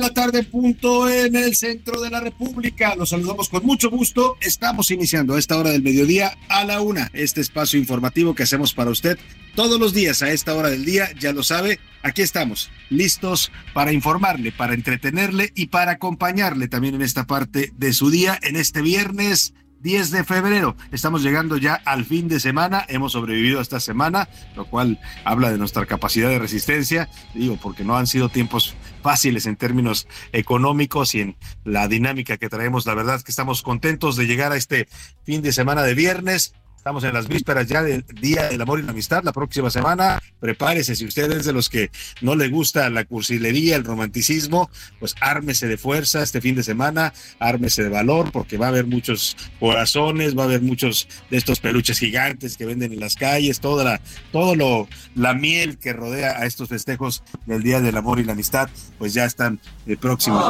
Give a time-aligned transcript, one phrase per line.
[0.00, 2.94] La tarde, punto en el centro de la República.
[2.96, 4.36] Los saludamos con mucho gusto.
[4.40, 8.72] Estamos iniciando a esta hora del mediodía a la una este espacio informativo que hacemos
[8.72, 9.18] para usted
[9.54, 11.10] todos los días a esta hora del día.
[11.20, 17.02] Ya lo sabe, aquí estamos listos para informarle, para entretenerle y para acompañarle también en
[17.02, 20.76] esta parte de su día, en este viernes 10 de febrero.
[20.92, 25.50] Estamos llegando ya al fin de semana, hemos sobrevivido a esta semana, lo cual habla
[25.50, 31.14] de nuestra capacidad de resistencia, digo, porque no han sido tiempos fáciles en términos económicos
[31.14, 32.84] y en la dinámica que traemos.
[32.84, 34.86] La verdad que estamos contentos de llegar a este
[35.24, 36.54] fin de semana de viernes.
[36.80, 39.22] Estamos en las vísperas ya del Día del Amor y la Amistad.
[39.22, 40.96] La próxima semana, prepárese.
[40.96, 41.90] Si usted es de los que
[42.22, 47.12] no le gusta la cursilería, el romanticismo, pues ármese de fuerza este fin de semana,
[47.38, 51.60] ármese de valor, porque va a haber muchos corazones, va a haber muchos de estos
[51.60, 54.00] peluches gigantes que venden en las calles, toda la,
[54.32, 58.32] todo lo, la miel que rodea a estos festejos del Día del Amor y la
[58.32, 60.46] Amistad, pues ya están eh, próximos,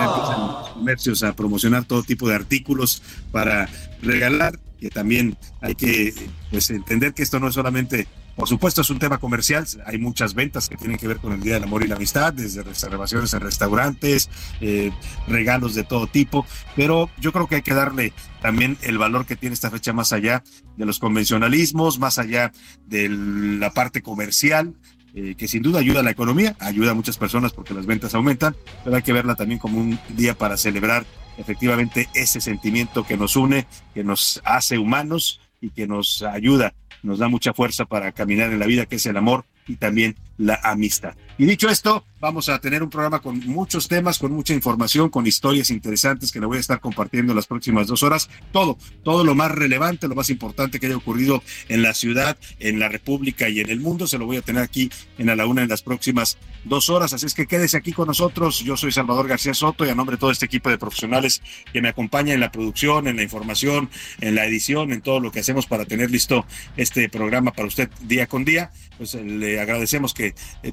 [0.75, 3.69] comercios a promocionar todo tipo de artículos para
[4.01, 6.15] regalar que también hay que
[6.51, 10.35] pues, entender que esto no es solamente, por supuesto, es un tema comercial, hay muchas
[10.35, 13.33] ventas que tienen que ver con el Día del Amor y la Amistad, desde reservaciones
[13.35, 14.31] en restaurantes,
[14.61, 14.91] eh,
[15.29, 19.37] regalos de todo tipo, pero yo creo que hay que darle también el valor que
[19.37, 20.43] tiene esta fecha más allá
[20.77, 22.53] de los convencionalismos, más allá
[22.87, 24.75] de la parte comercial,
[25.13, 28.15] eh, que sin duda ayuda a la economía, ayuda a muchas personas porque las ventas
[28.15, 31.05] aumentan, pero hay que verla también como un día para celebrar
[31.41, 37.19] efectivamente ese sentimiento que nos une, que nos hace humanos y que nos ayuda, nos
[37.19, 40.61] da mucha fuerza para caminar en la vida, que es el amor y también la
[40.63, 41.15] amistad.
[41.39, 45.27] Y dicho esto, vamos a tener un programa con muchos temas, con mucha información, con
[45.27, 48.29] historias interesantes que le voy a estar compartiendo las próximas dos horas.
[48.53, 52.79] Todo, todo lo más relevante, lo más importante que haya ocurrido en la ciudad, en
[52.79, 55.47] la República y en el mundo, se lo voy a tener aquí en a la
[55.47, 57.13] una en las próximas dos horas.
[57.13, 58.61] Así es que quédese aquí con nosotros.
[58.61, 61.43] Yo soy Salvador García Soto y a nombre de todo este equipo de profesionales
[61.73, 63.89] que me acompaña en la producción, en la información,
[64.21, 66.45] en la edición, en todo lo que hacemos para tener listo
[66.77, 70.73] este programa para usted día con día, pues le agradecemos que, eh,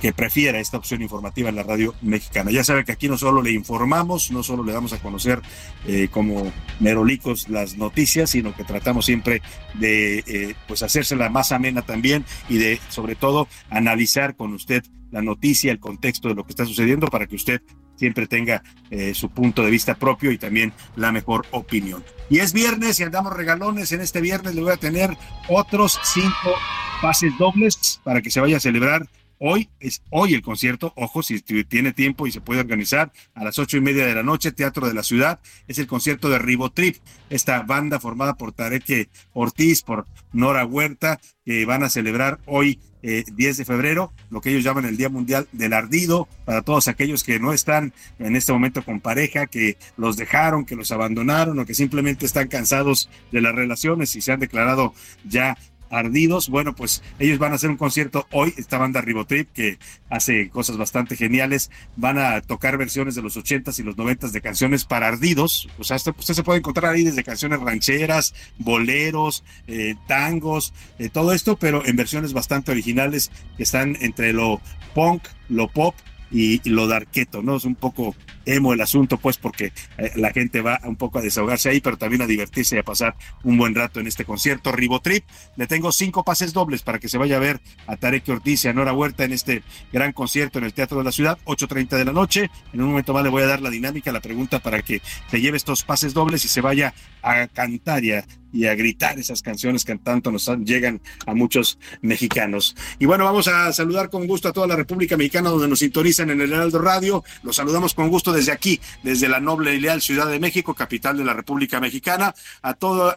[0.00, 2.50] que prefiera esta opción informativa en la radio mexicana.
[2.50, 5.40] Ya sabe que aquí no solo le informamos, no solo le damos a conocer
[5.86, 6.50] eh, como
[6.80, 9.42] merolicos las noticias, sino que tratamos siempre
[9.74, 15.22] de eh, pues hacérsela más amena también y de sobre todo analizar con usted la
[15.22, 17.60] noticia, el contexto de lo que está sucediendo para que usted
[17.96, 22.02] siempre tenga eh, su punto de vista propio y también la mejor opinión.
[22.30, 23.92] Y es viernes y andamos regalones.
[23.92, 25.16] En este viernes le voy a tener
[25.48, 26.54] otros cinco
[27.00, 29.06] pases dobles para que se vaya a celebrar
[29.44, 33.58] Hoy es hoy el concierto, ojo, si tiene tiempo y se puede organizar, a las
[33.58, 36.98] ocho y media de la noche, Teatro de la Ciudad, es el concierto de Ribotrip,
[37.28, 43.24] esta banda formada por Tareque Ortiz, por Nora Huerta, que van a celebrar hoy eh,
[43.32, 47.24] 10 de febrero, lo que ellos llaman el Día Mundial del Ardido, para todos aquellos
[47.24, 51.66] que no están en este momento con pareja, que los dejaron, que los abandonaron o
[51.66, 54.94] que simplemente están cansados de las relaciones y se han declarado
[55.24, 55.58] ya
[55.92, 56.48] ardidos.
[56.48, 59.78] Bueno, pues ellos van a hacer un concierto hoy, esta banda Ribotrip, que
[60.10, 64.40] hace cosas bastante geniales, van a tocar versiones de los ochentas y los noventas de
[64.40, 65.68] canciones para ardidos.
[65.78, 71.32] O sea, usted, se puede encontrar ahí desde canciones rancheras, boleros, eh, tangos, eh, todo
[71.32, 74.60] esto, pero en versiones bastante originales que están entre lo
[74.94, 75.94] punk, lo pop
[76.32, 77.56] y, lo darqueto, ¿no?
[77.56, 81.22] Es un poco emo el asunto, pues, porque eh, la gente va un poco a
[81.22, 83.14] desahogarse ahí, pero también a divertirse y a pasar
[83.44, 84.72] un buen rato en este concierto.
[84.72, 85.24] Ribotrip,
[85.56, 88.68] le tengo cinco pases dobles para que se vaya a ver a Tarek Ortiz y
[88.68, 89.62] a Nora Huerta en este
[89.92, 92.50] gran concierto en el Teatro de la Ciudad, 8.30 de la noche.
[92.72, 95.40] En un momento más le voy a dar la dinámica, la pregunta para que se
[95.40, 99.42] lleve estos pases dobles y se vaya a cantar y a y a gritar esas
[99.42, 102.76] canciones que tanto nos llegan a muchos mexicanos.
[102.98, 106.30] Y bueno, vamos a saludar con gusto a toda la República Mexicana donde nos sintonizan
[106.30, 107.24] en el Heraldo Radio.
[107.42, 111.16] Los saludamos con gusto desde aquí, desde la noble y leal Ciudad de México, capital
[111.16, 113.16] de la República Mexicana, a todo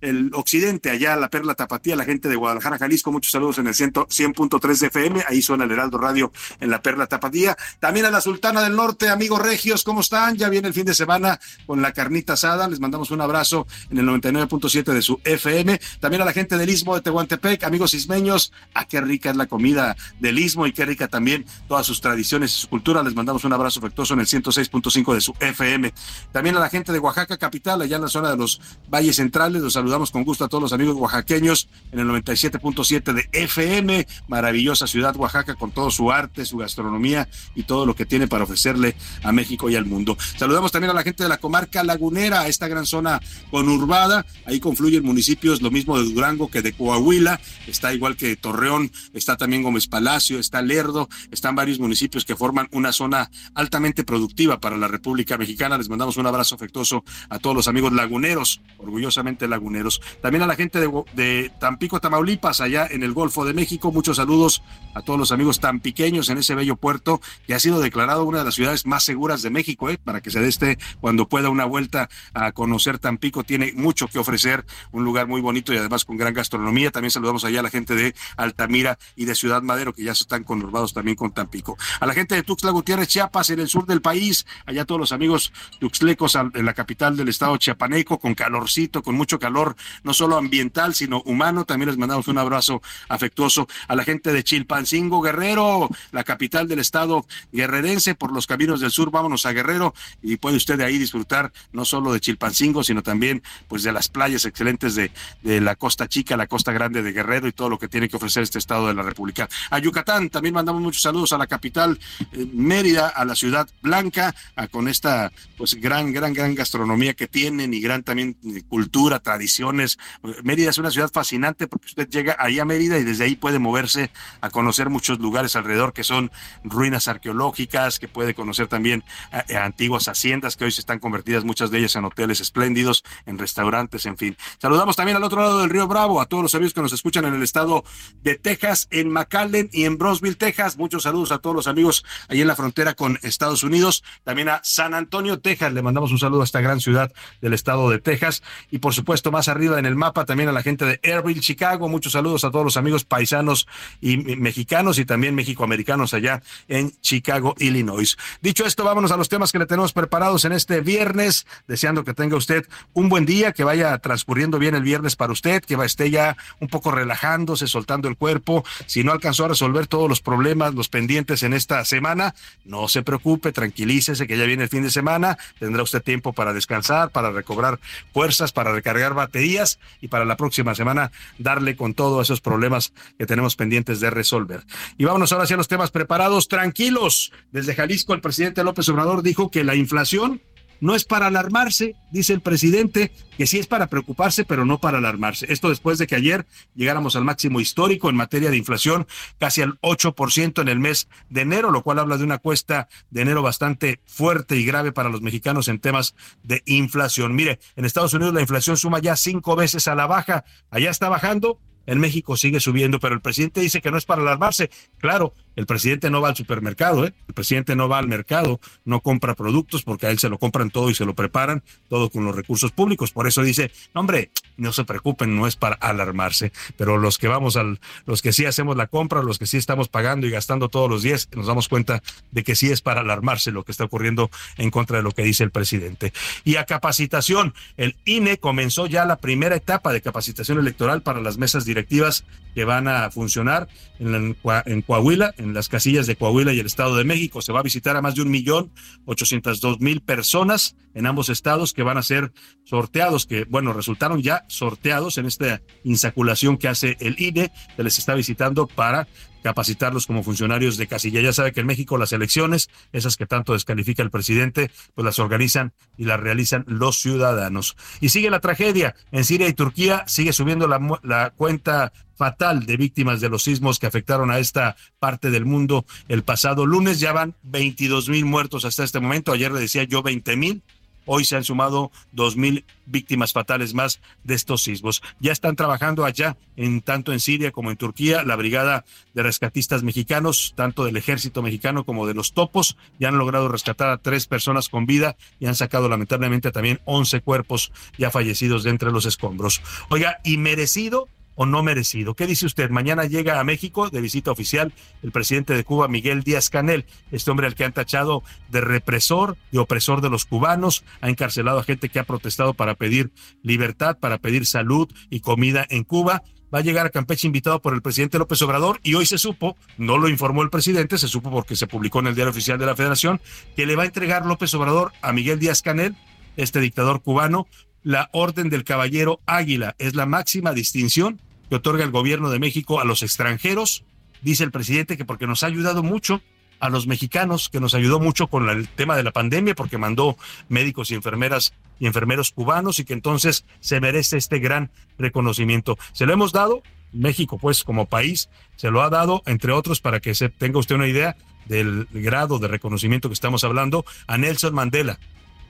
[0.00, 3.74] el occidente, allá la Perla Tapatía, la gente de Guadalajara, Jalisco, muchos saludos en el
[3.74, 7.56] 100.3 de FM, ahí suena el Heraldo Radio en la Perla Tapatía.
[7.78, 10.36] También a la Sultana del Norte, amigos regios, ¿cómo están?
[10.36, 13.98] Ya viene el fin de semana con la carnita asada, les mandamos un abrazo en
[13.98, 15.80] el 99 siete de su FM.
[16.00, 19.36] También a la gente del Istmo de Tehuantepec, amigos ismeños, a ah, qué rica es
[19.36, 23.02] la comida del Istmo y qué rica también todas sus tradiciones y su cultura.
[23.02, 25.92] Les mandamos un abrazo afectuoso en el 106.5 de su FM.
[26.32, 28.60] También a la gente de Oaxaca capital, allá en la zona de los
[28.90, 33.28] valles centrales, los saludamos con gusto a todos los amigos oaxaqueños en el 97.7 de
[33.32, 38.28] FM, maravillosa ciudad Oaxaca con todo su arte, su gastronomía y todo lo que tiene
[38.28, 40.16] para ofrecerle a México y al mundo.
[40.36, 43.07] Saludamos también a la gente de la comarca lagunera, a esta gran zona
[43.50, 48.90] conurbada, ahí confluyen municipios, lo mismo de Durango que de Coahuila, está igual que Torreón,
[49.12, 54.60] está también Gómez Palacio, está Lerdo, están varios municipios que forman una zona altamente productiva
[54.60, 55.78] para la República Mexicana.
[55.78, 60.00] Les mandamos un abrazo afectuoso a todos los amigos laguneros, orgullosamente laguneros.
[60.22, 60.80] También a la gente
[61.14, 64.62] de, Tampico, Tamaulipas, allá en el Golfo de México, muchos saludos
[64.94, 68.38] a todos los amigos tan pequeños en ese bello puerto que ha sido declarado una
[68.38, 69.98] de las ciudades más seguras de México, ¿eh?
[70.02, 74.18] para que se dé este cuando pueda una vuelta a conocer Tampico, tiene mucho que
[74.18, 76.90] ofrecer un lugar muy bonito y además con gran gastronomía.
[76.90, 80.22] También saludamos allá a la gente de Altamira y de Ciudad Madero, que ya se
[80.22, 81.76] están conurbados también con Tampico.
[82.00, 85.12] A la gente de Tuxtla Gutiérrez, Chiapas, en el sur del país, allá todos los
[85.12, 90.36] amigos tuxtlecos en la capital del estado chiapaneco, con calorcito, con mucho calor, no solo
[90.36, 91.64] ambiental, sino humano.
[91.64, 96.78] También les mandamos un abrazo afectuoso a la gente de Chilpancingo, Guerrero, la capital del
[96.78, 100.98] estado guerrerense, por los caminos del sur, vámonos a Guerrero y puede usted de ahí
[100.98, 105.10] disfrutar no solo de Chilpancingo, sino también pues de las playas excelentes de,
[105.42, 108.42] la Costa Chica, la Costa Grande de Guerrero y todo lo que tiene que ofrecer
[108.42, 109.48] este estado de la República.
[109.70, 111.98] A Yucatán también mandamos muchos saludos a la capital
[112.32, 114.34] eh, Mérida, a la ciudad blanca,
[114.70, 119.98] con esta pues gran, gran, gran gastronomía que tienen y gran también eh, cultura, tradiciones.
[120.42, 123.58] Mérida es una ciudad fascinante porque usted llega ahí a Mérida y desde ahí puede
[123.58, 124.10] moverse
[124.40, 126.30] a conocer muchos lugares alrededor que son
[126.64, 129.04] ruinas arqueológicas, que puede conocer también
[129.48, 132.77] eh, antiguas haciendas que hoy se están convertidas muchas de ellas en hoteles espléndidos,
[133.26, 134.36] en restaurantes, en fin.
[134.60, 137.24] Saludamos también al otro lado del río Bravo a todos los amigos que nos escuchan
[137.24, 137.84] en el estado
[138.22, 140.76] de Texas, en McAllen y en Brosville, Texas.
[140.76, 144.04] Muchos saludos a todos los amigos ahí en la frontera con Estados Unidos.
[144.24, 145.72] También a San Antonio, Texas.
[145.72, 148.42] Le mandamos un saludo a esta gran ciudad del estado de Texas.
[148.70, 151.88] Y por supuesto, más arriba en el mapa, también a la gente de Airville, Chicago.
[151.88, 153.66] Muchos saludos a todos los amigos paisanos
[154.00, 158.16] y mexicanos y también mexicoamericanos allá en Chicago, Illinois.
[158.40, 162.14] Dicho esto, vámonos a los temas que le tenemos preparados en este viernes, deseando que
[162.14, 162.57] tenga usted
[162.92, 166.68] un buen día, que vaya transcurriendo bien el viernes para usted, que esté ya un
[166.68, 168.64] poco relajándose, soltando el cuerpo.
[168.86, 172.34] Si no alcanzó a resolver todos los problemas, los pendientes en esta semana,
[172.64, 176.52] no se preocupe, tranquilícese que ya viene el fin de semana, tendrá usted tiempo para
[176.52, 177.78] descansar, para recobrar
[178.12, 183.26] fuerzas, para recargar baterías y para la próxima semana darle con todos esos problemas que
[183.26, 184.64] tenemos pendientes de resolver.
[184.96, 187.32] Y vámonos ahora hacia los temas preparados, tranquilos.
[187.52, 190.40] Desde Jalisco el presidente López Obrador dijo que la inflación
[190.80, 194.98] no es para alarmarse, dice el presidente, que sí es para preocuparse, pero no para
[194.98, 195.46] alarmarse.
[195.52, 199.06] Esto después de que ayer llegáramos al máximo histórico en materia de inflación,
[199.38, 203.22] casi al 8% en el mes de enero, lo cual habla de una cuesta de
[203.22, 207.34] enero bastante fuerte y grave para los mexicanos en temas de inflación.
[207.34, 211.08] Mire, en Estados Unidos la inflación suma ya cinco veces a la baja, allá está
[211.08, 214.70] bajando, en México sigue subiendo, pero el presidente dice que no es para alarmarse.
[214.98, 217.12] Claro, el presidente no va al supermercado, ¿eh?
[217.26, 220.70] el presidente no va al mercado, no compra productos porque a él se lo compran
[220.70, 223.10] todo y se lo preparan, todo con los recursos públicos.
[223.10, 226.52] Por eso dice, hombre, no se preocupen, no es para alarmarse.
[226.76, 229.88] Pero los que vamos al, los que sí hacemos la compra, los que sí estamos
[229.88, 233.50] pagando y gastando todos los días, nos damos cuenta de que sí es para alarmarse
[233.50, 236.12] lo que está ocurriendo en contra de lo que dice el presidente.
[236.44, 241.36] Y a capacitación, el INE comenzó ya la primera etapa de capacitación electoral para las
[241.36, 242.24] mesas directivas
[242.54, 244.36] que van a funcionar en,
[244.66, 247.42] en Coahuila, en las casillas de Coahuila y el Estado de México.
[247.42, 248.72] Se va a visitar a más de un millón
[249.04, 252.32] ochocientos dos mil personas en ambos estados que van a ser
[252.64, 257.98] sorteados, que bueno, resultaron ya sorteados en esta insaculación que hace el INE, que les
[257.98, 259.06] está visitando para
[259.42, 261.20] capacitarlos como funcionarios de casilla.
[261.20, 265.18] Ya sabe que en México las elecciones, esas que tanto descalifica el presidente, pues las
[265.18, 267.76] organizan y las realizan los ciudadanos.
[268.00, 268.94] Y sigue la tragedia.
[269.12, 273.78] En Siria y Turquía sigue subiendo la, la cuenta fatal de víctimas de los sismos
[273.78, 277.00] que afectaron a esta parte del mundo el pasado lunes.
[277.00, 279.32] Ya van 22 mil muertos hasta este momento.
[279.32, 280.62] Ayer le decía yo 20 mil.
[281.10, 285.02] Hoy se han sumado dos mil víctimas fatales más de estos sismos.
[285.20, 288.84] Ya están trabajando allá, en tanto en Siria como en Turquía, la brigada
[289.14, 293.88] de rescatistas mexicanos, tanto del ejército mexicano como de los topos, ya han logrado rescatar
[293.88, 298.70] a tres personas con vida y han sacado lamentablemente también 11 cuerpos ya fallecidos de
[298.70, 299.62] entre los escombros.
[299.88, 301.08] Oiga, y merecido
[301.40, 302.14] o no merecido.
[302.14, 302.68] ¿Qué dice usted?
[302.68, 304.72] Mañana llega a México de visita oficial
[305.04, 309.36] el presidente de Cuba, Miguel Díaz Canel, este hombre al que han tachado de represor,
[309.52, 313.12] de opresor de los cubanos, ha encarcelado a gente que ha protestado para pedir
[313.44, 317.72] libertad, para pedir salud y comida en Cuba va a llegar a Campeche invitado por
[317.72, 321.30] el presidente López Obrador y hoy se supo, no lo informó el presidente, se supo
[321.30, 323.20] porque se publicó en el diario oficial de la Federación,
[323.54, 325.94] que le va a entregar López Obrador a Miguel Díaz Canel,
[326.36, 327.46] este dictador cubano,
[327.84, 329.76] la Orden del Caballero Águila.
[329.78, 333.84] Es la máxima distinción que otorga el gobierno de México a los extranjeros.
[334.22, 336.22] Dice el presidente que porque nos ha ayudado mucho
[336.60, 340.16] a los mexicanos, que nos ayudó mucho con el tema de la pandemia, porque mandó
[340.48, 345.78] médicos y enfermeras y enfermeros cubanos y que entonces se merece este gran reconocimiento.
[345.92, 346.62] Se lo hemos dado,
[346.92, 350.74] México pues como país, se lo ha dado, entre otros, para que se tenga usted
[350.74, 354.98] una idea del grado de reconocimiento que estamos hablando, a Nelson Mandela.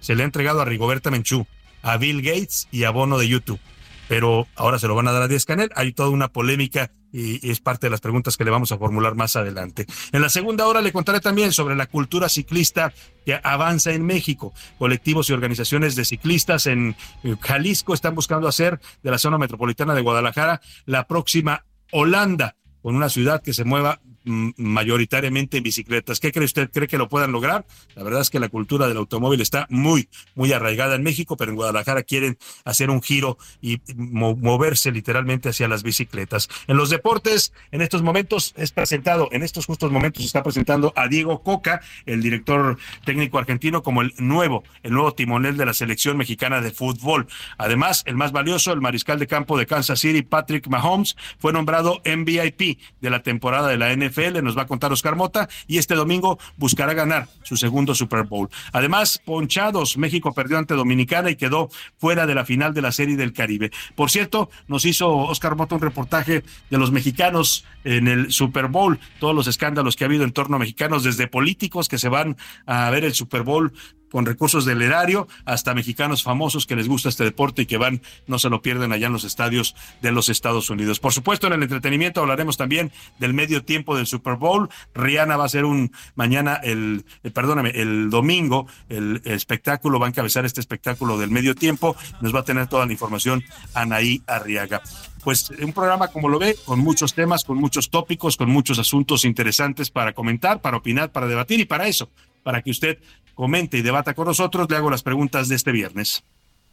[0.00, 1.46] Se le ha entregado a Rigoberta Menchú,
[1.82, 3.60] a Bill Gates y a Bono de YouTube
[4.08, 5.70] pero ahora se lo van a dar a Díaz Canel.
[5.74, 9.14] Hay toda una polémica y, es parte de las preguntas que le vamos a formular
[9.14, 9.86] más adelante.
[10.12, 12.92] En la segunda hora le contaré también sobre la cultura ciclista
[13.24, 14.52] que avanza en México.
[14.78, 16.96] Colectivos y organizaciones de ciclistas en
[17.40, 23.08] Jalisco están buscando hacer de la zona metropolitana de Guadalajara la próxima Holanda con una
[23.08, 26.20] ciudad que se mueva mayoritariamente en bicicletas.
[26.20, 26.70] ¿Qué cree usted?
[26.70, 27.66] ¿Cree que lo puedan lograr?
[27.94, 31.50] La verdad es que la cultura del automóvil está muy, muy arraigada en México, pero
[31.50, 36.48] en Guadalajara quieren hacer un giro y moverse literalmente hacia las bicicletas.
[36.66, 41.08] En los deportes, en estos momentos es presentado, en estos justos momentos está presentando a
[41.08, 46.16] Diego Coca, el director técnico argentino, como el nuevo, el nuevo timonel de la selección
[46.16, 47.26] mexicana de fútbol.
[47.56, 52.00] Además, el más valioso, el mariscal de campo de Kansas City, Patrick Mahomes, fue nombrado
[52.04, 54.07] MVP de la temporada de la NFL
[54.42, 58.48] nos va a contar Oscar Mota, y este domingo buscará ganar su segundo Super Bowl.
[58.72, 63.16] Además, ponchados, México perdió ante Dominicana y quedó fuera de la final de la Serie
[63.16, 63.70] del Caribe.
[63.94, 68.98] Por cierto, nos hizo Oscar Mota un reportaje de los mexicanos en el Super Bowl,
[69.20, 72.36] todos los escándalos que ha habido en torno a mexicanos, desde políticos que se van
[72.66, 73.72] a ver el Super Bowl
[74.10, 78.02] con recursos del erario, hasta mexicanos famosos que les gusta este deporte y que van,
[78.26, 81.00] no se lo pierden allá en los estadios de los Estados Unidos.
[81.00, 84.68] Por supuesto, en el entretenimiento hablaremos también del medio tiempo del Super Bowl.
[84.94, 90.08] Rihanna va a ser un mañana, el, eh, perdóname, el domingo, el, espectáculo, va a
[90.10, 91.96] encabezar este espectáculo del medio tiempo.
[92.20, 94.82] Nos va a tener toda la información Anaí Arriaga
[95.24, 99.26] pues un programa como lo ve, con muchos temas, con muchos tópicos, con muchos asuntos
[99.26, 102.08] interesantes para comentar, para opinar, para debatir y para eso,
[102.48, 102.96] para que usted
[103.34, 106.24] comente y debata con nosotros, le hago las preguntas de este viernes.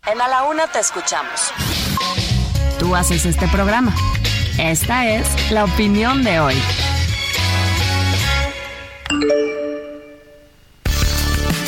[0.09, 1.51] En A la Una te escuchamos.
[2.79, 3.93] Tú haces este programa.
[4.57, 6.55] Esta es la opinión de hoy.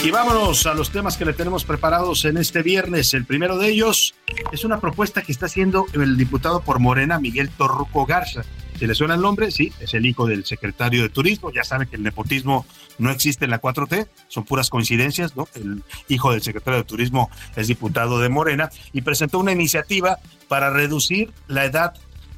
[0.05, 3.13] Y vámonos a los temas que le tenemos preparados en este viernes.
[3.13, 4.15] El primero de ellos
[4.53, 8.45] es una propuesta que está haciendo el diputado por Morena, Miguel Torruco Garza.
[8.79, 9.50] ¿Se le suena el nombre?
[9.50, 11.51] Sí, es el hijo del secretario de Turismo.
[11.51, 12.65] Ya sabe que el nepotismo
[13.00, 15.48] no existe en la 4T, son puras coincidencias, ¿no?
[15.55, 20.69] El hijo del secretario de Turismo es diputado de Morena y presentó una iniciativa para
[20.69, 21.93] reducir la edad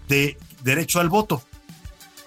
[0.07, 1.43] de derecho al voto.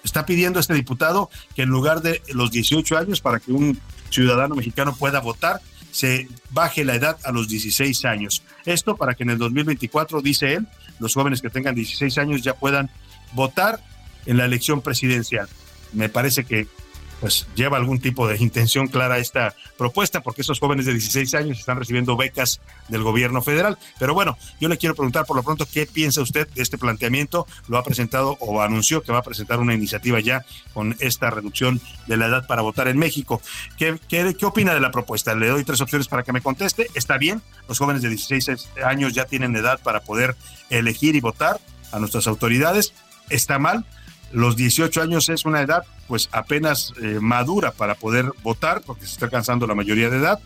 [0.03, 3.79] Está pidiendo este diputado que en lugar de los 18 años para que un
[4.09, 5.59] ciudadano mexicano pueda votar,
[5.91, 8.43] se baje la edad a los 16 años.
[8.65, 10.67] Esto para que en el 2024, dice él,
[10.99, 12.89] los jóvenes que tengan 16 años ya puedan
[13.33, 13.79] votar
[14.25, 15.47] en la elección presidencial.
[15.93, 16.67] Me parece que
[17.23, 21.57] pues lleva algún tipo de intención clara esta propuesta, porque esos jóvenes de 16 años
[21.57, 23.77] están recibiendo becas del gobierno federal.
[23.97, 27.47] Pero bueno, yo le quiero preguntar por lo pronto qué piensa usted de este planteamiento.
[27.69, 31.79] Lo ha presentado o anunció que va a presentar una iniciativa ya con esta reducción
[32.07, 33.41] de la edad para votar en México.
[33.77, 35.33] ¿Qué, qué, qué opina de la propuesta?
[35.33, 36.87] Le doy tres opciones para que me conteste.
[36.93, 37.41] ¿Está bien?
[37.69, 40.35] Los jóvenes de 16 años ya tienen edad para poder
[40.69, 41.61] elegir y votar
[41.93, 42.93] a nuestras autoridades.
[43.29, 43.85] ¿Está mal?
[44.33, 49.13] Los 18 años es una edad pues apenas eh, madura para poder votar porque se
[49.13, 50.39] está alcanzando la mayoría de edad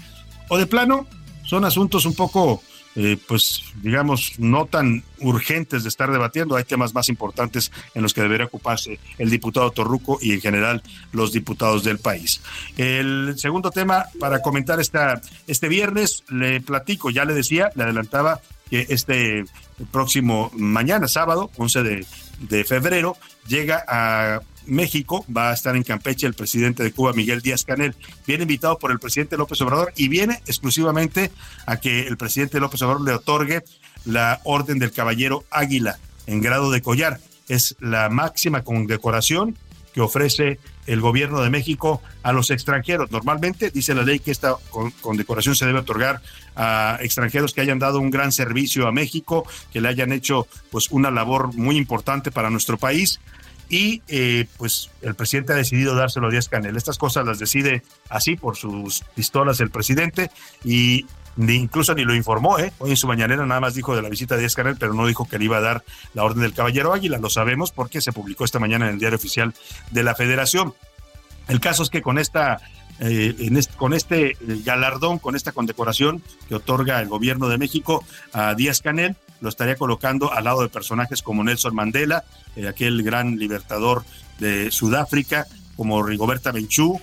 [0.50, 1.08] o de plano
[1.44, 2.62] son asuntos un poco
[3.00, 6.56] eh, pues digamos, no tan urgentes de estar debatiendo.
[6.56, 10.82] Hay temas más importantes en los que debería ocuparse el diputado Torruco y en general
[11.12, 12.42] los diputados del país.
[12.76, 18.42] El segundo tema para comentar esta, este viernes, le platico, ya le decía, le adelantaba
[18.68, 19.46] que este
[19.92, 22.06] próximo mañana, sábado, 11 de,
[22.40, 23.18] de febrero,
[23.48, 27.96] llega a México, va a estar en Campeche el presidente de Cuba, Miguel Díaz Canel.
[28.26, 31.32] Viene invitado por el presidente López Obrador y viene exclusivamente
[31.66, 33.64] a que el presidente López Obrador le otorgue
[34.06, 37.20] la Orden del Caballero Águila en grado de collar.
[37.48, 39.58] Es la máxima condecoración
[39.94, 43.12] que ofrece el gobierno de México a los extranjeros.
[43.12, 44.56] Normalmente dice la ley que esta
[45.02, 46.22] condecoración se debe otorgar
[46.56, 50.90] a extranjeros que hayan dado un gran servicio a México, que le hayan hecho pues
[50.90, 53.20] una labor muy importante para nuestro país
[53.70, 56.78] y eh, pues el presidente ha decidido dárselo a Díaz Canel.
[56.78, 60.32] Estas cosas las decide así por sus pistolas el presidente
[60.64, 61.06] y
[61.38, 62.74] incluso ni lo informó, ¿eh?
[62.80, 65.06] Hoy en su mañanera nada más dijo de la visita de Díaz Canel, pero no
[65.06, 67.18] dijo que le iba a dar la orden del Caballero Águila.
[67.18, 69.54] Lo sabemos porque se publicó esta mañana en el diario oficial
[69.92, 70.74] de la Federación.
[71.48, 72.60] El caso es que con esta
[73.00, 78.04] eh, en con este eh, galardón, con esta condecoración que otorga el gobierno de México
[78.34, 82.24] a Díaz Canel, lo estaría colocando al lado de personajes como Nelson Mandela,
[82.56, 84.04] eh, aquel gran libertador
[84.40, 87.00] de Sudáfrica, como Rigoberta Menchú,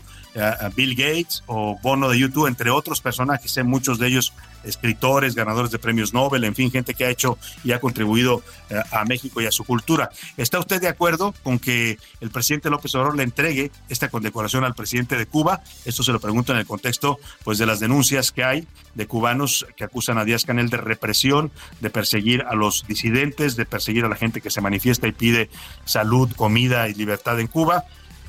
[0.74, 4.32] Bill Gates o Bono de YouTube, entre otros personajes, muchos de ellos
[4.64, 8.80] escritores, ganadores de premios Nobel, en fin, gente que ha hecho y ha contribuido eh,
[8.90, 10.10] a México y a su cultura.
[10.36, 14.74] ¿Está usted de acuerdo con que el presidente López Obrador le entregue esta condecoración al
[14.74, 15.62] presidente de Cuba?
[15.84, 19.66] Esto se lo pregunto en el contexto pues de las denuncias que hay de cubanos
[19.76, 21.50] que acusan a Díaz Canel de represión,
[21.80, 25.50] de perseguir a los disidentes, de perseguir a la gente que se manifiesta y pide
[25.84, 27.84] salud, comida y libertad en Cuba.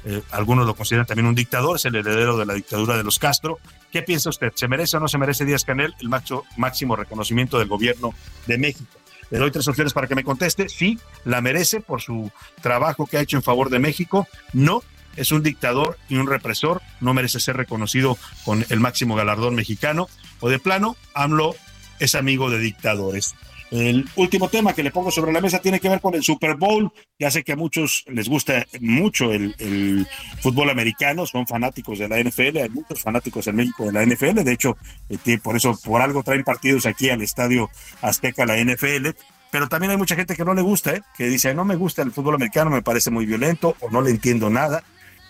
[0.06, 3.18] Eh, algunos lo consideran también un dictador, es el heredero de la dictadura de los
[3.18, 3.60] Castro.
[3.92, 4.52] ¿Qué piensa usted?
[4.56, 6.10] ¿Se merece o no se merece Díaz Canel el
[6.58, 8.14] máximo reconocimiento del gobierno
[8.46, 8.86] de México?
[9.32, 10.70] Le doy tres opciones para que me conteste.
[10.70, 12.32] Sí, la merece por su
[12.62, 14.28] trabajo que ha hecho en favor de México.
[14.54, 14.84] No,
[15.16, 16.82] es un dictador y un represor.
[17.02, 20.08] No merece ser reconocido con el máximo galardón mexicano.
[20.40, 21.56] O de plano, AMLO
[22.00, 23.36] es amigo de dictadores.
[23.72, 26.56] El último tema que le pongo sobre la mesa tiene que ver con el Super
[26.56, 26.92] Bowl.
[27.18, 30.08] Ya sé que a muchos les gusta mucho el,
[30.42, 34.44] fútbol americano, son fanáticos de la NFL, hay muchos fanáticos en México de la NFL,
[34.44, 34.78] de hecho,
[35.10, 37.70] eh, por eso por algo traen partidos aquí al Estadio
[38.02, 39.10] Azteca la NFL,
[39.50, 41.02] pero también hay mucha gente que no le gusta, ¿eh?
[41.18, 44.12] que dice, no me gusta el fútbol americano, me parece muy violento o no le
[44.12, 44.84] entiendo nada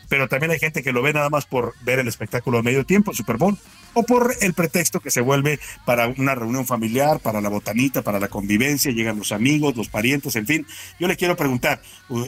[0.09, 2.85] pero también hay gente que lo ve nada más por ver el espectáculo a medio
[2.85, 3.57] tiempo, Super Bowl,
[3.93, 8.19] o por el pretexto que se vuelve para una reunión familiar, para la botanita, para
[8.19, 10.67] la convivencia, llegan los amigos, los parientes, en fin.
[10.99, 11.81] Yo le quiero preguntar,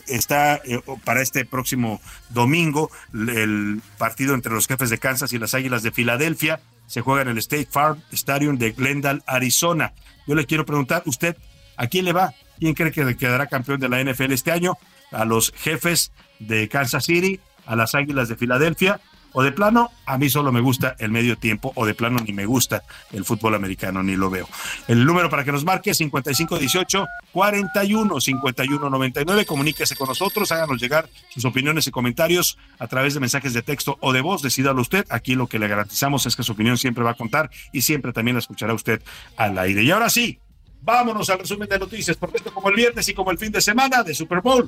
[0.07, 5.53] está eh, para este próximo domingo el partido entre los jefes de Kansas y las
[5.53, 9.93] Águilas de Filadelfia, se juega en el State Farm Stadium de Glendale, Arizona.
[10.25, 11.35] Yo le quiero preguntar, ¿usted
[11.75, 12.33] a quién le va?
[12.59, 14.77] ¿Quién cree que quedará campeón de la NFL este año?
[15.11, 17.39] ¿A los jefes de Kansas City?
[17.67, 18.99] A las Águilas de Filadelfia,
[19.33, 22.33] o de plano, a mí solo me gusta el medio tiempo, o de plano ni
[22.33, 24.47] me gusta el fútbol americano, ni lo veo.
[24.87, 29.45] El número para que nos marque es 5518 41 51 99.
[29.45, 33.97] Comuníquese con nosotros, háganos llegar sus opiniones y comentarios a través de mensajes de texto
[34.01, 34.41] o de voz.
[34.41, 35.05] Decídalo usted.
[35.09, 38.13] Aquí lo que le garantizamos es que su opinión siempre va a contar y siempre
[38.13, 39.03] también la escuchará usted
[39.35, 39.83] al aire.
[39.83, 40.39] Y ahora sí,
[40.81, 43.61] vámonos al resumen de noticias, porque esto como el viernes y como el fin de
[43.61, 44.67] semana de Super Bowl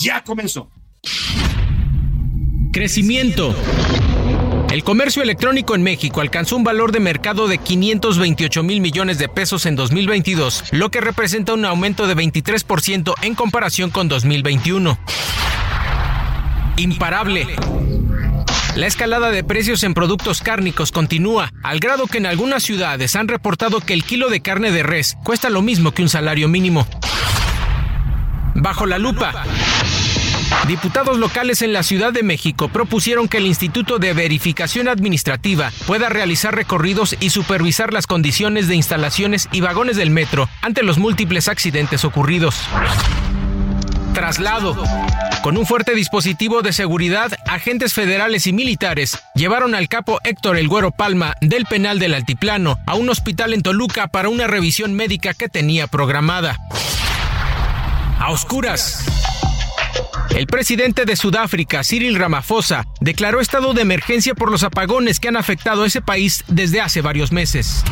[0.00, 0.68] ya comenzó.
[2.74, 3.54] Crecimiento.
[4.72, 9.28] El comercio electrónico en México alcanzó un valor de mercado de 528 mil millones de
[9.28, 14.98] pesos en 2022, lo que representa un aumento de 23% en comparación con 2021.
[16.76, 17.46] Imparable.
[18.74, 23.28] La escalada de precios en productos cárnicos continúa, al grado que en algunas ciudades han
[23.28, 26.88] reportado que el kilo de carne de res cuesta lo mismo que un salario mínimo.
[28.56, 29.44] Bajo la lupa.
[30.66, 36.08] Diputados locales en la Ciudad de México propusieron que el Instituto de Verificación Administrativa pueda
[36.08, 41.48] realizar recorridos y supervisar las condiciones de instalaciones y vagones del metro ante los múltiples
[41.48, 42.56] accidentes ocurridos.
[44.14, 44.82] Traslado.
[45.42, 50.68] Con un fuerte dispositivo de seguridad, agentes federales y militares llevaron al capo Héctor El
[50.68, 55.34] Güero Palma del penal del Altiplano a un hospital en Toluca para una revisión médica
[55.34, 56.56] que tenía programada.
[58.18, 59.04] A oscuras.
[60.34, 65.36] El presidente de Sudáfrica, Cyril Ramaphosa, declaró estado de emergencia por los apagones que han
[65.36, 67.84] afectado a ese país desde hace varios meses.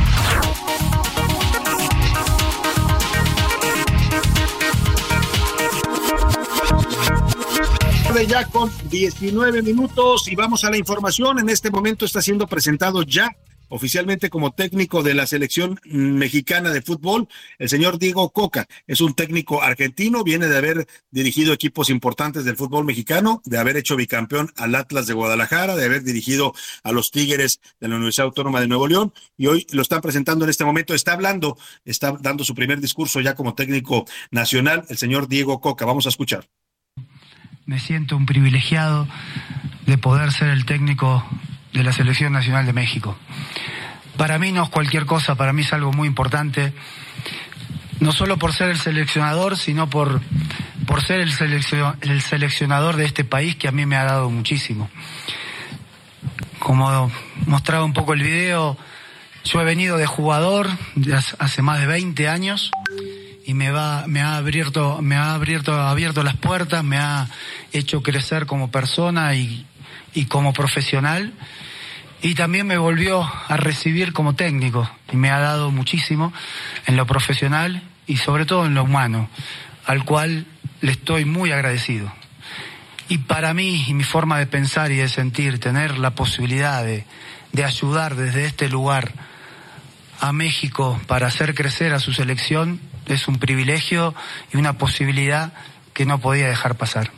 [8.27, 11.39] ya con 19 minutos y vamos a la información.
[11.39, 13.35] En este momento está siendo presentado ya
[13.73, 17.27] oficialmente como técnico de la selección mexicana de fútbol,
[17.59, 18.67] el señor Diego Coca.
[18.87, 23.79] Es un técnico argentino, viene de haber dirigido equipos importantes del fútbol mexicano, de haber
[23.79, 28.27] hecho bicampeón al Atlas de Guadalajara, de haber dirigido a los Tigres de la Universidad
[28.27, 30.93] Autónoma de Nuevo León y hoy lo están presentando en este momento.
[30.93, 31.57] Está hablando,
[31.87, 35.87] está dando su primer discurso ya como técnico nacional, el señor Diego Coca.
[35.87, 36.47] Vamos a escuchar.
[37.65, 39.09] Me siento un privilegiado
[39.87, 41.25] de poder ser el técnico
[41.73, 43.17] de la Selección Nacional de México.
[44.17, 46.73] Para mí no es cualquier cosa, para mí es algo muy importante,
[48.01, 50.21] no solo por ser el seleccionador, sino por,
[50.87, 51.31] por ser el,
[52.03, 54.91] el seleccionador de este país que a mí me ha dado muchísimo.
[56.59, 57.11] Como
[57.47, 58.77] mostraba un poco el video,
[59.45, 60.69] yo he venido de jugador
[61.39, 62.71] hace más de 20 años
[63.45, 67.29] y me va me ha abierto me ha abierto abierto las puertas, me ha
[67.73, 69.67] hecho crecer como persona y,
[70.15, 71.33] y como profesional
[72.23, 76.33] y también me volvió a recibir como técnico y me ha dado muchísimo
[76.87, 79.29] en lo profesional y sobre todo en lo humano,
[79.87, 80.47] al cual
[80.81, 82.13] le estoy muy agradecido.
[83.09, 87.05] Y para mí y mi forma de pensar y de sentir, tener la posibilidad de,
[87.51, 89.13] de ayudar desde este lugar
[90.21, 94.15] a México para hacer crecer a su selección es un privilegio
[94.53, 95.53] y una posibilidad
[95.93, 97.11] que no podía dejar pasar.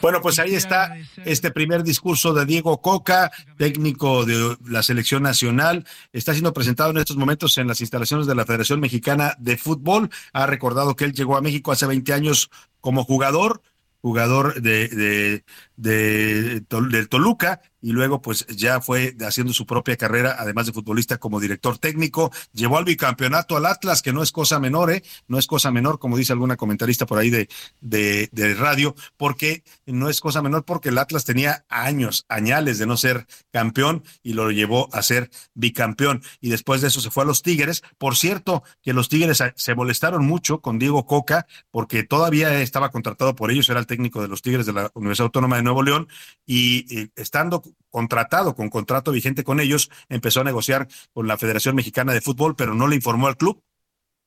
[0.00, 5.84] Bueno, pues ahí está este primer discurso de Diego Coca, técnico de la selección nacional.
[6.12, 10.10] Está siendo presentado en estos momentos en las instalaciones de la Federación Mexicana de Fútbol.
[10.32, 13.62] Ha recordado que él llegó a México hace 20 años como jugador,
[14.00, 15.44] jugador de, de,
[15.76, 21.18] de, del Toluca y luego pues ya fue haciendo su propia carrera, además de futbolista
[21.18, 25.02] como director técnico, llevó al bicampeonato al Atlas, que no es cosa menor, ¿eh?
[25.28, 27.48] no es cosa menor, como dice alguna comentarista por ahí de,
[27.80, 32.86] de, de radio, porque no es cosa menor porque el Atlas tenía años, añales de
[32.86, 37.24] no ser campeón y lo llevó a ser bicampeón y después de eso se fue
[37.24, 37.82] a los Tigres.
[37.98, 43.34] Por cierto, que los Tigres se molestaron mucho con Diego Coca porque todavía estaba contratado
[43.34, 46.08] por ellos, era el técnico de los Tigres de la Universidad Autónoma de Nuevo León
[46.46, 52.12] y, estando contratado con contrato vigente con ellos, empezó a negociar con la Federación Mexicana
[52.12, 53.62] de Fútbol, pero no le informó al club.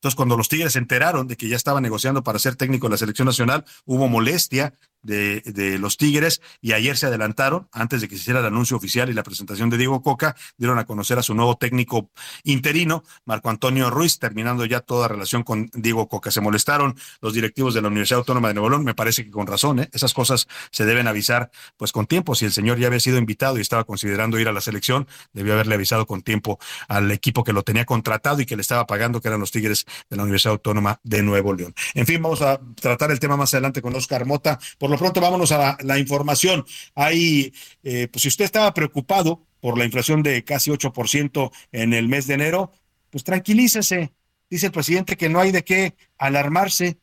[0.04, 2.92] Entonces, cuando los Tigres se enteraron de que ya estaba negociando para ser técnico de
[2.92, 8.08] la selección nacional, hubo molestia de, de, los Tigres y ayer se adelantaron, antes de
[8.10, 11.20] que se hiciera el anuncio oficial y la presentación de Diego Coca, dieron a conocer
[11.20, 12.10] a su nuevo técnico
[12.44, 16.32] interino, Marco Antonio Ruiz, terminando ya toda relación con Diego Coca.
[16.32, 19.48] Se molestaron los directivos de la Universidad Autónoma de Nuevo León, me parece que con
[19.48, 19.90] razón, ¿eh?
[19.94, 22.36] esas cosas se deben avisar pues con tiempo.
[22.36, 25.54] Si el señor ya había sido invitado y estaba considerando ir a la selección, debió
[25.54, 29.22] haberle avisado con tiempo al equipo que lo tenía contratado y que le estaba pagando,
[29.22, 31.74] que eran los Tigres de la Universidad Autónoma de Nuevo León.
[31.94, 34.60] En fin, vamos a tratar el tema más adelante con Oscar Mota.
[34.78, 36.66] Por lo pronto, vámonos a la, información.
[36.96, 37.54] Hay,
[37.84, 42.28] eh, pues si usted estaba preocupado por la inflación de casi 8% en el mes
[42.28, 42.72] de enero,
[43.10, 44.14] pues tranquilícese.
[44.50, 46.98] Dice el presidente que no hay de qué alarmarse,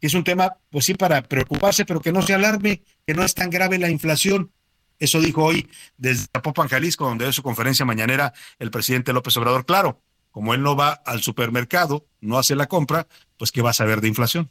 [0.00, 3.24] que es un tema, pues sí, para preocuparse, pero que no se alarme, que no
[3.24, 4.52] es tan grave la inflación.
[4.98, 9.66] Eso dijo hoy desde Zapopan, Jalisco, donde es su conferencia mañanera el presidente López Obrador.
[9.66, 10.00] Claro,
[10.34, 13.06] como él no va al supermercado, no hace la compra,
[13.38, 14.50] pues ¿qué va a saber de inflación?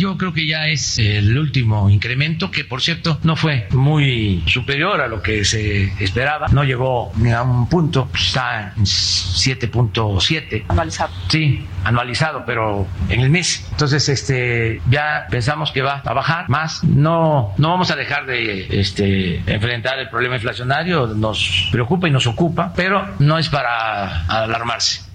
[0.00, 5.00] Yo creo que ya es el último incremento, que por cierto no fue muy superior
[5.00, 6.46] a lo que se esperaba.
[6.52, 10.66] No llegó ni a un punto, está en 7.7.
[10.68, 11.12] Anualizado.
[11.26, 13.66] Sí, anualizado, pero en el mes.
[13.72, 16.84] Entonces, este, ya pensamos que va a bajar más.
[16.84, 21.08] No, no vamos a dejar de este, enfrentar el problema inflacionario.
[21.08, 25.07] Nos preocupa y nos ocupa, pero no es para alarmarse.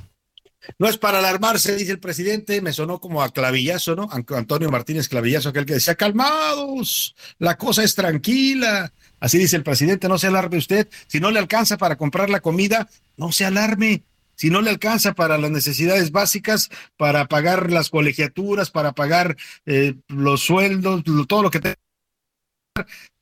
[0.78, 4.10] No es para alarmarse, dice el presidente, me sonó como a clavillazo, ¿no?
[4.12, 8.94] Antonio Martínez Clavillazo, aquel que decía, calmados, la cosa es tranquila.
[9.20, 10.88] Así dice el presidente, no se alarme usted.
[11.08, 14.04] Si no le alcanza para comprar la comida, no se alarme.
[14.36, 19.96] Si no le alcanza para las necesidades básicas, para pagar las colegiaturas, para pagar eh,
[20.08, 21.76] los sueldos, todo lo que te...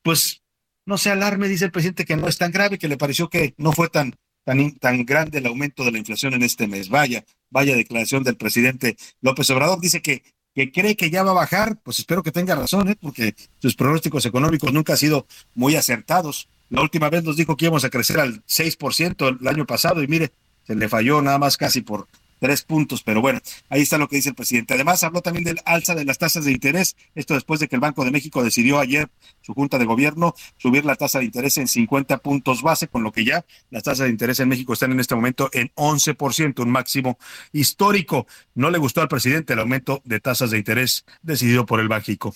[0.02, 0.42] Pues
[0.86, 3.54] no se alarme, dice el presidente, que no es tan grave, que le pareció que
[3.56, 6.88] no fue tan, tan, tan grande el aumento de la inflación en este mes.
[6.88, 9.80] Vaya, vaya declaración del presidente López Obrador.
[9.80, 10.22] Dice que,
[10.54, 12.96] que cree que ya va a bajar, pues espero que tenga razón, ¿eh?
[13.00, 16.48] porque sus pronósticos económicos nunca han sido muy acertados.
[16.68, 20.08] La última vez nos dijo que íbamos a crecer al 6% el año pasado y
[20.08, 20.32] mire,
[20.66, 22.06] se le falló nada más casi por
[22.42, 24.74] tres puntos, pero bueno, ahí está lo que dice el presidente.
[24.74, 27.80] Además, habló también del alza de las tasas de interés, esto después de que el
[27.80, 29.08] Banco de México decidió ayer,
[29.42, 33.12] su Junta de Gobierno, subir la tasa de interés en 50 puntos base, con lo
[33.12, 36.70] que ya las tasas de interés en México están en este momento en 11%, un
[36.70, 37.16] máximo
[37.52, 38.26] histórico.
[38.56, 42.34] No le gustó al presidente el aumento de tasas de interés decidido por el Banjico.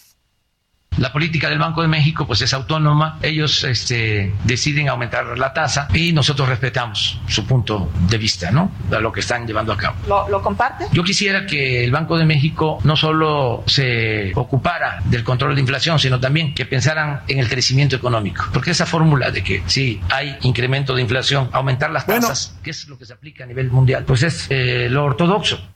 [0.99, 5.89] La política del Banco de México pues es autónoma, ellos este, deciden aumentar la tasa
[5.93, 8.73] y nosotros respetamos su punto de vista, ¿no?
[8.89, 9.97] De lo que están llevando a cabo.
[10.09, 10.87] ¿Lo, lo comparte?
[10.93, 15.99] Yo quisiera que el Banco de México no solo se ocupara del control de inflación,
[15.99, 20.37] sino también que pensaran en el crecimiento económico, porque esa fórmula de que si hay
[20.43, 22.63] incremento de inflación, aumentar las tasas, bueno.
[22.63, 25.76] que es lo que se aplica a nivel mundial, pues es eh, lo ortodoxo.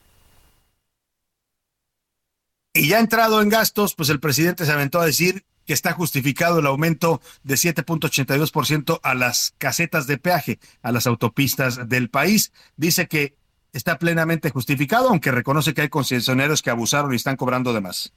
[2.72, 6.60] Y ya entrado en gastos, pues el presidente se aventó a decir que está justificado
[6.60, 12.52] el aumento de 7.82% a las casetas de peaje, a las autopistas del país.
[12.76, 13.36] Dice que
[13.72, 18.12] está plenamente justificado, aunque reconoce que hay concesionarios que abusaron y están cobrando de más.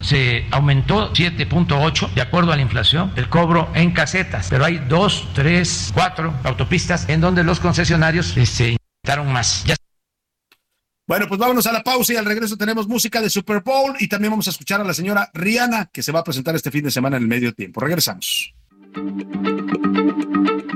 [0.00, 5.28] Se aumentó 7.8 de acuerdo a la inflación el cobro en casetas, pero hay dos,
[5.34, 8.76] tres, cuatro autopistas en donde los concesionarios se este,
[9.26, 9.64] más.
[11.10, 14.06] Bueno, pues vámonos a la pausa y al regreso tenemos música de Super Bowl y
[14.06, 16.84] también vamos a escuchar a la señora Rihanna que se va a presentar este fin
[16.84, 17.80] de semana en el medio tiempo.
[17.80, 18.54] Regresamos.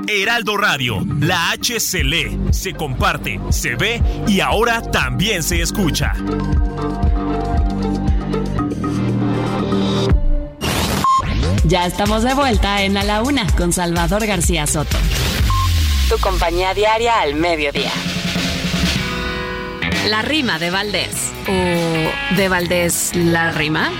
[0.09, 6.11] Heraldo Radio, la H se lee, se comparte, se ve y ahora también se escucha.
[11.63, 14.97] Ya estamos de vuelta en A la Una con Salvador García Soto.
[16.09, 17.93] Tu compañía diaria al mediodía.
[20.09, 21.31] La rima de Valdés.
[21.47, 23.91] ¿O de Valdés la rima?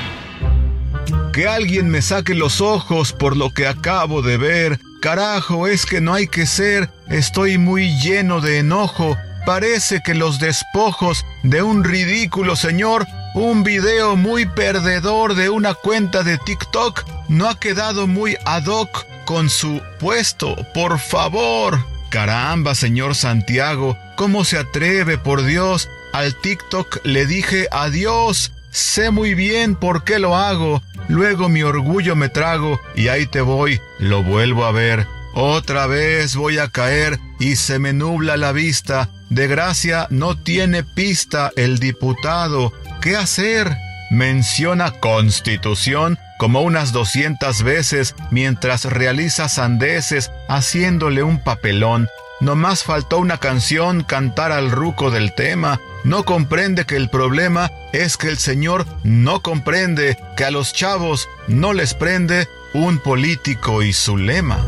[1.34, 4.80] Que alguien me saque los ojos por lo que acabo de ver.
[5.02, 6.92] Carajo, es que no hay que ser.
[7.10, 9.18] Estoy muy lleno de enojo.
[9.48, 16.22] Parece que los despojos de un ridículo señor, un video muy perdedor de una cuenta
[16.22, 20.56] de TikTok, no ha quedado muy ad hoc con su puesto.
[20.76, 21.84] Por favor.
[22.10, 25.90] Caramba, señor Santiago, ¿cómo se atreve, por Dios?
[26.16, 28.54] Al TikTok le dije adiós.
[28.72, 30.82] Sé muy bien por qué lo hago.
[31.10, 35.08] Luego mi orgullo me trago y ahí te voy, lo vuelvo a ver.
[35.34, 39.10] Otra vez voy a caer y se me nubla la vista.
[39.30, 42.72] De gracia no tiene pista el diputado.
[43.02, 43.76] ¿Qué hacer?
[44.10, 52.08] Menciona constitución como unas 200 veces mientras realiza sandeces haciéndole un papelón.
[52.42, 55.80] Nomás faltó una canción cantar al ruco del tema.
[56.04, 61.30] No comprende que el problema es que el señor no comprende que a los chavos
[61.48, 64.64] no les prende un político y su lema.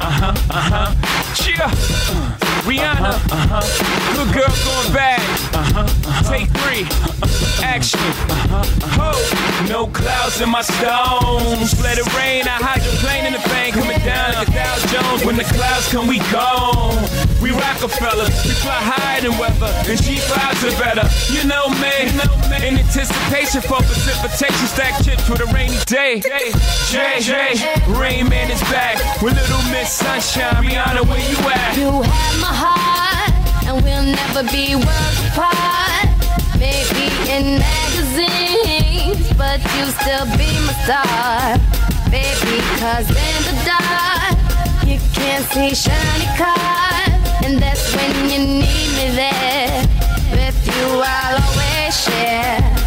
[0.00, 0.94] Ajá, ajá.
[2.66, 3.60] Rihanna, uh-huh.
[4.16, 5.20] good girl going bad.
[5.54, 6.30] Uh-huh.
[6.30, 6.86] Take three,
[7.64, 8.00] action.
[8.00, 11.78] Uh-huh Oh, no clouds in my stones.
[11.82, 12.48] Let it rain.
[12.50, 15.24] I hide your plane in the bank, coming down like a Dow Jones.
[15.24, 16.98] When the clouds come, we gone.
[17.38, 21.06] We Rockefeller, we fly higher than weather, and cheap vibes are better.
[21.30, 22.10] You know me,
[22.58, 26.18] in anticipation for precipitation, stack chips for the rainy day.
[26.90, 27.54] Jay, Jay,
[27.86, 30.58] Rain Man is back with Little Miss Sunshine.
[30.58, 31.78] Rihanna, where you at?
[31.78, 33.32] You have my heart,
[33.66, 36.08] and we'll never be worlds apart.
[36.58, 41.58] Maybe in magazines, but you still be my star.
[42.10, 44.36] Baby, cause in the dark,
[44.86, 47.20] you can't see shiny cars.
[47.44, 49.86] And that's when you need me there.
[50.32, 52.77] With you, I'll always share.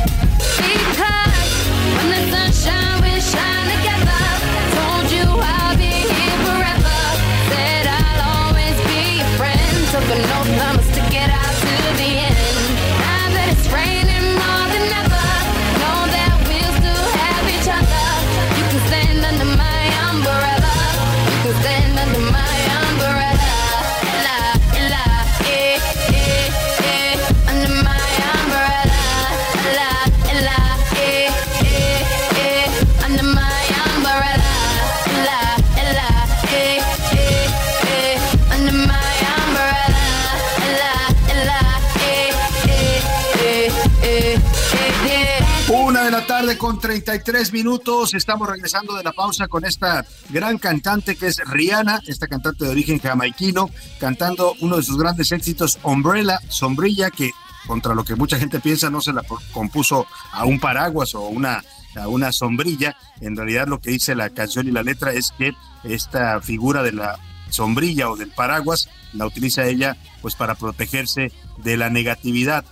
[46.52, 48.14] Tarde con 33 minutos.
[48.14, 52.72] Estamos regresando de la pausa con esta gran cantante que es Rihanna, esta cantante de
[52.72, 57.32] origen jamaiquino, cantando uno de sus grandes éxitos, Umbrella, Sombrilla, que
[57.68, 61.64] contra lo que mucha gente piensa no se la compuso a un paraguas o una,
[61.96, 62.96] a una sombrilla.
[63.22, 66.94] En realidad lo que dice la canción y la letra es que esta figura de
[66.94, 72.66] la sombrilla o del paraguas la utiliza ella pues para protegerse de la negatividad.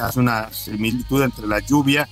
[0.00, 2.08] Hace una similitud entre la lluvia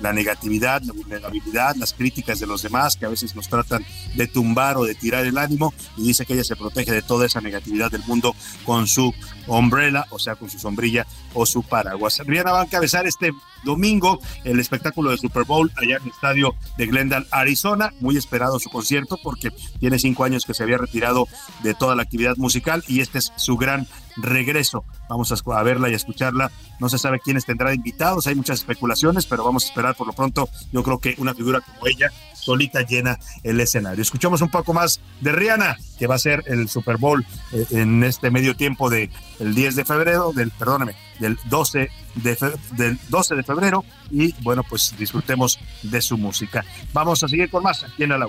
[0.00, 4.26] la negatividad, la vulnerabilidad, las críticas de los demás que a veces nos tratan de
[4.26, 7.40] tumbar o de tirar el ánimo y dice que ella se protege de toda esa
[7.40, 9.12] negatividad del mundo con su
[9.46, 12.20] umbrella, o sea, con su sombrilla o su paraguas.
[12.24, 13.32] Rihanna va a encabezar este
[13.64, 17.92] domingo el espectáculo de Super Bowl allá en el estadio de Glendale, Arizona.
[18.00, 21.26] Muy esperado su concierto porque tiene cinco años que se había retirado
[21.62, 24.84] de toda la actividad musical y este es su gran regreso.
[25.08, 26.50] Vamos a, verla y a escucharla.
[26.80, 30.12] No se sabe quiénes tendrá invitados, hay muchas especulaciones, pero vamos a esperar por lo
[30.12, 30.48] pronto.
[30.72, 34.02] Yo creo que una figura como ella solita llena el escenario.
[34.02, 38.04] Escuchamos un poco más de Rihanna, que va a ser el Super Bowl eh, en
[38.04, 43.42] este medio tiempo del 10 de febrero, del, perdóname, del 12 de, del 12 de
[43.42, 43.84] febrero.
[44.10, 46.64] Y bueno, pues disfrutemos de su música.
[46.92, 48.28] Vamos a seguir con más aquí en la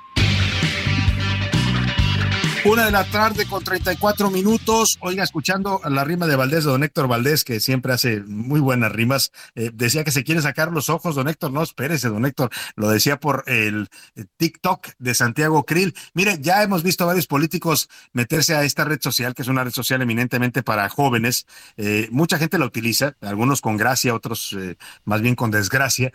[2.63, 4.99] Una de la tarde con 34 minutos.
[5.01, 8.91] Oiga, escuchando la rima de Valdés, de don Héctor Valdés, que siempre hace muy buenas
[8.91, 11.51] rimas, eh, decía que se quiere sacar los ojos, don Héctor.
[11.51, 12.51] No, espérese, don Héctor.
[12.75, 15.95] Lo decía por el eh, TikTok de Santiago Krill.
[16.13, 19.71] Mire, ya hemos visto varios políticos meterse a esta red social, que es una red
[19.71, 21.47] social eminentemente para jóvenes.
[21.77, 24.55] Eh, mucha gente la utiliza, algunos con gracia, otros
[25.03, 26.11] más bien con desgracia.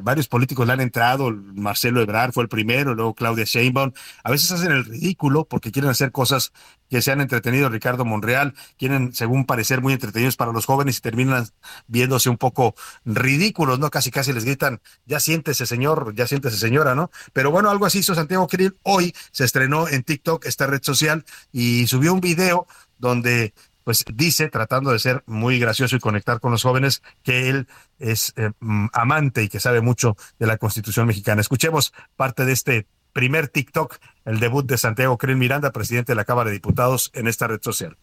[0.00, 1.32] varios políticos le han entrado.
[1.32, 3.90] Marcelo Ebrard fue el primero, luego Claudia Sheinbaum.
[4.22, 6.52] A veces hacen el ridículo porque quieren hacer cosas
[6.90, 7.72] que sean entretenidos.
[7.72, 11.48] Ricardo Monreal, quieren, según parecer, muy entretenidos para los jóvenes y terminan
[11.86, 12.74] viéndose un poco
[13.06, 13.88] ridículos, ¿no?
[13.88, 17.10] Casi, casi les gritan, ya siéntese, señor, ya siéntese, señora, ¿no?
[17.32, 18.76] Pero bueno, algo así hizo Santiago Krill.
[18.82, 22.66] Hoy se estrenó en TikTok esta red social y subió un video
[22.98, 27.66] donde pues dice, tratando de ser muy gracioso y conectar con los jóvenes, que él
[27.98, 31.40] es eh, mm, amante y que sabe mucho de la Constitución mexicana.
[31.40, 36.26] Escuchemos parte de este primer TikTok, el debut de Santiago Krill Miranda, presidente de la
[36.26, 37.96] Cámara de Diputados, en esta red social.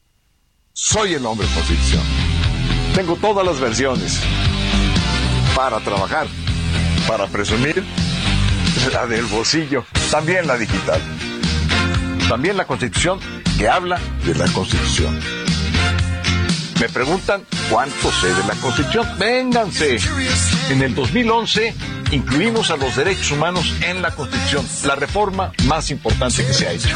[0.73, 2.02] Soy el hombre constitución.
[2.95, 4.19] Tengo todas las versiones
[5.56, 6.26] para trabajar,
[7.08, 7.84] para presumir
[8.91, 10.99] la del bolsillo, también la digital,
[12.28, 13.19] también la constitución
[13.60, 15.19] que habla de la constitución.
[16.82, 19.08] Me preguntan cuánto sé de la constitución.
[19.19, 19.97] Vénganse.
[20.71, 21.76] En el 2011
[22.13, 26.71] incluimos a los derechos humanos en la Constitución, la reforma más importante que se ha
[26.71, 26.89] hecho.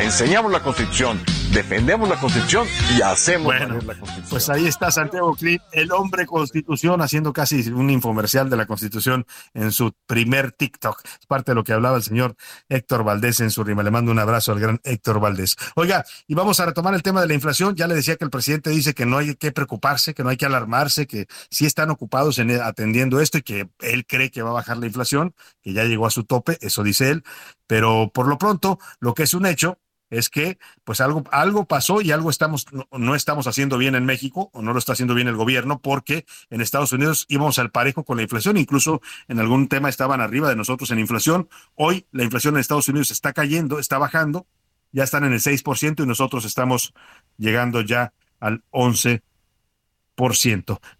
[0.00, 1.20] Enseñamos la Constitución,
[1.52, 4.26] defendemos la Constitución y hacemos bueno, la Constitución.
[4.30, 9.26] Pues ahí está Santiago Clip, el hombre Constitución, haciendo casi un infomercial de la Constitución
[9.54, 11.00] en su primer TikTok.
[11.04, 12.36] Es parte de lo que hablaba el señor
[12.68, 13.82] Héctor Valdés en su rima.
[13.82, 15.56] Le mando un abrazo al gran Héctor Valdés.
[15.74, 17.74] Oiga, y vamos a retomar el tema de la inflación.
[17.74, 20.36] Ya le decía que el presidente dice que no hay que preocuparse, que no hay
[20.36, 24.50] que alarmarse, que sí están ocupados en atendiendo esto y que él cree que va
[24.50, 27.24] a bajar la inflación, que ya llegó a su tope, eso dice él,
[27.66, 29.78] pero por lo pronto, lo que es un hecho
[30.10, 34.50] es que pues algo, algo pasó y algo estamos, no, estamos haciendo bien en México
[34.52, 38.04] o no lo está haciendo bien el gobierno porque en Estados Unidos íbamos al parejo
[38.04, 41.48] con la inflación, incluso en algún tema estaban arriba de nosotros en inflación.
[41.74, 44.46] Hoy la inflación en Estados Unidos está cayendo, está bajando,
[44.92, 46.94] ya están en el 6% y nosotros estamos
[47.36, 49.20] llegando ya al 11%.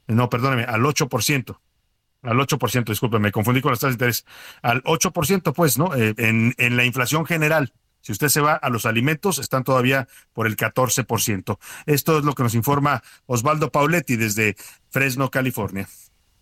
[0.09, 1.59] No, perdóneme, al 8%
[2.23, 4.27] al 8%, disculpe, me confundí con las tasas de interés,
[4.62, 5.94] al 8%, pues, ¿no?
[5.94, 7.73] Eh, en, en la inflación general.
[8.00, 11.58] Si usted se va a los alimentos, están todavía por el 14%.
[11.87, 14.56] Esto es lo que nos informa Osvaldo Pauletti desde
[14.90, 15.88] Fresno, California.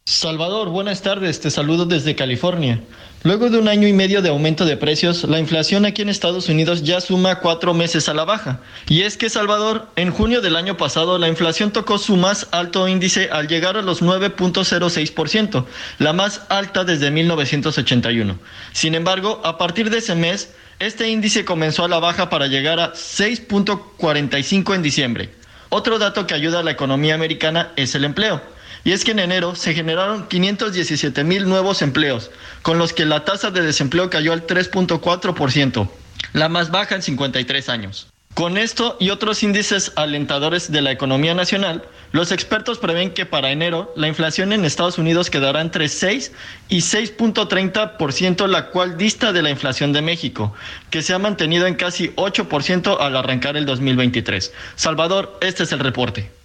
[0.08, 2.80] Salvador, buenas tardes, te saludo desde California.
[3.24, 6.48] Luego de un año y medio de aumento de precios, la inflación aquí en Estados
[6.48, 8.60] Unidos ya suma cuatro meses a la baja.
[8.88, 12.86] Y es que, Salvador, en junio del año pasado la inflación tocó su más alto
[12.86, 15.64] índice al llegar a los 9.06%,
[15.98, 18.38] la más alta desde 1981.
[18.74, 22.80] Sin embargo, a partir de ese mes, este índice comenzó a la baja para llegar
[22.80, 25.30] a 6.45 en diciembre.
[25.68, 28.40] Otro dato que ayuda a la economía americana es el empleo
[28.84, 32.30] y es que en enero se generaron 517 mil nuevos empleos,
[32.62, 35.88] con los que la tasa de desempleo cayó al 3.4%,
[36.34, 38.06] la más baja en 53 años.
[38.36, 43.50] Con esto y otros índices alentadores de la economía nacional, los expertos prevén que para
[43.50, 46.32] enero la inflación en Estados Unidos quedará entre 6
[46.68, 50.52] y 6.30%, la cual dista de la inflación de México,
[50.90, 54.52] que se ha mantenido en casi 8% al arrancar el 2023.
[54.74, 56.35] Salvador, este es el reporte.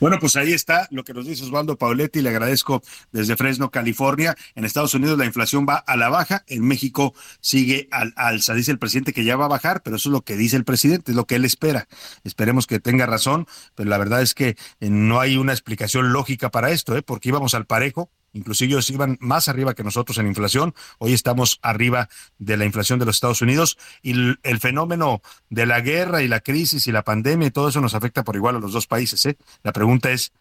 [0.00, 2.22] Bueno, pues ahí está lo que nos dice Osvaldo Pauletti.
[2.22, 4.36] Le agradezco desde Fresno, California.
[4.54, 8.54] En Estados Unidos la inflación va a la baja, en México sigue al alza.
[8.54, 10.64] Dice el presidente que ya va a bajar, pero eso es lo que dice el
[10.64, 11.88] presidente, es lo que él espera.
[12.22, 16.70] Esperemos que tenga razón, pero la verdad es que no hay una explicación lógica para
[16.70, 17.02] esto, ¿eh?
[17.02, 21.58] porque íbamos al parejo inclusive ellos iban más arriba que nosotros en inflación, hoy estamos
[21.62, 22.08] arriba
[22.38, 26.40] de la inflación de los Estados Unidos y el, fenómeno de la guerra y la
[26.40, 29.24] crisis y la pandemia y todo eso nos afecta por igual a los dos países.
[29.26, 29.36] ¿eh?
[29.62, 30.32] La pregunta es,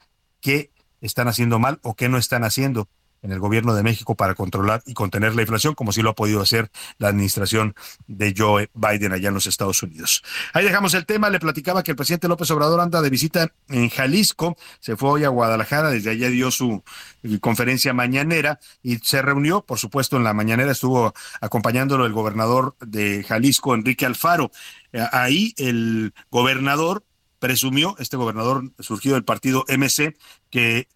[0.41, 0.71] ¿qué
[1.01, 2.89] están haciendo mal o qué no están haciendo?
[3.21, 6.15] En el gobierno de México para controlar y contener la inflación, como sí lo ha
[6.15, 7.75] podido hacer la administración
[8.07, 10.23] de Joe Biden allá en los Estados Unidos.
[10.53, 11.29] Ahí dejamos el tema.
[11.29, 14.57] Le platicaba que el presidente López Obrador anda de visita en Jalisco.
[14.79, 16.83] Se fue hoy a Guadalajara, desde allá dio su
[17.23, 22.75] eh, conferencia mañanera y se reunió, por supuesto, en la mañanera estuvo acompañándolo el gobernador
[22.79, 24.51] de Jalisco, Enrique Alfaro.
[24.93, 27.03] Eh, ahí el gobernador
[27.39, 30.15] presumió, este gobernador surgido del partido MC,
[30.49, 30.87] que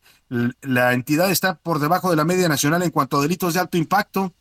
[0.62, 3.78] la entidad está por debajo de la media nacional en cuanto a delitos de alto
[3.78, 4.34] impacto.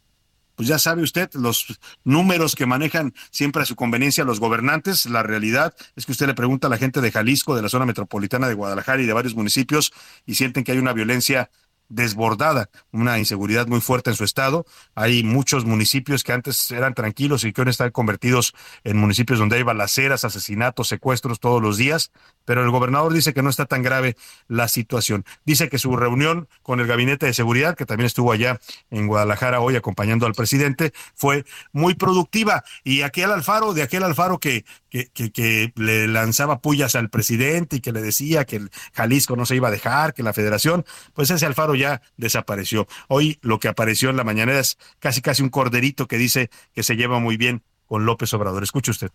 [0.55, 5.07] Pues ya sabe usted los números que manejan siempre a su conveniencia los gobernantes.
[5.07, 7.87] La realidad es que usted le pregunta a la gente de Jalisco, de la zona
[7.87, 9.93] metropolitana de Guadalajara y de varios municipios
[10.27, 11.51] y sienten que hay una violencia
[11.91, 14.65] desbordada, una inseguridad muy fuerte en su estado.
[14.95, 19.57] Hay muchos municipios que antes eran tranquilos y que hoy están convertidos en municipios donde
[19.57, 22.13] hay balaceras, asesinatos, secuestros todos los días,
[22.45, 24.17] pero el gobernador dice que no está tan grave
[24.49, 25.25] la situación.
[25.45, 28.61] Dice que su reunión con el gabinete de seguridad, que también estuvo allá
[28.91, 32.65] en Guadalajara hoy acompañando al presidente, fue muy productiva.
[32.85, 37.77] Y aquel Alfaro, de aquel Alfaro que, que, que, que le lanzaba pullas al presidente
[37.77, 40.85] y que le decía que el Jalisco no se iba a dejar, que la federación,
[41.15, 42.87] pues ese Alfaro ya desapareció.
[43.09, 46.83] Hoy lo que apareció en la mañanera es casi casi un corderito que dice que
[46.83, 48.63] se lleva muy bien con López Obrador.
[48.63, 49.11] Escuche usted.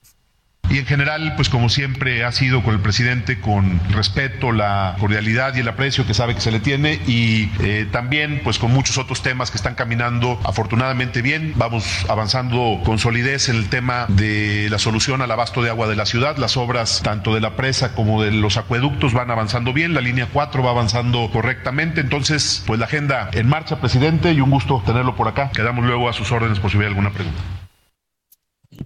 [0.69, 5.55] Y en general, pues como siempre ha sido con el presidente, con respeto, la cordialidad
[5.55, 8.97] y el aprecio que sabe que se le tiene y eh, también pues con muchos
[8.97, 11.53] otros temas que están caminando afortunadamente bien.
[11.55, 15.95] Vamos avanzando con solidez en el tema de la solución al abasto de agua de
[15.95, 16.37] la ciudad.
[16.37, 19.93] Las obras tanto de la presa como de los acueductos van avanzando bien.
[19.93, 22.01] La línea 4 va avanzando correctamente.
[22.01, 25.51] Entonces, pues la agenda en marcha, presidente, y un gusto tenerlo por acá.
[25.53, 27.64] Quedamos luego a sus órdenes por si hubiera alguna pregunta.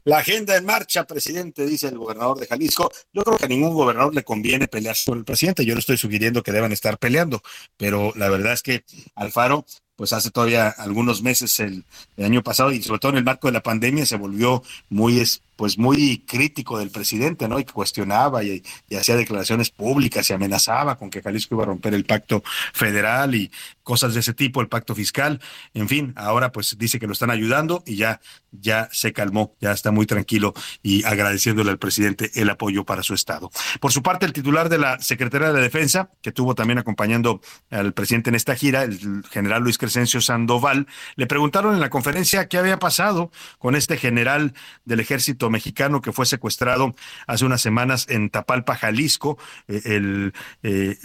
[0.04, 2.92] La agenda en marcha, presidente, dice el gobernador de Jalisco.
[3.14, 5.66] Yo creo que a ningún gobernador le conviene pelearse con el presidente.
[5.66, 7.42] Yo no estoy sugiriendo que deban estar peleando,
[7.78, 8.84] pero la verdad es que
[9.16, 9.66] Alfaro,
[9.96, 11.84] pues hace todavía algunos meses, el,
[12.18, 15.20] el año pasado, y sobre todo en el marco de la pandemia, se volvió muy
[15.60, 17.60] pues muy crítico del presidente, ¿no?
[17.60, 18.64] Y cuestionaba y,
[18.98, 22.42] hacía declaraciones públicas y amenazaba con que Jalisco iba a romper el pacto
[22.72, 23.52] federal y
[23.84, 25.42] cosas de ese tipo, el pacto fiscal.
[25.74, 28.22] En fin, ahora pues dice que lo están ayudando y ya,
[28.54, 33.14] ya se calmó, ya está muy tranquilo y agradeciéndole al presidente el apoyo para su
[33.14, 33.52] estado.
[33.82, 37.92] Por su parte, el titular de la Secretaría de Defensa, que tuvo también acompañando al
[37.92, 40.88] presidente en esta gira, el general Luis Crescencio Sandoval,
[41.18, 44.54] le preguntaron en la conferencia qué había pasado con este general
[44.86, 46.96] del ejército mexicano que fue secuestrado
[47.28, 49.38] hace unas semanas en Tapalpa, Jalisco,
[49.68, 50.34] eh, el
[50.64, 50.98] eh,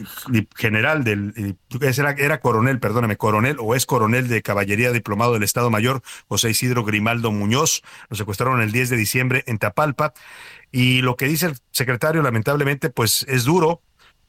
[0.56, 5.42] general del, eh, era, era, coronel, perdóname, coronel o es coronel de caballería diplomado del
[5.42, 10.12] Estado Mayor, José Isidro Grimaldo Muñoz, lo secuestraron el 10 de diciembre en Tapalpa.
[10.70, 13.80] Y lo que dice el secretario, lamentablemente, pues es duro,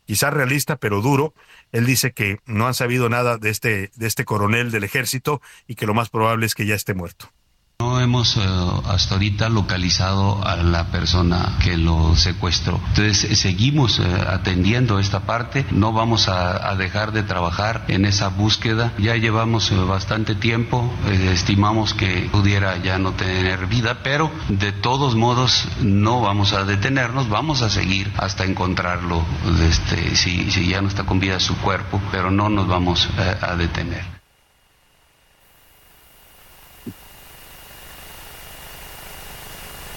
[0.06, 1.34] quizás realista, pero duro.
[1.72, 5.76] Él dice que no han sabido nada de este, de este coronel del ejército y
[5.76, 7.32] que lo más probable es que ya esté muerto.
[7.80, 8.42] No hemos uh,
[8.88, 12.80] hasta ahorita localizado a la persona que lo secuestró.
[12.90, 18.94] Entonces seguimos uh, atendiendo esta parte, no vamos a, dejar de trabajar en esa búsqueda.
[18.98, 24.72] Ya llevamos uh, bastante tiempo, eh, estimamos que pudiera ya no tener vida, pero de
[24.72, 29.22] todos modos no vamos a detenernos, vamos a seguir hasta encontrarlo,
[29.70, 33.10] este, si, si ya no está con vida su cuerpo, pero no nos vamos
[33.42, 34.15] a detener.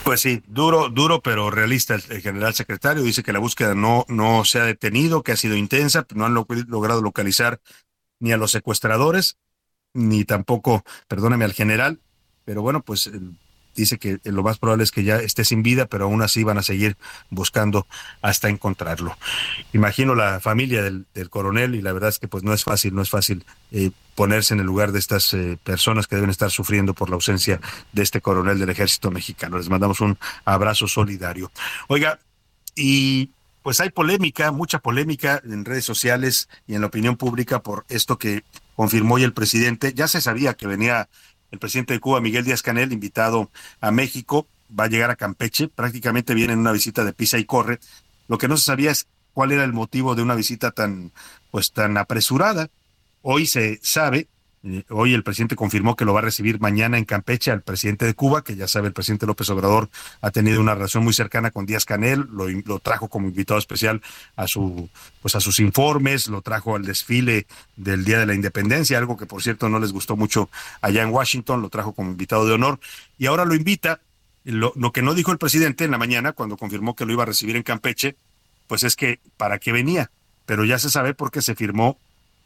[0.08, 1.94] Pues sí, duro, duro, pero realista.
[1.94, 5.54] El, general secretario dice que la búsqueda no, no se ha detenido, que ha sido
[5.54, 7.60] intensa, no han lo, logrado localizar
[8.18, 9.36] ni a los secuestradores,
[9.92, 12.00] ni tampoco, perdóname, al general.
[12.46, 13.10] Pero bueno, pues
[13.82, 16.58] dice que lo más probable es que ya esté sin vida, pero aún así van
[16.58, 16.96] a seguir
[17.30, 17.86] buscando
[18.22, 19.16] hasta encontrarlo.
[19.72, 22.94] Imagino la familia del, del coronel y la verdad es que pues no es fácil,
[22.94, 26.50] no es fácil eh, ponerse en el lugar de estas eh, personas que deben estar
[26.50, 27.60] sufriendo por la ausencia
[27.92, 29.58] de este coronel del ejército mexicano.
[29.58, 31.52] Les mandamos un abrazo solidario.
[31.86, 32.18] Oiga,
[32.74, 33.30] y
[33.62, 38.18] pues hay polémica, mucha polémica en redes sociales y en la opinión pública por esto
[38.18, 38.42] que
[38.74, 39.92] confirmó hoy el presidente.
[39.92, 41.08] Ya se sabía que venía
[41.50, 44.46] el presidente de Cuba, Miguel Díaz Canel, invitado a México,
[44.78, 47.78] va a llegar a Campeche, prácticamente viene en una visita de pisa y corre.
[48.28, 51.12] Lo que no se sabía es cuál era el motivo de una visita tan,
[51.50, 52.68] pues tan apresurada.
[53.22, 54.28] Hoy se sabe
[54.64, 58.06] Eh, hoy el presidente confirmó que lo va a recibir mañana en Campeche al presidente
[58.06, 59.88] de Cuba, que ya sabe, el presidente López Obrador
[60.20, 64.02] ha tenido una relación muy cercana con Díaz Canel, lo, lo, trajo como invitado especial
[64.34, 64.88] a su
[65.22, 67.46] pues a sus informes, lo trajo al desfile
[67.76, 70.50] del Día de la Independencia, algo que por cierto no les gustó mucho
[70.80, 72.80] allá en Washington, lo trajo como invitado de honor
[73.16, 74.00] y ahora lo invita.
[74.44, 77.24] Lo, lo que no dijo el presidente en la mañana cuando confirmó que lo iba
[77.24, 78.16] a recibir en Campeche,
[78.66, 80.10] pues es que para qué venía,
[80.46, 81.98] pero ya se sabe por qué se firmó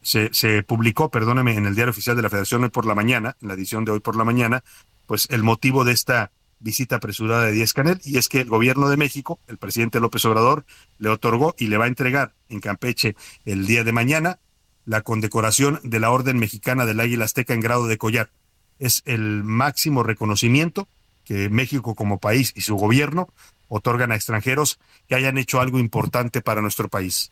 [0.03, 3.35] se, se publicó, perdóneme, en el diario oficial de la Federación hoy por la mañana,
[3.41, 4.63] en la edición de hoy por la mañana,
[5.05, 8.87] pues el motivo de esta visita apresurada de Díaz Canel, y es que el gobierno
[8.89, 10.65] de México, el presidente López Obrador,
[10.97, 14.39] le otorgó y le va a entregar en Campeche el día de mañana
[14.85, 18.31] la condecoración de la Orden Mexicana del Águila Azteca en grado de collar.
[18.79, 20.87] Es el máximo reconocimiento
[21.25, 23.29] que México como país y su gobierno
[23.67, 27.31] otorgan a extranjeros que hayan hecho algo importante para nuestro país.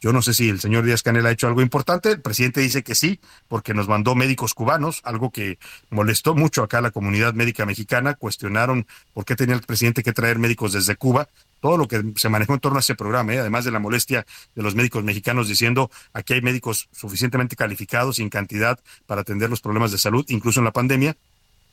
[0.00, 2.10] Yo no sé si el señor Díaz Canel ha hecho algo importante.
[2.10, 3.18] El presidente dice que sí,
[3.48, 5.58] porque nos mandó médicos cubanos, algo que
[5.90, 8.14] molestó mucho acá a la comunidad médica mexicana.
[8.14, 11.28] Cuestionaron por qué tenía el presidente que traer médicos desde Cuba.
[11.60, 13.40] Todo lo que se manejó en torno a ese programa, ¿eh?
[13.40, 18.22] además de la molestia de los médicos mexicanos diciendo aquí hay médicos suficientemente calificados y
[18.22, 21.16] en cantidad para atender los problemas de salud, incluso en la pandemia.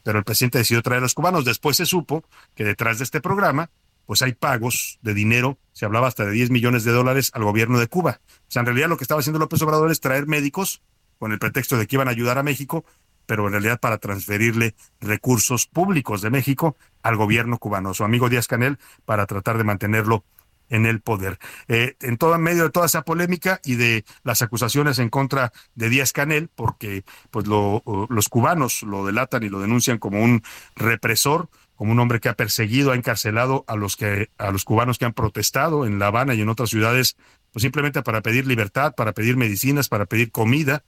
[0.03, 1.43] Pero el presidente decidió traer a los cubanos.
[1.43, 2.24] Después se supo
[2.55, 3.69] que detrás de este programa
[4.06, 7.80] pues hay pagos de dinero, se hablaba hasta de 10 millones de dólares al gobierno
[7.80, 8.22] de Cuba.
[8.28, 10.82] O sea, en realidad lo que estaba haciendo López Obrador es traer médicos
[11.20, 12.86] con el pretexto de que iban a ayudar a México,
[13.26, 18.47] pero en realidad para transferirle recursos públicos de México al gobierno cubano, su amigo Díaz
[18.47, 20.26] Canel, para tratar de mantenerlo
[20.70, 21.39] en el poder.
[21.68, 25.89] Eh, en todo medio de toda esa polémica y de las acusaciones en contra de
[25.89, 30.41] Díaz Canel, porque pues lo, los cubanos lo delatan y lo denuncian como un
[30.76, 34.97] represor, como un hombre que ha perseguido, ha encarcelado a los que a los cubanos
[34.97, 37.17] que han protestado en La Habana y en otras ciudades,
[37.51, 40.84] pues simplemente para pedir libertad, para pedir medicinas, para pedir comida.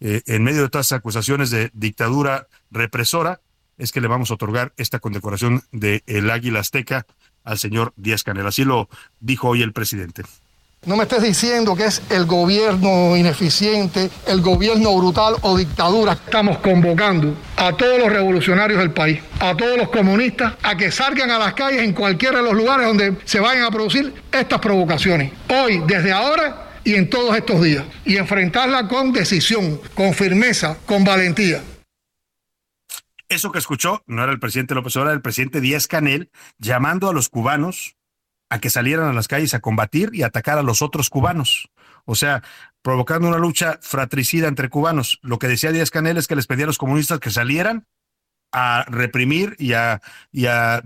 [0.00, 3.40] Eh, en medio de todas esas acusaciones de dictadura represora,
[3.78, 7.06] es que le vamos a otorgar esta condecoración de el Águila Azteca
[7.44, 8.46] al señor Díaz Canel.
[8.46, 8.88] Así lo
[9.20, 10.22] dijo hoy el presidente.
[10.86, 16.12] No me estés diciendo que es el gobierno ineficiente, el gobierno brutal o dictadura.
[16.12, 21.32] Estamos convocando a todos los revolucionarios del país, a todos los comunistas, a que salgan
[21.32, 25.32] a las calles en cualquiera de los lugares donde se vayan a producir estas provocaciones.
[25.48, 27.84] Hoy, desde ahora y en todos estos días.
[28.04, 31.64] Y enfrentarla con decisión, con firmeza, con valentía.
[33.28, 37.08] Eso que escuchó no era el presidente López Obrador, era el presidente Díaz Canel llamando
[37.08, 37.96] a los cubanos
[38.48, 41.68] a que salieran a las calles a combatir y atacar a los otros cubanos.
[42.04, 42.42] O sea,
[42.82, 45.18] provocando una lucha fratricida entre cubanos.
[45.22, 47.86] Lo que decía Díaz Canel es que les pedía a los comunistas que salieran
[48.52, 50.82] a reprimir y a, y a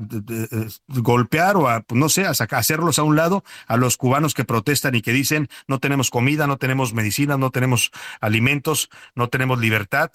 [0.89, 4.45] golpear o a, pues, no sé, a hacerlos a un lado a los cubanos que
[4.45, 7.91] protestan y que dicen no tenemos comida, no tenemos medicina, no tenemos
[8.21, 10.11] alimentos, no tenemos libertad.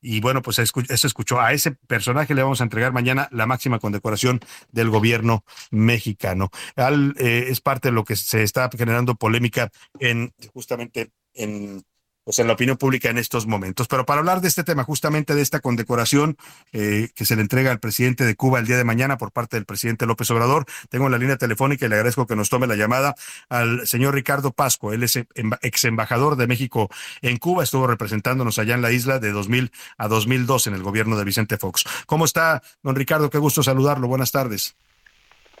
[0.00, 1.40] Y bueno, pues eso escuchó.
[1.40, 4.40] A ese personaje le vamos a entregar mañana la máxima condecoración
[4.70, 6.50] del gobierno mexicano.
[6.76, 11.84] Al, eh, es parte de lo que se está generando polémica en justamente en
[12.28, 13.88] pues en la opinión pública en estos momentos.
[13.88, 16.36] Pero para hablar de este tema, justamente de esta condecoración
[16.74, 19.56] eh, que se le entrega al presidente de Cuba el día de mañana por parte
[19.56, 22.76] del presidente López Obrador, tengo la línea telefónica y le agradezco que nos tome la
[22.76, 23.14] llamada
[23.48, 24.92] al señor Ricardo Pasco.
[24.92, 26.90] Él es ex embajador de México
[27.22, 31.16] en Cuba, estuvo representándonos allá en la isla de 2000 a 2002 en el gobierno
[31.16, 31.86] de Vicente Fox.
[32.04, 33.30] ¿Cómo está, don Ricardo?
[33.30, 34.06] Qué gusto saludarlo.
[34.06, 34.76] Buenas tardes.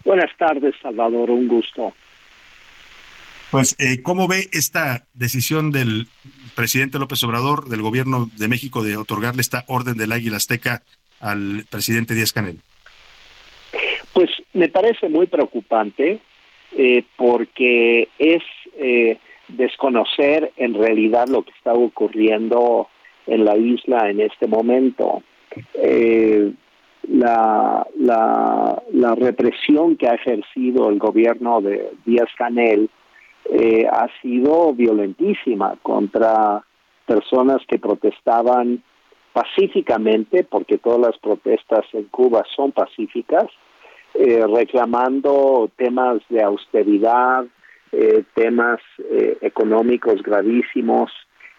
[0.04, 1.30] Buenas tardes, Salvador.
[1.30, 1.94] Un gusto.
[3.50, 6.08] Pues, eh, ¿cómo ve esta decisión del
[6.58, 10.82] presidente López Obrador, del gobierno de México, de otorgarle esta orden del Águila Azteca
[11.20, 12.58] al presidente Díaz Canel?
[14.12, 16.18] Pues me parece muy preocupante
[16.76, 18.42] eh, porque es
[18.76, 22.88] eh, desconocer en realidad lo que está ocurriendo
[23.28, 25.22] en la isla en este momento.
[27.08, 32.90] la, la, la represión que ha ejercido el gobierno de Díaz Canel
[33.50, 36.62] eh, ha sido violentísima contra
[37.06, 38.82] personas que protestaban
[39.32, 43.46] pacíficamente, porque todas las protestas en Cuba son pacíficas,
[44.14, 47.46] eh, reclamando temas de austeridad,
[47.92, 48.80] eh, temas
[49.40, 51.10] económicos gravísimos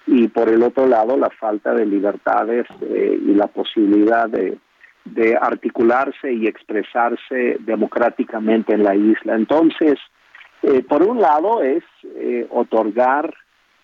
[0.06, 4.60] y por el otro lado la falta de libertades y la posibilidad de,
[5.06, 9.36] de articularse y expresarse democráticamente en la isla.
[9.36, 9.98] Entonces,
[10.64, 13.34] eh, por un lado es eh, otorgar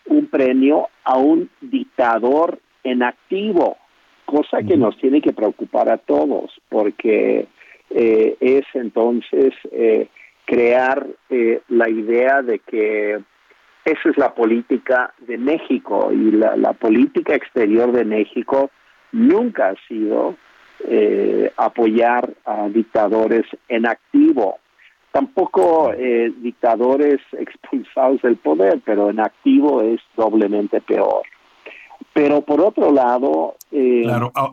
[0.07, 3.77] un premio a un dictador en activo,
[4.25, 7.47] cosa que nos tiene que preocupar a todos, porque
[7.89, 9.53] eh, es entonces
[10.45, 11.07] crear
[11.69, 13.19] la idea de que
[13.83, 18.69] esa es la política de México y la, la política exterior de México
[19.11, 20.35] nunca ha sido
[20.87, 24.59] eh, apoyar a dictadores en activo.
[25.15, 31.21] Tampoco eh, dictadores expulsados del poder, pero en activo es doblemente peor.
[32.11, 34.03] Pero por otro lado, eh,
[34.35, 34.51] ah,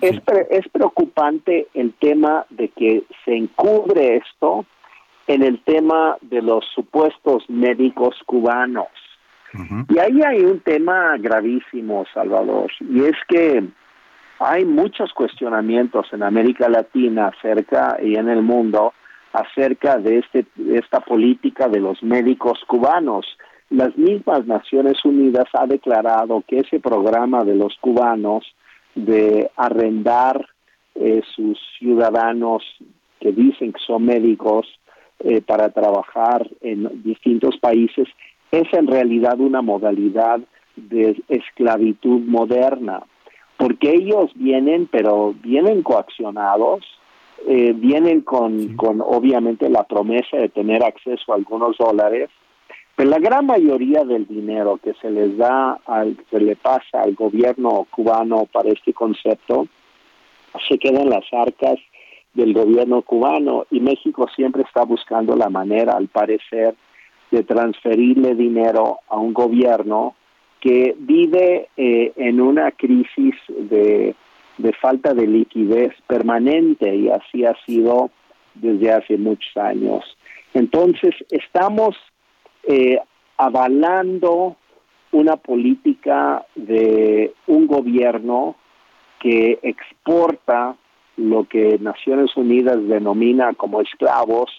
[0.00, 4.64] es, pre- es preocupante el tema de que se encubre esto
[5.28, 8.88] en el tema de los supuestos médicos cubanos.
[9.88, 13.62] Y ahí hay un tema gravísimo, Salvador, y es que
[14.40, 18.92] hay muchos cuestionamientos en América Latina acerca y en el mundo
[19.32, 23.26] acerca de este esta política de los médicos cubanos.
[23.70, 28.44] Las mismas Naciones Unidas ha declarado que ese programa de los cubanos
[28.94, 30.44] de arrendar
[30.96, 32.64] eh, sus ciudadanos
[33.20, 34.66] que dicen que son médicos
[35.20, 38.08] eh, para trabajar en distintos países
[38.50, 40.40] es en realidad una modalidad
[40.76, 43.02] de esclavitud moderna,
[43.56, 46.84] porque ellos vienen, pero vienen coaccionados,
[47.46, 52.28] eh, vienen con, con obviamente la promesa de tener acceso a algunos dólares,
[52.96, 57.14] pero la gran mayoría del dinero que se les da, al, se le pasa al
[57.14, 59.66] gobierno cubano para este concepto,
[60.68, 61.78] se queda en las arcas
[62.34, 66.74] del gobierno cubano y México siempre está buscando la manera, al parecer,
[67.30, 70.14] de transferirle dinero a un gobierno
[70.60, 74.14] que vive eh, en una crisis de,
[74.60, 78.10] de falta de liquidez permanente y así ha sido
[78.54, 80.04] desde hace muchos años.
[80.54, 81.96] Entonces, estamos
[82.64, 82.98] eh,
[83.36, 84.56] avalando
[85.12, 88.56] una política de un gobierno
[89.18, 90.76] que exporta
[91.16, 94.50] lo que Naciones Unidas denomina como esclavos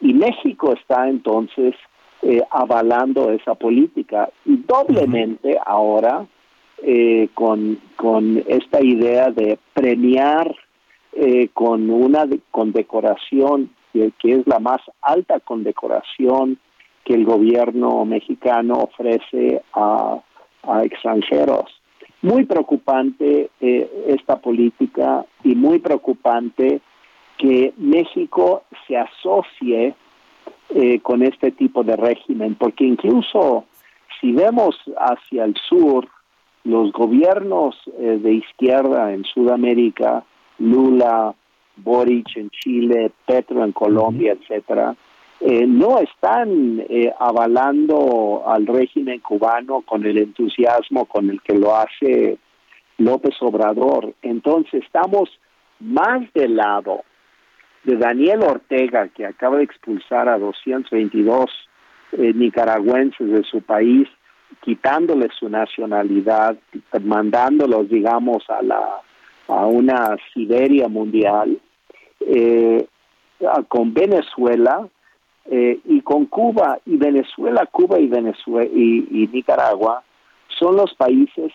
[0.00, 1.74] y México está entonces
[2.22, 6.26] eh, avalando esa política y doblemente ahora
[6.82, 10.54] eh, con, con esta idea de premiar
[11.12, 16.58] eh, con una de- condecoración que, es la más alta condecoración
[17.04, 20.20] que el gobierno mexicano ofrece a,
[20.64, 21.64] a extranjeros.
[22.20, 26.80] Muy preocupante eh, esta política y muy preocupante
[27.38, 29.94] que México se asocie
[30.74, 33.64] eh, con este tipo de régimen, porque incluso
[34.20, 36.08] si vemos hacia el sur,
[36.66, 40.24] los gobiernos eh, de izquierda en Sudamérica,
[40.58, 41.34] Lula,
[41.76, 44.96] Boric en Chile, Petro en Colombia, etcétera,
[45.40, 51.76] eh, no están eh, avalando al régimen cubano con el entusiasmo con el que lo
[51.76, 52.38] hace
[52.98, 54.14] López Obrador.
[54.22, 55.28] Entonces estamos
[55.80, 57.02] más del lado
[57.84, 61.44] de Daniel Ortega, que acaba de expulsar a 222
[62.12, 64.08] eh, nicaragüenses de su país,
[64.62, 66.56] quitándole su nacionalidad,
[67.02, 69.02] mandándolos, digamos, a la
[69.48, 71.60] a una Siberia mundial,
[72.20, 72.86] eh,
[73.68, 74.88] con Venezuela
[75.44, 80.02] eh, y con Cuba y Venezuela, Cuba y Venezuela y, y Nicaragua
[80.58, 81.52] son los países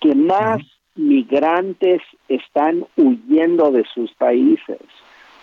[0.00, 0.58] que más
[0.94, 4.80] migrantes están huyendo de sus países.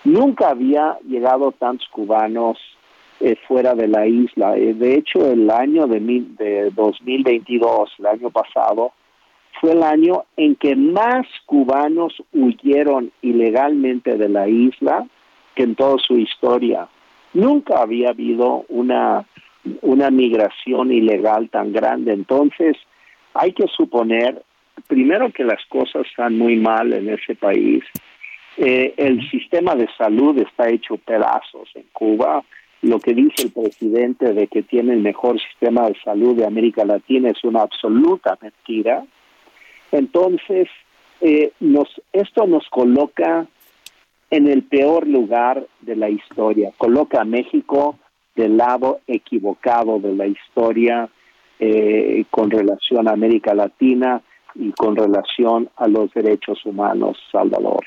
[0.03, 2.57] Nunca había llegado tantos cubanos
[3.21, 4.55] eh, fuera de la isla.
[4.57, 8.91] Eh, de hecho, el año de, mil- de 2022, el año pasado,
[9.61, 15.05] fue el año en que más cubanos huyeron ilegalmente de la isla
[15.55, 16.87] que en toda su historia.
[17.33, 19.25] Nunca había habido una,
[19.81, 22.11] una migración ilegal tan grande.
[22.13, 22.75] Entonces,
[23.33, 24.43] hay que suponer,
[24.87, 27.83] primero, que las cosas están muy mal en ese país.
[28.57, 32.43] Eh, el sistema de salud está hecho pedazos en Cuba.
[32.85, 36.85] Lo que dice el presidente de que tiene el mejor sistema de salud de América
[36.85, 39.03] Latina es una absoluta mentira.
[39.91, 40.67] Entonces,
[41.19, 43.47] eh, nos, esto nos coloca
[44.29, 47.97] en el peor lugar de la historia, coloca a México
[48.35, 51.09] del lado equivocado de la historia
[51.57, 54.21] eh, con relación a América Latina
[54.53, 57.83] y con relación a los derechos humanos, Salvador.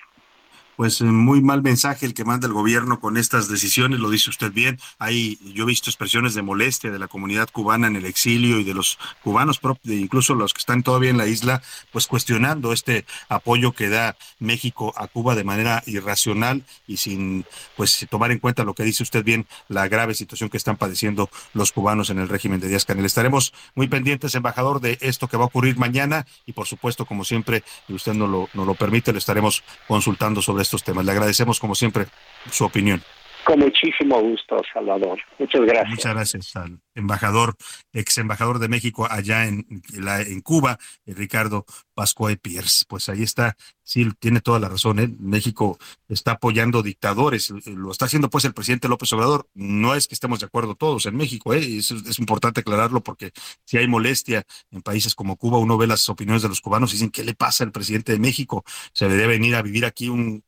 [0.79, 4.31] Pues eh, muy mal mensaje el que manda el gobierno con estas decisiones, lo dice
[4.31, 4.79] usted bien.
[5.01, 8.63] Hay, yo he visto expresiones de molestia de la comunidad cubana en el exilio y
[8.63, 13.73] de los cubanos, incluso los que están todavía en la isla, pues cuestionando este apoyo
[13.73, 17.45] que da México a Cuba de manera irracional y sin
[17.77, 21.29] pues tomar en cuenta lo que dice usted bien, la grave situación que están padeciendo
[21.55, 23.05] los cubanos en el régimen de Díaz Canel.
[23.05, 27.25] Estaremos muy pendientes, embajador, de esto que va a ocurrir mañana y por supuesto, como
[27.25, 31.05] siempre, y usted nos lo, nos lo permite, lo estaremos consultando sobre estos temas.
[31.05, 32.07] Le agradecemos como siempre
[32.51, 33.03] su opinión.
[33.49, 35.19] Con muchísimo gusto, Salvador.
[35.39, 35.89] Muchas gracias.
[35.89, 37.57] Muchas gracias al embajador,
[37.95, 40.77] ex embajador de México allá en, la, en Cuba,
[41.07, 42.85] eh, Ricardo Pascual Pierce.
[42.87, 44.99] Pues ahí está, sí, tiene toda la razón.
[44.99, 45.09] ¿eh?
[45.19, 45.79] México
[46.09, 49.49] está apoyando dictadores, eh, lo está haciendo pues el presidente López Obrador.
[49.55, 51.79] No es que estemos de acuerdo todos en México, ¿eh?
[51.79, 53.33] es, es importante aclararlo porque
[53.65, 56.97] si hay molestia en países como Cuba, uno ve las opiniones de los cubanos y
[56.97, 58.63] dicen, ¿qué le pasa al presidente de México?
[58.93, 60.45] Se debe venir a vivir aquí un,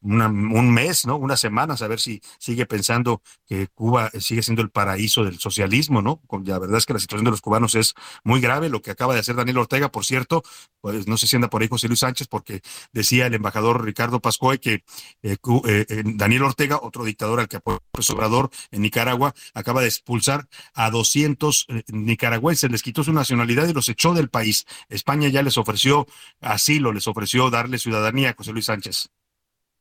[0.00, 1.16] un mes, ¿no?
[1.16, 6.02] Una semana, a ver si sigue pensando que Cuba sigue siendo el paraíso del socialismo,
[6.02, 6.20] ¿no?
[6.44, 8.68] La verdad es que la situación de los cubanos es muy grave.
[8.68, 10.42] Lo que acaba de hacer Daniel Ortega, por cierto,
[10.80, 12.62] pues no sé si anda por ahí José Luis Sánchez, porque
[12.92, 14.84] decía el embajador Ricardo Pascoe que
[15.22, 19.88] eh, eh, Daniel Ortega, otro dictador al que apoyó el Obrador en Nicaragua, acaba de
[19.88, 24.66] expulsar a 200 eh, nicaragüenses, les quitó su nacionalidad y los echó del país.
[24.88, 26.06] España ya les ofreció
[26.40, 29.10] asilo, les ofreció darle ciudadanía a José Luis Sánchez.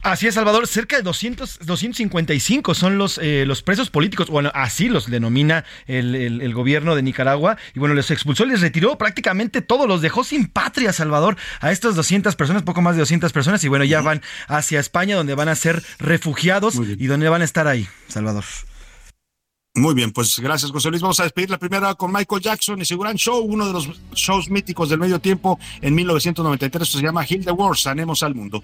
[0.04, 0.68] Así es, Salvador.
[0.68, 4.30] Cerca de 200, 255 son los, eh, los presos políticos.
[4.30, 7.58] Bueno, así los denomina el, gobierno de Nicaragua.
[7.74, 9.88] Y bueno, les expulsó, les retiró prácticamente todos.
[9.88, 13.64] Los dejó sin patria, Salvador, a estas 200 personas, poco más de 200 personas.
[13.64, 17.46] Y bueno, ya van hacia España, donde van a ser refugiados y donde van a
[17.46, 18.46] estar ahí, Salvador.
[19.78, 21.02] Muy bien, pues gracias, José Luis.
[21.02, 23.88] Vamos a despedir la primera con Michael Jackson y su gran show, uno de los
[24.14, 26.88] shows míticos del medio tiempo en 1993.
[26.88, 28.64] Se llama Heal the World, Sanemos al Mundo.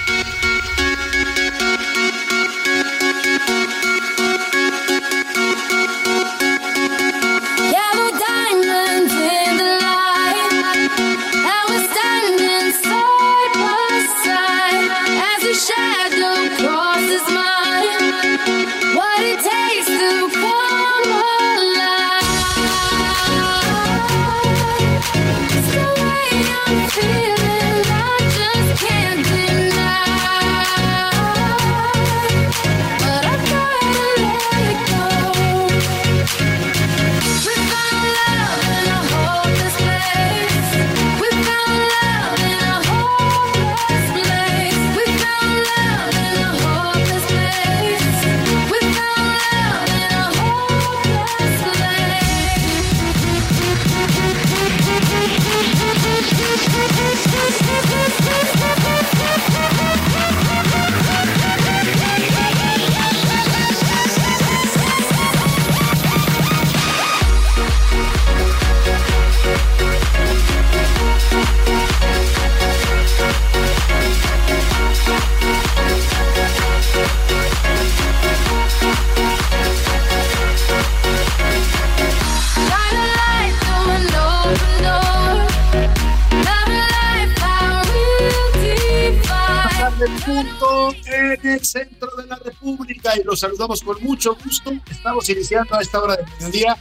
[91.61, 94.73] El centro de la República y los saludamos con mucho gusto.
[94.89, 96.75] Estamos iniciando a esta hora del mediodía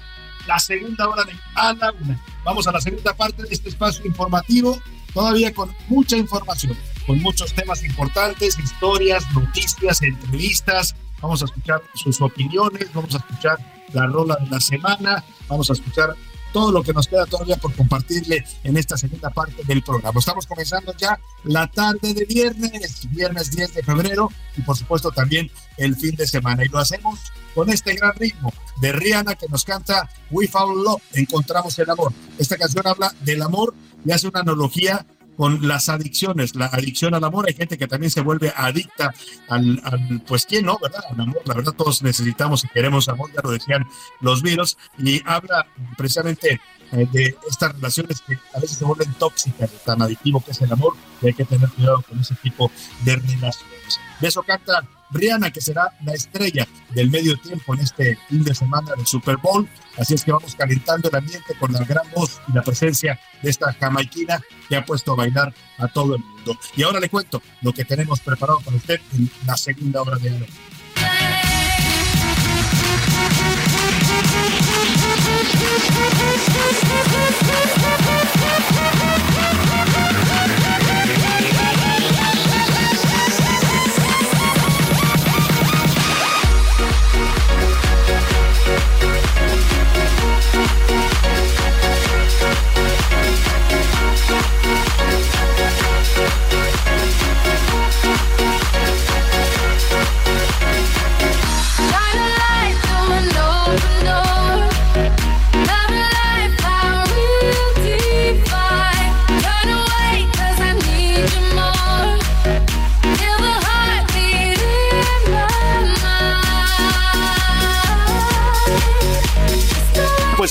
[0.46, 2.20] la segunda hora de A la Una.
[2.44, 4.80] Vamos a la segunda parte de este espacio informativo,
[5.12, 6.76] todavía con mucha información,
[7.06, 10.96] con muchos temas importantes, historias, noticias, entrevistas.
[11.20, 13.58] Vamos a escuchar sus opiniones, vamos a escuchar
[13.92, 16.16] la rola de la semana, vamos a escuchar
[16.52, 20.18] todo lo que nos queda todavía por compartirle en esta segunda parte del programa.
[20.18, 25.50] Estamos comenzando ya la tarde de viernes, viernes 10 de febrero y por supuesto también
[25.76, 26.64] el fin de semana.
[26.64, 27.20] Y lo hacemos
[27.54, 32.12] con este gran ritmo de Rihanna que nos canta We Found Love, Encontramos el Amor.
[32.38, 33.74] Esta canción habla del amor
[34.04, 35.06] y hace una analogía
[35.36, 37.46] con las adicciones, la adicción al amor.
[37.48, 39.14] Hay gente que también se vuelve adicta
[39.48, 41.02] al, pues quién no, ¿verdad?
[41.10, 41.42] Al amor.
[41.44, 43.86] La verdad, todos necesitamos y queremos amor, ya lo decían
[44.20, 45.66] los virus, y habla
[45.96, 46.60] precisamente
[46.92, 50.72] eh, de estas relaciones que a veces se vuelven tóxicas, tan adictivo que es el
[50.72, 52.70] amor, y hay que tener cuidado con ese tipo
[53.04, 54.00] de relaciones.
[54.20, 58.54] De eso canta Rihanna, que será la estrella del medio tiempo en este fin de
[58.54, 59.68] semana del Super Bowl.
[59.98, 63.50] Así es que vamos calentando el ambiente con la gran voz y la presencia de
[63.50, 66.58] esta jamaiquina que ha puesto a bailar a todo el mundo.
[66.76, 70.30] Y ahora le cuento lo que tenemos preparado para usted en la segunda hora de
[70.30, 70.46] hoy.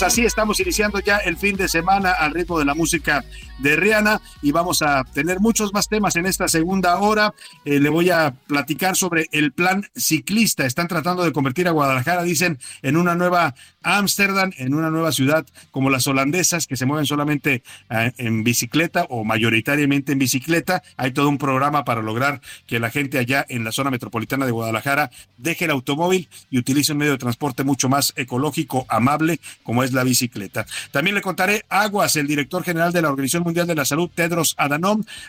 [0.10, 3.24] Así estamos iniciando ya el fin de semana al ritmo de la música
[3.60, 7.34] de Rihanna y vamos a tener muchos más temas en esta segunda hora.
[7.66, 10.66] Eh, le voy a platicar sobre el plan ciclista.
[10.66, 15.46] Están tratando de convertir a Guadalajara, dicen, en una nueva Ámsterdam, en una nueva ciudad
[15.72, 20.84] como las holandesas que se mueven solamente eh, en bicicleta o mayoritariamente en bicicleta.
[20.98, 24.52] Hay todo un programa para lograr que la gente allá en la zona metropolitana de
[24.52, 29.84] Guadalajara deje el automóvil y utilice un medio de transporte mucho más ecológico, amable, como
[29.84, 30.66] es la bicicleta.
[30.92, 34.56] También le contaré Aguas, el director general de la Organización Mundial de la Salud, Tedros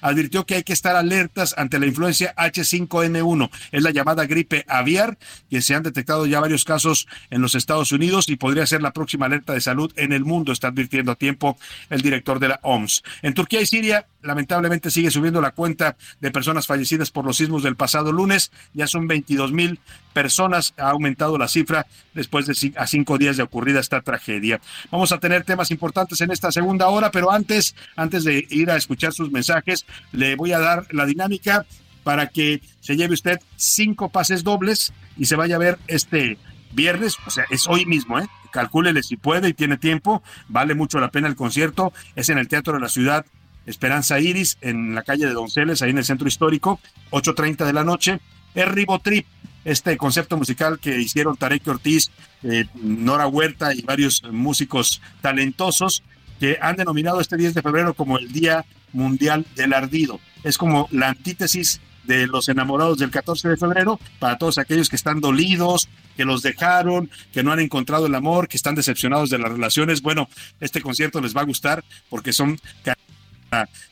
[0.03, 3.51] advirtió que hay que estar alertas ante la influencia H5N1.
[3.73, 5.17] Es la llamada gripe aviar,
[5.49, 8.93] que se han detectado ya varios casos en los Estados Unidos y podría ser la
[8.93, 11.57] próxima alerta de salud en el mundo, está advirtiendo a tiempo
[11.89, 13.03] el director de la OMS.
[13.23, 17.63] En Turquía y Siria, lamentablemente sigue subiendo la cuenta de personas fallecidas por los sismos
[17.63, 18.51] del pasado lunes.
[18.75, 19.81] Ya son 22 mil
[20.13, 20.75] personas.
[20.77, 24.61] Ha aumentado la cifra después de a cinco días de ocurrida esta tragedia.
[24.91, 28.77] Vamos a tener temas importantes en esta segunda hora, pero antes, antes de ir a
[28.77, 31.67] escuchar sus mensajes, le voy a dar la dinámica
[32.03, 36.39] para que se lleve usted cinco pases dobles y se vaya a ver este
[36.73, 38.27] viernes, o sea, es hoy mismo, ¿eh?
[38.53, 42.49] Calcúlele si puede y tiene tiempo, vale mucho la pena el concierto, es en el
[42.49, 43.27] Teatro de la Ciudad
[43.67, 46.81] Esperanza Iris, en la calle de Donceles, ahí en el centro histórico,
[47.11, 48.21] 8.30 de la noche.
[48.55, 49.27] Es Ribotrip,
[49.65, 52.11] este concepto musical que hicieron Tarek Ortiz,
[52.43, 56.03] eh, Nora Huerta y varios músicos talentosos
[56.39, 60.21] que han denominado este 10 de febrero como el Día Mundial del Ardido.
[60.43, 64.97] Es como la antítesis de los enamorados del 14 de febrero para todos aquellos que
[64.97, 69.39] están dolidos, que los dejaron, que no han encontrado el amor, que están decepcionados de
[69.39, 70.01] las relaciones.
[70.01, 70.29] Bueno,
[70.61, 72.59] este concierto les va a gustar porque son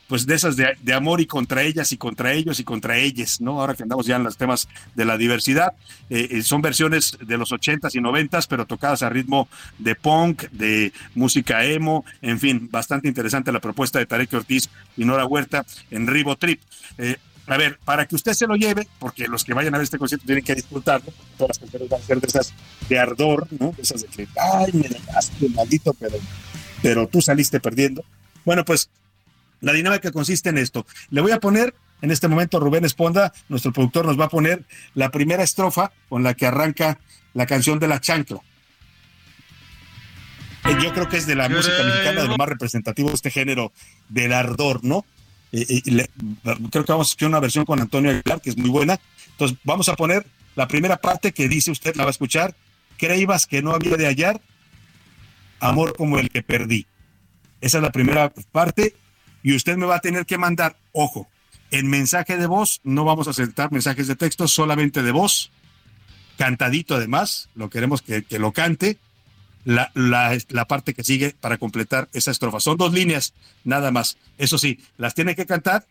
[0.07, 3.59] pues de esas de, amor y contra ellas y contra ellos y contra ellas, ¿no?
[3.59, 5.73] Ahora que andamos ya en los temas de la diversidad,
[6.09, 9.47] eh, eh, son versiones de los ochentas y noventas, pero tocadas a ritmo
[9.77, 15.05] de punk, de música emo, en fin, bastante interesante la propuesta de Tarek Ortiz y
[15.05, 16.61] Nora Huerta en Ribo Trip.
[16.97, 19.83] Eh, a ver, para que usted se lo lleve, porque los que vayan a ver
[19.83, 22.53] este concierto tienen que disfrutarlo, todas las canciones van a ser de esas
[22.87, 23.73] de ardor, ¿no?
[23.75, 26.17] De esas de que, ay, me dejaste, maldito, pero,
[26.83, 28.03] pero tú saliste perdiendo.
[28.45, 28.89] Bueno, pues
[29.61, 30.85] la dinámica consiste en esto.
[31.09, 34.63] Le voy a poner, en este momento Rubén Esponda, nuestro productor, nos va a poner
[34.93, 36.99] la primera estrofa con la que arranca
[37.33, 38.39] la canción de la chancla.
[40.65, 43.31] Eh, yo creo que es de la música mexicana de lo más representativo de este
[43.31, 43.71] género
[44.09, 45.05] del ardor, ¿no?
[45.51, 46.07] Eh, eh,
[46.69, 48.99] creo que vamos a escuchar una versión con Antonio Aguilar, que es muy buena.
[49.31, 52.55] Entonces, vamos a poner la primera parte que dice usted, la va a escuchar.
[52.97, 54.41] Creíbas que no había de hallar
[55.59, 56.85] amor como el que perdí.
[57.61, 58.95] Esa es la primera parte
[59.43, 61.27] y usted me va a tener que mandar, ojo,
[61.71, 65.51] en mensaje de voz, no vamos a aceptar mensajes de texto, solamente de voz,
[66.37, 68.97] cantadito además, lo queremos que, lo cante,
[69.65, 72.59] la, la, parte que sigue para completar esa estrofa.
[72.59, 73.33] Son dos líneas,
[73.65, 74.17] nada más.
[74.37, 75.85] Eso sí, las tiene que cantar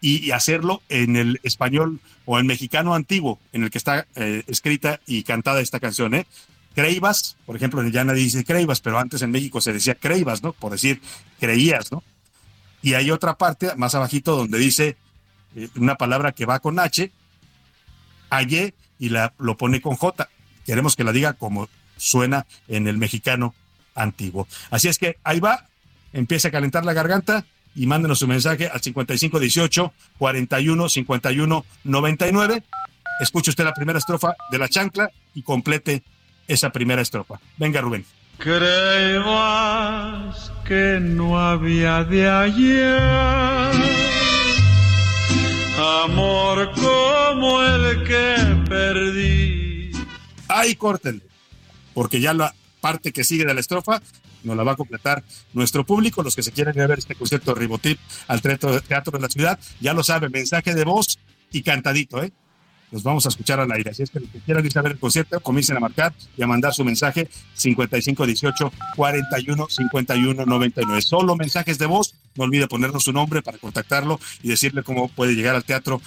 [0.00, 5.00] y, hacerlo en el español o en mexicano antiguo, en el que está eh, escrita
[5.06, 6.14] y cantada esta canción.
[6.14, 6.26] ¿eh?
[6.74, 10.52] Creibas, por ejemplo, ya nadie dice Creibas, pero antes en México se decía Creibas, ¿no?
[10.52, 11.02] Por decir
[11.40, 12.04] creías, ¿no?
[12.82, 14.96] Y hay otra parte más abajito donde dice
[15.56, 17.10] eh, una palabra que va con H,
[18.30, 20.28] aye, y la, lo pone con J.
[20.64, 23.54] Queremos que la diga como suena en el mexicano
[23.94, 24.46] antiguo.
[24.70, 25.66] Así es que ahí va,
[26.12, 32.62] empieza a calentar la garganta y mándenos su mensaje al 5518 41 51 99.
[33.20, 36.02] Escuche usted la primera estrofa de la chancla y complete
[36.46, 37.40] esa primera estrofa.
[37.56, 38.04] Venga, Rubén.
[38.38, 39.26] Creías
[40.64, 42.98] que no había de ayer
[45.78, 48.36] amor como el que
[48.68, 49.90] perdí.
[50.48, 51.22] Ahí córtenle,
[51.94, 54.00] porque ya la parte que sigue de la estrofa
[54.44, 57.60] nos la va a completar nuestro público, los que se quieren ver este concierto de
[57.60, 61.18] Ribotip al Teatro de la Ciudad, ya lo saben, mensaje de voz
[61.50, 62.32] y cantadito, ¿eh?
[62.90, 63.90] Los vamos a escuchar al aire.
[63.90, 66.42] Así es que los que quieran ir a ver el concierto, comiencen a marcar y
[66.42, 71.02] a mandar su mensaje 5518 41 51 99.
[71.02, 72.14] Solo mensajes de voz.
[72.36, 76.00] No olvide ponernos su nombre para contactarlo y decirle cómo puede llegar al teatro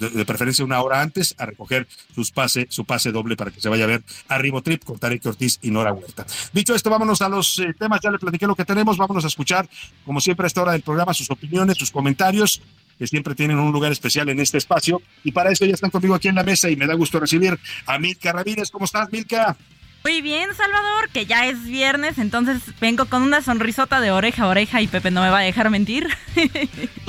[0.00, 3.68] de preferencia una hora antes a recoger sus pase, su pase doble para que se
[3.68, 6.26] vaya a ver a Ribotrip con Tarek Ortiz y Nora Huerta.
[6.52, 9.28] Dicho esto, vámonos a los eh, temas, ya le platiqué lo que tenemos, vámonos a
[9.28, 9.68] escuchar,
[10.04, 12.62] como siempre a esta hora del programa, sus opiniones, sus comentarios,
[12.98, 15.02] que siempre tienen un lugar especial en este espacio.
[15.24, 17.58] Y para eso ya están conmigo aquí en la mesa y me da gusto recibir
[17.86, 18.70] a Milka Ramírez.
[18.70, 19.56] ¿Cómo estás, Milka?
[20.06, 24.46] Muy bien, Salvador, que ya es viernes, entonces vengo con una sonrisota de oreja a
[24.46, 26.06] oreja y Pepe no me va a dejar mentir.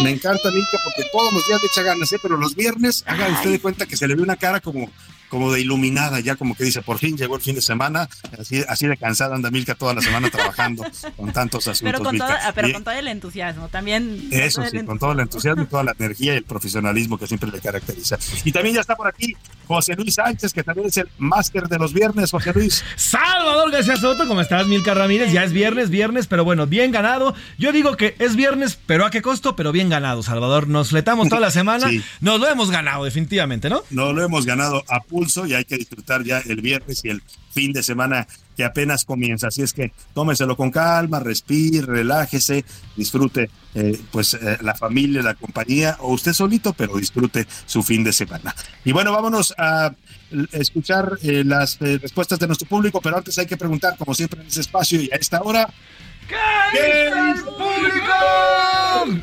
[0.03, 2.17] Me encanta, Milka, porque todos los días le echa ganas, ¿eh?
[2.19, 4.89] pero los viernes, haga usted de cuenta que se le ve una cara como
[5.29, 8.07] como de iluminada, ya como que dice, por fin llegó el fin de semana,
[8.39, 10.83] así, así de cansada anda Milka toda la semana trabajando
[11.17, 11.81] con tantos asuntos.
[11.93, 14.27] Pero con, todo, pero Y- con todo el entusiasmo, también.
[14.31, 17.49] eso sí, con todo el entusiasmo y toda la energía y el profesionalismo que siempre
[17.51, 18.17] le caracteriza.
[18.43, 19.35] Y también ya está por aquí
[19.67, 22.83] José Luis Sánchez, que también es el máster de los viernes, José Luis.
[22.95, 25.31] Salvador García Soto, ¿cómo estás, Milka Ramírez?
[25.31, 27.33] Ya es viernes, viernes, pero bueno, bien ganado.
[27.57, 29.55] Yo digo que es viernes, pero ¿a qué costo?
[29.55, 30.67] Pero bien ganado, Salvador.
[30.67, 31.89] Nos fletamos toda la semana.
[31.89, 32.01] Sí.
[32.21, 33.83] Nos lo hemos ganado, definitivamente, ¿no?
[33.89, 35.01] No lo hemos ganado a
[35.47, 39.47] y hay que disfrutar ya el viernes y el fin de semana que apenas comienza.
[39.47, 42.63] Así es que tómeselo con calma, respire, relájese,
[42.95, 48.03] disfrute eh, pues eh, la familia, la compañía o usted solito, pero disfrute su fin
[48.03, 48.55] de semana.
[48.85, 49.93] Y bueno, vámonos a
[50.51, 54.47] escuchar eh, las respuestas de nuestro público, pero antes hay que preguntar, como siempre en
[54.47, 55.67] ese espacio y a esta hora.
[56.27, 56.35] ¿Qué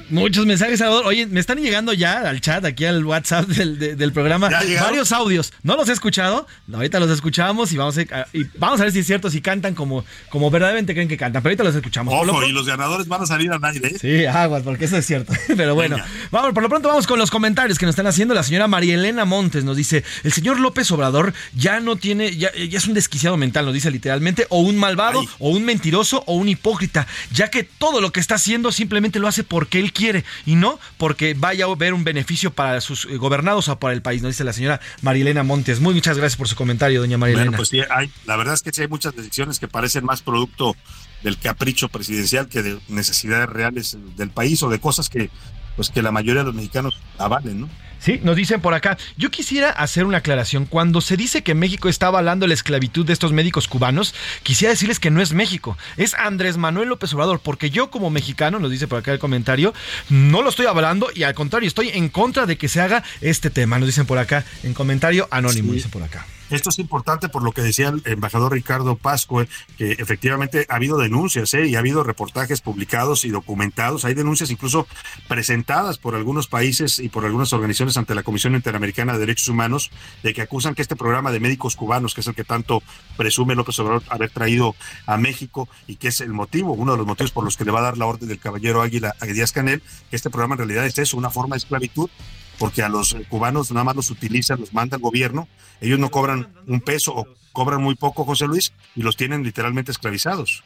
[0.09, 1.07] Muchos mensajes, Salvador.
[1.07, 5.13] Oye, me están llegando ya al chat, aquí al WhatsApp del, de- del programa, varios
[5.13, 5.53] audios.
[5.63, 8.03] No los he escuchado, ahorita los escuchamos y vamos a,
[8.33, 11.43] y vamos a ver si es cierto, si cantan como, como verdaderamente creen que cantan.
[11.43, 12.15] Pero ahorita los escuchamos.
[12.27, 13.89] Lo Ojo, y los ganadores van a salir al aire.
[13.89, 13.99] ¿eh?
[14.01, 15.33] Sí, aguas, porque eso es cierto.
[15.57, 16.09] Pero bueno, Venga.
[16.31, 18.35] vamos, por lo pronto vamos con los comentarios que nos están haciendo.
[18.35, 22.51] La señora María Elena Montes nos dice: el señor López Obrador ya no tiene, ya,
[22.55, 25.29] ya es un desquiciado mental, nos dice literalmente, o un malvado, Ay.
[25.41, 26.94] o un mentiroso, o un hipócrita,
[27.33, 30.79] ya que todo lo que está haciendo simplemente lo hace porque él quiere y no
[30.97, 34.33] porque vaya a ver un beneficio para sus eh, gobernados o para el país, nos
[34.33, 35.81] dice la señora María Elena Montes.
[35.81, 37.81] Muy muchas gracias por su comentario, doña María Bueno, pues sí,
[38.27, 40.77] la verdad es que sí hay muchas decisiones que parecen más producto
[41.23, 45.31] del capricho presidencial que de necesidades reales del país o de cosas que
[45.77, 47.69] pues que la mayoría de los mexicanos avalen, ¿no?
[48.01, 48.99] Sí, nos dicen por acá.
[49.17, 50.67] Yo quisiera hacer una aclaración.
[50.67, 55.01] Cuando se dice que México está avalando la esclavitud de estos médicos cubanos, quisiera decirles
[55.01, 58.89] que no es México, es Andrés Manuel López Obrador, porque yo como mexicano, nos dice
[58.89, 59.73] por acá el comentario,
[60.11, 63.49] no lo estoy avalando y al contrario, estoy en contra de que se haga este
[63.49, 63.79] tema.
[63.79, 65.77] Nos dicen por acá en comentario anónimo, Sí.
[65.77, 66.27] dicen por acá.
[66.51, 69.47] Esto es importante por lo que decía el embajador Ricardo Pascua,
[69.79, 71.67] que efectivamente ha habido denuncias ¿eh?
[71.67, 74.05] y ha habido reportajes publicados y documentados.
[74.05, 74.87] Hay denuncias incluso
[75.27, 79.91] presentadas por algunos países y por algunas organizaciones ante la Comisión Interamericana de Derechos Humanos
[80.23, 82.83] de que acusan que este programa de médicos cubanos, que es el que tanto
[83.17, 84.75] presume López Obrador haber traído
[85.07, 87.71] a México y que es el motivo, uno de los motivos por los que le
[87.71, 90.59] va a dar la orden del caballero Águila a Díaz Canel, que este programa en
[90.59, 92.11] realidad es eso, una forma de esclavitud
[92.59, 95.49] porque a los eh, cubanos nada más los utilizan, los manda el gobierno,
[95.81, 99.93] ellos no cobran un peso o cobran muy poco, José Luis, y los tienen literalmente
[99.93, 100.63] esclavizados.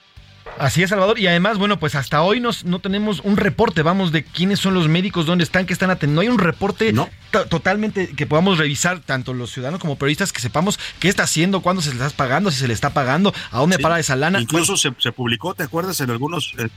[0.59, 1.19] Así es, Salvador.
[1.19, 4.73] Y además, bueno, pues hasta hoy nos, no tenemos un reporte, vamos, de quiénes son
[4.73, 6.23] los médicos, dónde están, qué están atendiendo.
[6.23, 6.95] No hay un reporte
[7.31, 11.61] to- totalmente que podamos revisar, tanto los ciudadanos como periodistas, que sepamos qué está haciendo,
[11.61, 13.83] cuándo se le está pagando, si se le está pagando, a dónde Sí.
[13.83, 14.41] para esa lana.
[14.41, 16.01] Incluso se, se publicó, ¿te acuerdas?
[16.01, 16.69] En algunos, eh,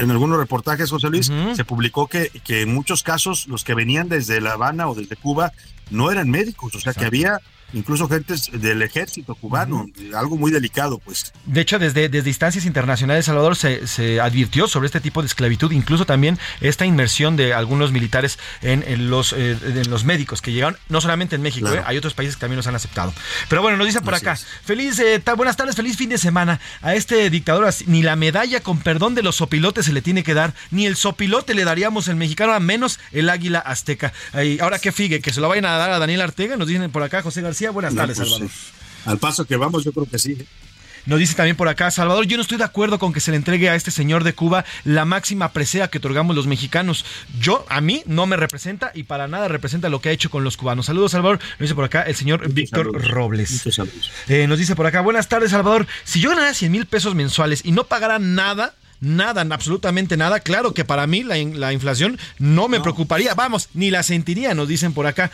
[0.00, 4.08] en algunos reportajes, José Luis, se publicó que, que en muchos casos los que venían
[4.08, 5.52] desde La Habana o desde Cuba
[5.90, 7.40] no eran médicos, o sea que había
[7.72, 11.32] incluso gentes del ejército cubano, algo muy delicado, pues.
[11.46, 15.70] De hecho, desde, desde instancias internacionales, Salvador, se, se advirtió sobre este tipo de esclavitud,
[15.72, 20.52] incluso también esta inmersión de algunos militares en, en los, eh, en los médicos que
[20.52, 21.82] llegaron, no solamente en México, Claro.
[21.82, 23.12] eh, hay otros países que también los han aceptado.
[23.48, 24.46] Pero bueno, nos dicen por Así acá, es.
[24.64, 26.60] feliz, eh, buenas tardes, feliz fin de semana.
[26.82, 30.34] A este dictador ni la medalla con perdón de los sopilotes se le tiene que
[30.34, 34.12] dar, ni el sopilote le daríamos el mexicano, a menos el águila azteca.
[34.32, 36.90] Ay, ahora que figue, que se lo vayan a dar a Daniel Artega, nos dicen
[36.90, 38.50] por acá, José García, buenas No, tardes, pues, Salvador.
[39.04, 40.36] Al paso que vamos, yo creo que sí.
[41.06, 43.38] Nos dice también por acá, Salvador, yo no estoy de acuerdo con que se le
[43.38, 47.06] entregue a este señor de Cuba la máxima presea que otorgamos los mexicanos.
[47.40, 50.44] Yo, a mí, no me representa y para nada representa lo que ha hecho con
[50.44, 50.86] los cubanos.
[50.86, 51.38] Saludos, Salvador.
[51.52, 53.10] Nos dice por acá el señor Víctor saludos.
[53.10, 53.62] Robles.
[54.28, 55.86] Eh, nos dice por acá, buenas tardes, Salvador.
[56.04, 60.74] Si yo ganara 100 mil pesos mensuales y no pagara nada, nada, absolutamente nada, claro
[60.74, 63.32] que para mí la, in- la inflación no me preocuparía.
[63.32, 65.30] Vamos, ni la sentiría, nos dicen por acá.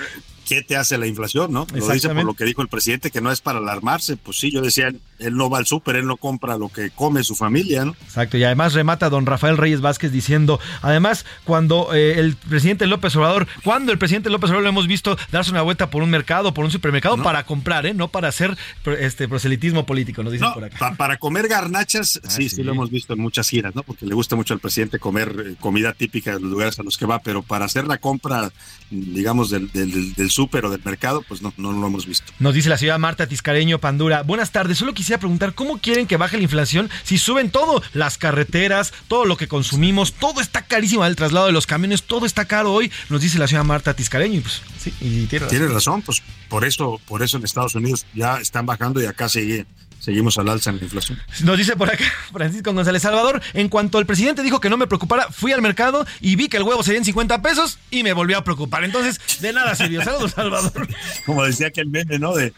[0.46, 1.66] ¿Qué te hace la inflación, no?
[1.74, 4.16] Lo dice por lo que dijo el presidente, que no es para alarmarse.
[4.16, 4.88] Pues sí, yo decía,
[5.18, 7.96] él no va al súper, él no compra lo que come su familia, ¿no?
[8.04, 13.16] Exacto, y además remata don Rafael Reyes Vázquez diciendo, además, cuando eh, el presidente López
[13.16, 16.54] Obrador, cuando el presidente López Obrador lo hemos visto darse una vuelta por un mercado,
[16.54, 17.94] por un supermercado, para comprar, ¿eh?
[17.94, 18.56] No para hacer
[19.00, 20.76] este proselitismo político, nos dicen No, por acá.
[20.78, 23.82] pa- para comer garnachas, sí, sí, lo hemos visto en muchas giras, ¿no?
[23.82, 26.96] Porque le gusta mucho al presidente comer eh, comida típica de los lugares a los
[26.96, 28.52] que va, pero para hacer la compra,
[28.90, 32.30] digamos, del, del, del súper o del mercado, pues no, no lo hemos visto.
[32.38, 34.22] Nos dice la señora Marta Tiscareño Pandura.
[34.22, 37.82] Buenas tardes, solo quisiera preguntar, ¿cómo quieren que baje la inflación si suben todo?
[37.94, 42.26] Las carreteras, todo lo que consumimos, todo está carísimo, el traslado de los camiones, todo
[42.26, 44.38] está caro hoy, nos dice la señora Marta Tiscareño.
[44.38, 45.48] Y pues, sí, y tiene razón.
[45.48, 49.30] Tienes razón, pues por eso, por eso en Estados Unidos ya están bajando y acá
[49.30, 49.64] sigue,
[49.98, 51.18] seguimos al alza en la inflación.
[51.44, 54.86] Nos dice por acá Francisco González Salvador, en cuanto el presidente dijo que no me
[54.86, 58.12] preocupara, fui al mercado y vi que el huevo sería en 50 pesos y me
[58.12, 58.84] volvió a preocupar.
[58.84, 60.02] Entonces, de nada sirvió.
[60.02, 60.86] Saludos, Salvador.
[61.26, 62.34] Como decía aquel meme, ¿no?
[62.34, 62.52] De,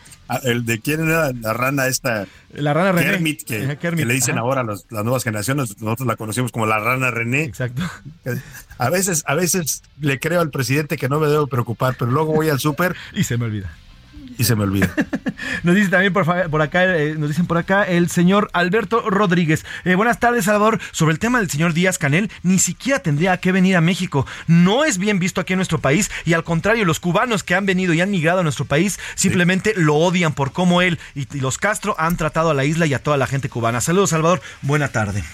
[0.45, 2.26] el de quién era la rana esta.
[2.53, 3.11] La rana René.
[3.12, 4.41] Kermit, que, Ajá, Kermit, que le dicen ajá.
[4.43, 7.45] ahora a los- las nuevas generaciones, nosotros la conocemos como la rana René.
[7.45, 7.82] Exacto.
[8.78, 12.32] A veces, a veces le creo al presidente que no me debo preocupar, pero luego
[12.34, 13.72] voy al súper Y se me olvida.
[14.39, 14.95] Y se me olvida.
[15.64, 19.64] Nos dice también por acá, eh, nos dicen por acá el señor Alberto Rodríguez.
[19.84, 20.80] Eh, buenas tardes, Salvador.
[20.93, 24.26] Sobre el tema del señor Díaz Canel, ni siquiera tendría que venir a México.
[24.47, 27.66] No es bien visto aquí en nuestro país y al contrario, los cubanos que han
[27.66, 31.41] venido y han migrado a nuestro país simplemente lo odian por cómo él y, y
[31.41, 33.80] los Castro han tratado a la isla y a toda la gente cubana.
[33.80, 34.41] Saludos, Salvador.
[34.62, 35.24] Buena tarde.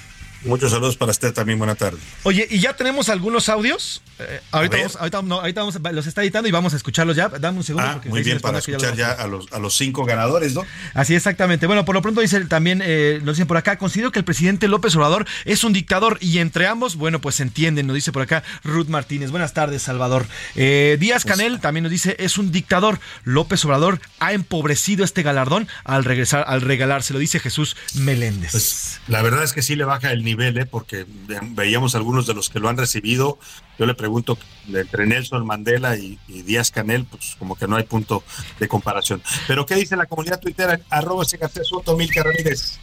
[0.45, 1.99] Muchos saludos para usted también, buena tarde.
[2.23, 4.03] Oye, ¿y ya tenemos algunos audios?
[4.19, 7.29] Eh, ahorita, vamos, ahorita, no, ahorita vamos, los está editando y vamos a escucharlos ya.
[7.29, 7.87] Dame un segundo.
[7.89, 10.63] Ah, porque muy bien, para escuchar lo ya a los, a los cinco ganadores, ¿no?
[10.95, 11.67] Así exactamente.
[11.67, 14.69] Bueno, por lo pronto dice también, eh, nos dicen por acá, considero que el presidente
[14.69, 18.23] López Obrador es un dictador y entre ambos, bueno, pues se entienden, nos dice por
[18.23, 19.31] acá Ruth Martínez.
[19.31, 20.27] Buenas tardes, Salvador.
[20.55, 23.01] Eh, Díaz Canel también nos dice, es un dictador.
[23.25, 28.53] López Obrador ha empobrecido este galardón al regresar, al regalárselo, dice Jesús Meléndez.
[28.53, 30.67] Pues la verdad es que sí le baja el nivel, ¿eh?
[30.67, 33.39] porque ve- veíamos algunos de los que lo han recibido.
[33.79, 34.39] Yo le pregunto
[34.73, 38.23] entre Nelson Mandela y, Díaz Canel, pues como que no hay punto
[38.59, 39.23] de comparación.
[39.47, 40.81] Pero ¿qué dice la comunidad tuitera?
[40.91, 41.97] Arroba Soto.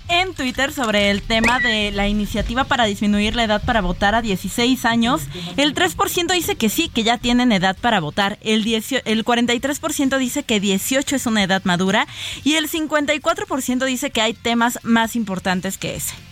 [0.08, 4.22] En Twitter sobre el tema de la iniciativa para disminuir la edad para votar a
[4.22, 5.22] 16 años,
[5.58, 10.18] el 3% dice que sí, que ya tienen edad para votar, el, 18 el 43%
[10.18, 12.08] dice que 18 es una edad madura
[12.44, 16.31] y el 54% dice que hay temas más importantes que ese.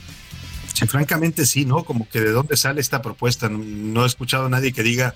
[0.80, 1.84] Sí, francamente sí, ¿no?
[1.84, 3.49] Como que de dónde sale esta propuesta.
[3.49, 5.13] No, no he escuchado a nadie que diga,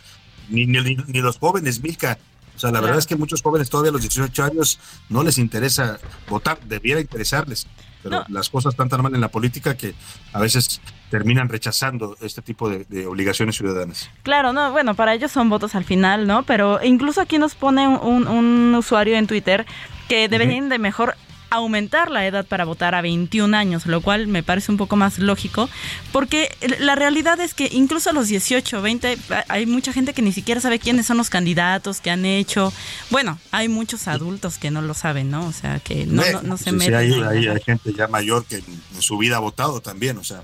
[0.49, 2.17] ni, ni, ni los jóvenes, Milka.
[2.55, 5.37] O sea, la verdad es que muchos jóvenes todavía a los 18 años no les
[5.37, 5.99] interesa
[6.29, 7.67] votar, debiera interesarles.
[8.03, 9.95] Pero las cosas están tan mal en la política que
[10.33, 14.09] a veces terminan rechazando este tipo de, de obligaciones ciudadanas.
[14.23, 16.43] Claro, no, bueno, para ellos son votos al final, ¿no?
[16.43, 19.65] Pero incluso aquí nos pone un, un usuario en Twitter
[20.09, 21.15] que deberían de mejor
[21.53, 25.19] aumentar la edad para votar a 21 años, lo cual me parece un poco más
[25.19, 25.69] lógico,
[26.11, 30.31] porque la realidad es que incluso a los 18, 20, hay mucha gente que ni
[30.31, 32.71] siquiera sabe quiénes son los candidatos que han hecho.
[33.09, 35.45] Bueno, hay muchos adultos que no lo saben, ¿no?
[35.45, 36.95] O sea, que no, no, no se Sí, sí, meten.
[36.95, 37.23] hay, ahí.
[37.23, 40.41] hay- hay gente ya mayor que en su vida ha votado también, o sea,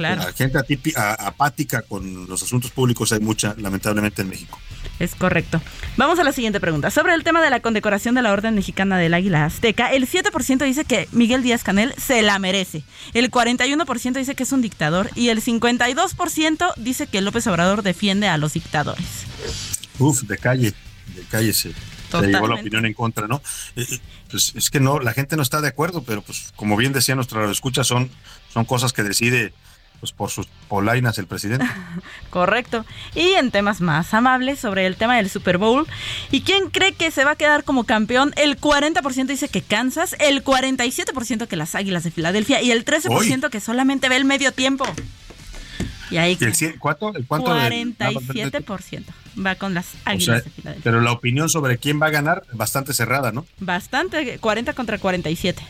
[0.00, 0.22] Claro.
[0.22, 0.58] la gente
[0.96, 4.58] apática con los asuntos públicos hay mucha, lamentablemente, en México.
[4.98, 5.60] Es correcto.
[5.96, 6.90] Vamos a la siguiente pregunta.
[6.90, 10.64] Sobre el tema de la condecoración de la Orden Mexicana del Águila Azteca, el 7%
[10.64, 12.82] dice que Miguel Díaz Canel se la merece.
[13.14, 18.28] El 41% dice que es un dictador y el 52% dice que López Obrador defiende
[18.28, 19.06] a los dictadores.
[19.98, 20.74] Uf, de calle,
[21.14, 23.42] de calle se, se llevó la opinión en contra, ¿no?
[23.76, 23.98] Eh, eh,
[24.30, 27.14] pues es que no, la gente no está de acuerdo, pero pues como bien decía
[27.14, 28.10] nuestra escucha, son,
[28.52, 29.52] son cosas que decide
[30.00, 31.66] pues por sus polainas el presidente.
[32.30, 32.84] Correcto.
[33.14, 35.86] Y en temas más amables sobre el tema del Super Bowl.
[36.30, 38.32] ¿Y quién cree que se va a quedar como campeón?
[38.36, 43.50] El 40% dice que Kansas, el 47% que las Águilas de Filadelfia y el 13%
[43.50, 44.84] que solamente ve el medio tiempo.
[46.10, 47.14] Y ahí ¿Y el ¿Cuánto?
[47.14, 49.04] ¿El cuánto del- 47%
[49.46, 50.82] va con las O Águilas sea, de Filadelfia.
[50.82, 53.46] pero la opinión sobre quién va a ganar bastante cerrada, ¿no?
[53.60, 55.62] Bastante, 40 contra 47.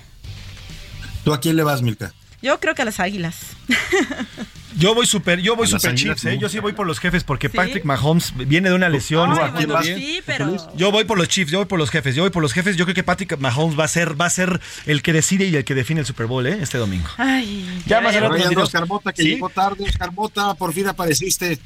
[1.24, 2.14] ¿Tú a quién le vas, Milka?
[2.42, 3.36] Yo creo que a las Águilas.
[4.76, 6.38] Yo voy super, yo voy A super chips, ¿eh?
[6.38, 7.56] Yo sí voy por los jefes porque ¿Sí?
[7.56, 9.30] Patrick Mahomes viene de una lesión.
[9.32, 10.56] Ay, está bueno, sí, pero...
[10.76, 12.76] Yo voy por los Chiefs, yo voy por los jefes, yo voy por los jefes.
[12.76, 15.56] Yo creo que Patrick Mahomes va a ser, va a ser el que decide y
[15.56, 16.58] el que define el Super Bowl, ¿eh?
[16.62, 17.08] Este domingo.
[17.18, 18.14] Ay, Ya más
[18.56, 19.28] Oscar Mota, que ¿Sí?
[19.30, 19.84] llegó tarde.
[19.84, 21.58] Oscar Mota, por fin apareciste.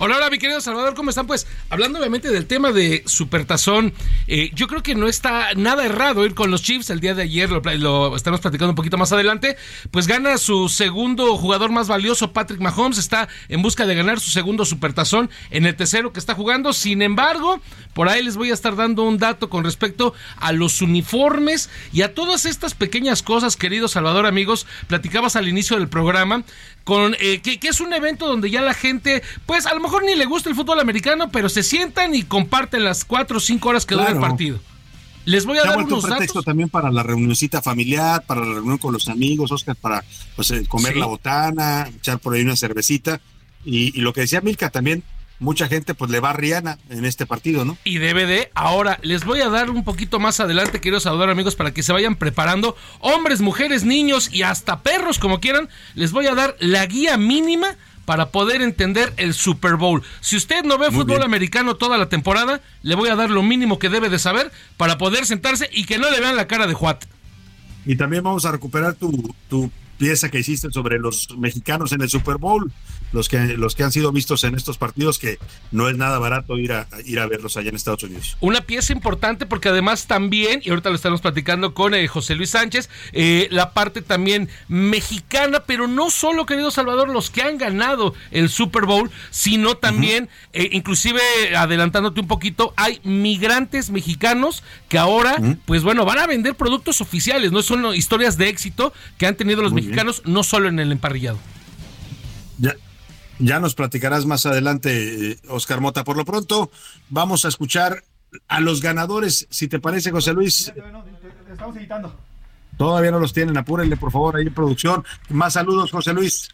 [0.00, 1.26] Hola, hola, mi querido Salvador, ¿cómo están?
[1.26, 3.92] Pues hablando obviamente del tema de Supertazón,
[4.28, 6.90] eh, yo creo que no está nada errado ir con los Chiefs.
[6.90, 9.56] El día de ayer lo, lo estamos platicando un poquito más adelante.
[9.90, 12.96] Pues gana su segundo jugador más valioso, Patrick Mahomes.
[12.96, 16.72] Está en busca de ganar su segundo Supertazón en el tercero que está jugando.
[16.72, 17.60] Sin embargo,
[17.92, 22.02] por ahí les voy a estar dando un dato con respecto a los uniformes y
[22.02, 24.64] a todas estas pequeñas cosas, querido Salvador, amigos.
[24.86, 26.44] Platicabas al inicio del programa
[26.88, 30.04] con eh, que, que es un evento donde ya la gente, pues a lo mejor
[30.04, 33.68] ni le gusta el fútbol americano, pero se sientan y comparten las cuatro o cinco
[33.68, 34.26] horas que dura el Claro.
[34.28, 34.58] partido.
[35.26, 36.44] Les voy a Se dar vuelto un unos pretexto datos.
[36.46, 40.02] también para la reunioncita familiar, para la reunión con los amigos, Oscar, para
[40.34, 40.98] pues eh, comer Sí.
[40.98, 43.20] la botana, echar por ahí una cervecita.
[43.66, 45.02] Y, y lo que decía Milka también,
[45.38, 47.76] mucha gente pues le va a Rihanna en este partido, ¿no?
[47.84, 48.48] y DVD.
[48.54, 51.92] Ahora, les voy a dar un poquito más adelante, quiero saludar amigos, para que se
[51.92, 52.76] vayan preparando.
[53.00, 57.76] Hombres, mujeres, niños y hasta perros, como quieran, les voy a dar la guía mínima
[58.04, 60.02] para poder entender el Super Bowl.
[60.20, 61.24] Si usted no ve Muy fútbol bien.
[61.24, 64.96] americano toda la temporada, le voy a dar lo mínimo que debe de saber para
[64.96, 67.04] poder sentarse y que no le vean la cara de Juat.
[67.84, 72.08] Y también vamos a recuperar tu, tu pieza que hiciste sobre los mexicanos en el
[72.08, 72.72] Super Bowl,
[73.12, 75.38] los que, los que han sido vistos en estos partidos, que
[75.70, 78.36] no es nada barato ir a, ir a verlos allá en Estados Unidos.
[78.40, 82.50] Una pieza importante porque además también, y ahorita lo estamos platicando con eh, José Luis
[82.50, 88.14] Sánchez, eh, la parte también mexicana, pero no solo, querido Salvador, los que han ganado
[88.30, 91.20] el Super Bowl, sino también, eh, inclusive
[91.56, 95.36] adelantándote un poquito, hay migrantes mexicanos que ahora,
[95.66, 99.62] pues bueno, van a vender productos oficiales, no son historias de éxito que han tenido
[99.62, 99.90] los Muy bien.
[99.90, 101.38] mexicanos, no solo en el emparrillado.
[103.38, 106.04] Ya, nos platicarás más adelante, eh, Oscar Mota.
[106.04, 106.70] Por lo pronto,
[107.08, 108.02] vamos a escuchar
[108.48, 110.72] a los ganadores, si te parece, José Luis.
[111.50, 112.14] Estamos editando.
[112.76, 115.04] Todavía no los tienen, apúrenle, por favor, ahí en producción.
[115.30, 116.48] Más saludos, José Luis.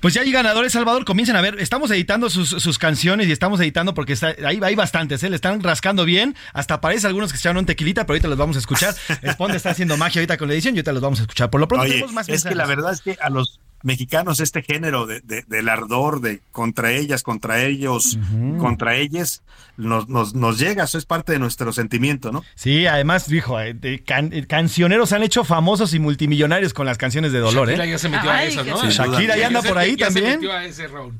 [0.00, 3.60] Pues ya hay ganadores, Salvador, comiencen a ver, estamos editando sus, sus canciones y estamos
[3.60, 5.30] editando porque está, hay, hay bastantes, ¿eh?
[5.30, 8.36] le están rascando bien, hasta aparece algunos que se echaron un tequilita, pero ahorita los
[8.36, 8.94] vamos a escuchar.
[9.32, 11.48] Sponde está haciendo magia ahorita con la edición y ahorita los vamos a escuchar.
[11.48, 14.40] Por lo pronto Oye, tenemos más es que la verdad es que a los mexicanos
[14.40, 18.18] este género de, de- del ardor de contra ellas, contra ellos,
[18.58, 19.42] contra ellas,
[19.76, 22.42] nos, nos, nos llega, eso es parte de nuestro sentimiento, ¿no?
[22.56, 26.84] Sí, además, dijo, eh, de can- eh, cancioneros se han hecho famosos y multimillonarios con
[26.84, 27.90] las canciones de dolor, Shakira ¿eh?
[27.92, 28.80] ya se metió a eso, ¿no?
[28.82, 30.40] Sí, Shakira ya anda por ahí Ya se también.
[30.40, 31.18] metió a ese round.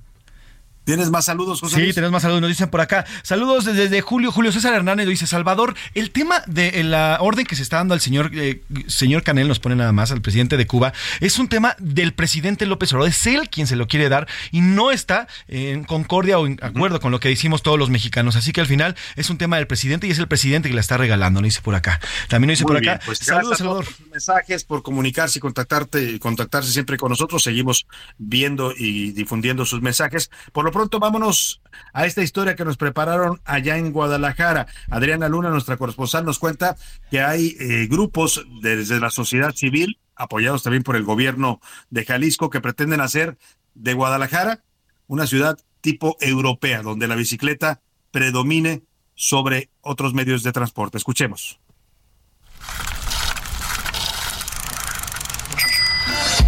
[0.86, 1.94] ¿Tienes más saludos, José Sí, Luis?
[1.96, 3.04] tenemos más saludos, nos dicen por acá.
[3.24, 7.64] Saludos desde, Julio, Julio César Hernández dice, Salvador, el tema de la orden que se
[7.64, 10.92] está dando al señor, eh, señor Canel, nos pone nada más, al presidente de Cuba,
[11.18, 14.60] es un tema del presidente López Obrador, es él quien se lo quiere dar y
[14.60, 18.36] no está en concordia o en acuerdo con lo que decimos todos los mexicanos.
[18.36, 20.80] Así que al final es un tema del presidente y es el presidente que la
[20.82, 21.98] está regalando, nos dice por acá.
[22.28, 23.86] También nos dice Muy por bien, acá, pues saludos, Salvador.
[23.86, 27.42] sus mensajes por comunicarse y contactarte, contactarse siempre con nosotros.
[27.42, 27.88] Seguimos
[28.18, 30.30] viendo y difundiendo sus mensajes.
[30.52, 31.62] Por lo pronto, vámonos
[31.94, 34.66] a esta historia que nos prepararon allá en Guadalajara.
[34.90, 36.76] Adriana Luna, nuestra corresponsal, nos cuenta
[37.10, 42.50] que hay eh, grupos desde la sociedad civil, apoyados también por el gobierno de Jalisco,
[42.50, 43.38] que pretenden hacer
[43.72, 44.64] de Guadalajara
[45.06, 47.80] una ciudad tipo europea, donde la bicicleta
[48.10, 48.82] predomine
[49.14, 50.98] sobre otros medios de transporte.
[50.98, 51.58] Escuchemos.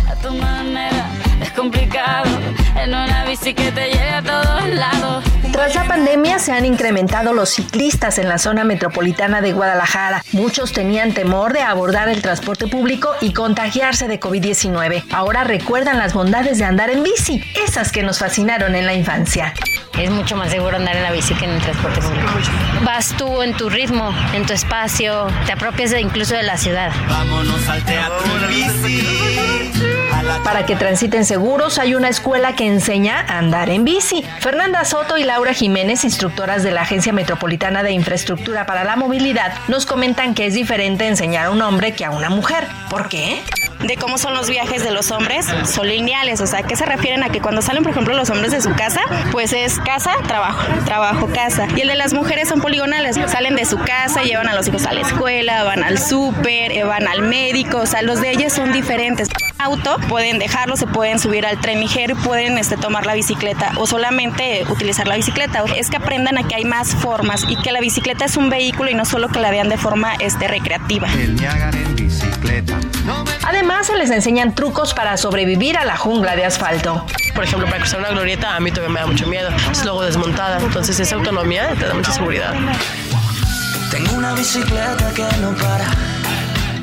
[0.06, 1.10] A tu manera
[1.40, 2.57] es complicado.
[2.82, 5.24] En una bici que te lleve a todos lados.
[5.52, 10.22] Tras la pandemia se han incrementado los ciclistas en la zona metropolitana de Guadalajara.
[10.32, 15.04] Muchos tenían temor de abordar el transporte público y contagiarse de COVID-19.
[15.12, 19.52] Ahora recuerdan las bondades de andar en bici, esas que nos fascinaron en la infancia.
[19.98, 22.28] Es mucho más seguro andar en la bici que en el transporte público.
[22.84, 26.92] Vas tú en tu ritmo, en tu espacio, te apropias de- incluso de la ciudad.
[27.08, 29.72] Vámonos al teatro en bici.
[30.44, 34.24] Para que transiten seguros hay una escuela que enseña a andar en bici.
[34.40, 39.52] Fernanda Soto y Laura Jiménez, instructoras de la Agencia Metropolitana de Infraestructura para la Movilidad,
[39.68, 42.66] nos comentan que es diferente enseñar a un hombre que a una mujer.
[42.90, 43.42] ¿Por qué?
[43.86, 47.22] de cómo son los viajes de los hombres son lineales, o sea, ¿qué se refieren
[47.22, 49.00] a que cuando salen, por ejemplo, los hombres de su casa,
[49.30, 51.68] pues es casa, trabajo, trabajo, casa.
[51.76, 54.86] Y el de las mujeres son poligonales, salen de su casa, llevan a los hijos
[54.86, 58.52] a la escuela, van al súper, eh, van al médico, o sea, los de ellas
[58.52, 59.28] son diferentes.
[59.60, 63.88] Auto, pueden dejarlo, se pueden subir al tren ligero, pueden este, tomar la bicicleta o
[63.88, 65.64] solamente utilizar la bicicleta.
[65.76, 68.88] Es que aprendan a que hay más formas y que la bicicleta es un vehículo
[68.88, 71.08] y no solo que la vean de forma este, recreativa.
[71.12, 72.78] El Niágara en bicicleta.
[73.42, 77.04] Además, se les enseñan trucos para sobrevivir a la jungla de asfalto.
[77.34, 79.48] Por ejemplo, para cruzar una glorieta a mí todavía me da mucho miedo.
[79.72, 82.54] Es luego desmontada, entonces esa autonomía te da mucha seguridad.
[83.90, 86.17] Tengo una bicicleta que no para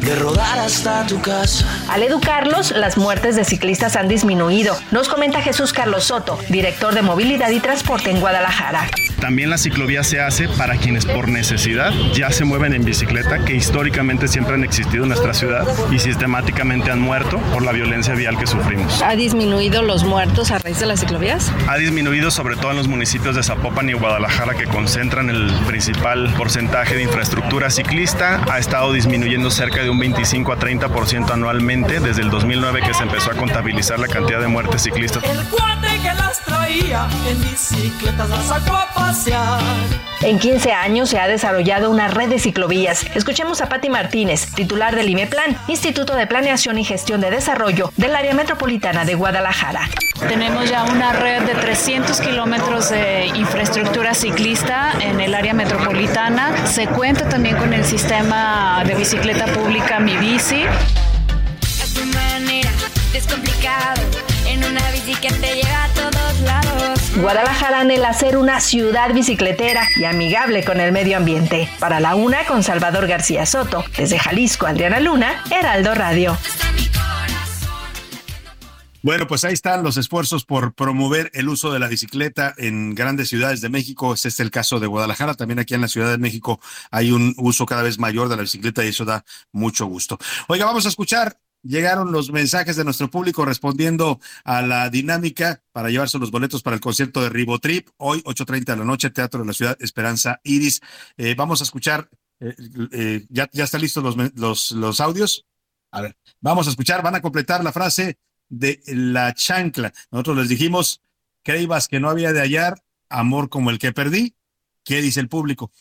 [0.06, 1.66] de rodar hasta tu casa.
[1.90, 7.02] Al educarlos, las muertes de ciclistas han disminuido, nos comenta Jesús Carlos Soto, director de
[7.02, 8.88] Movilidad y Transporte en Guadalajara.
[9.20, 13.56] También la ciclovía se hace para quienes por necesidad ya se mueven en bicicleta, que
[13.56, 18.38] históricamente siempre han existido en nuestra ciudad y sistemáticamente han muerto por la violencia vial
[18.38, 19.02] que sufrimos.
[19.02, 21.52] ¿Ha disminuido los muertos a raíz de las ciclovías?
[21.68, 26.34] Ha disminuido sobre todo en los municipios de Zapopan y Guadalajara que concentran el principal
[26.38, 28.44] porcentaje de infraestructura ciclista.
[28.52, 33.04] Ha estado disminuyendo cerca de un 25 a 30% anualmente desde el 2009 que se
[33.04, 35.24] empezó a contabilizar la cantidad de muertes ciclistas.
[35.24, 39.60] El cuate que las traía en bicicletas las sacó a pasear.
[40.22, 43.06] En 15 años se ha desarrollado una red de ciclovías.
[43.16, 48.16] Escuchemos a Patti Martínez, titular del IMEPLAN, Instituto de Planeación y Gestión de Desarrollo del
[48.16, 49.90] Área Metropolitana de Guadalajara.
[50.28, 56.68] Tenemos ya una red de 300 kilómetros de infraestructura ciclista en el área metropolitana.
[56.68, 60.64] Se cuenta también con el sistema de bicicleta pública Mi Bici.
[60.64, 62.72] A tu manera,
[63.12, 64.02] descomplicado.
[64.48, 65.85] En una bici que te lleva
[66.42, 67.00] lados.
[67.18, 71.70] Guadalajara anhela ser una ciudad bicicletera y amigable con el medio ambiente.
[71.80, 73.84] Para la una, con Salvador García Soto.
[73.98, 76.38] Desde Jalisco, Adriana Luna, Heraldo Radio.
[79.06, 83.30] Bueno, pues ahí están los esfuerzos por promover el uso de la bicicleta en grandes
[83.30, 84.16] ciudades de México.
[84.16, 85.36] Es este el caso de Guadalajara.
[85.36, 86.60] También aquí en la Ciudad de México
[86.90, 90.18] hay un uso cada vez mayor de la bicicleta y eso da mucho gusto.
[90.48, 91.38] Oiga, vamos a escuchar.
[91.66, 96.76] Llegaron los mensajes de nuestro público respondiendo a la dinámica para llevarse los boletos para
[96.76, 97.90] el concierto de Ribotrip.
[97.98, 100.82] Hoy, 8.30 de la noche, Teatro de la Ciudad Esperanza Iris.
[101.18, 102.08] Eh, vamos a escuchar.
[102.40, 102.56] eh,
[102.92, 105.48] eh, ¿ya, ¿Ya están listos los, los, los audios?
[105.90, 107.02] A ver, vamos a escuchar.
[107.02, 109.92] Van a completar la frase de la chancla.
[110.12, 111.02] Nosotros les dijimos,
[111.42, 112.76] creíbas que no había de hallar
[113.10, 114.36] amor como el que perdí.
[114.84, 115.72] ¿Qué dice el público?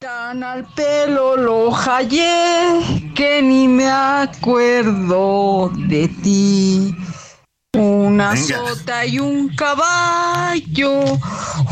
[0.00, 6.94] Tan al pelo lo hallé que ni me acuerdo de ti.
[7.76, 8.46] Una Venga.
[8.46, 11.02] sota y un caballo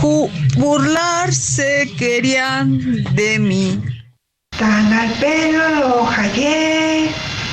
[0.00, 3.80] ju- burlarse querían de mí.
[4.58, 7.08] Tan al pelo lo hallé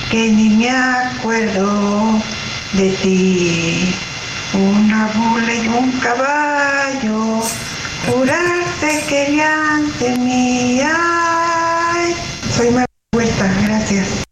[0.09, 2.19] que ni me acuerdo
[2.73, 3.93] de ti.
[4.55, 7.43] Una bula y un caballo
[8.07, 10.81] jurarse querían de mí.
[10.83, 12.13] Ay,
[12.55, 12.67] soy
[13.11, 14.23] vuelta, gracias.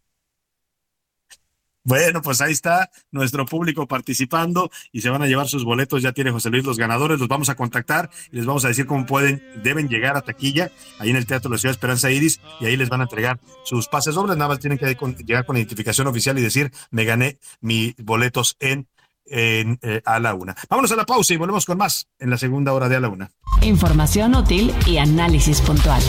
[1.84, 6.03] Bueno, pues ahí está nuestro público participando y se van a llevar sus boletos.
[6.03, 7.19] Ya tiene José Luis los ganadores.
[7.19, 10.72] Los vamos a contactar y les vamos a decir cómo pueden, deben llegar a taquilla
[10.99, 13.39] ahí en el Teatro de la Ciudad Esperanza Iris y ahí les van a entregar
[13.64, 14.38] sus pases dobles.
[14.38, 14.95] Nada más tienen que
[15.26, 18.88] llegar con identificación oficial y decir, me gané mis boletos en,
[19.32, 20.56] en eh, a la una.
[20.70, 23.10] Vámonos a la pausa y volvemos con más en la segunda hora de a la
[23.10, 23.32] una.
[23.62, 26.03] Información útil y análisis puntual.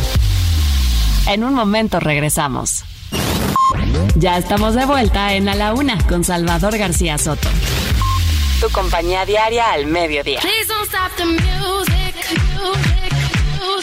[1.28, 2.84] En un momento regresamos.
[4.16, 7.48] Ya estamos de vuelta en A la Una con Salvador García Soto.
[8.60, 10.40] Tu compañía diaria al mediodía.
[10.40, 12.14] Please don't stop the music,
[12.54, 13.12] music,
[13.50, 13.82] music.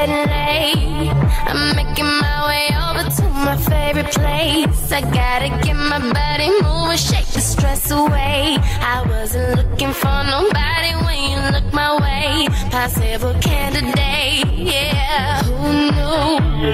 [0.00, 1.12] getting late.
[1.50, 4.92] I'm making my way over to my favorite place.
[4.92, 8.56] I gotta get my body moving, shake the stress away.
[8.94, 12.48] I wasn't looking for nobody when you look my way.
[12.70, 15.42] Possible candidate, yeah.
[15.42, 16.72] Who knew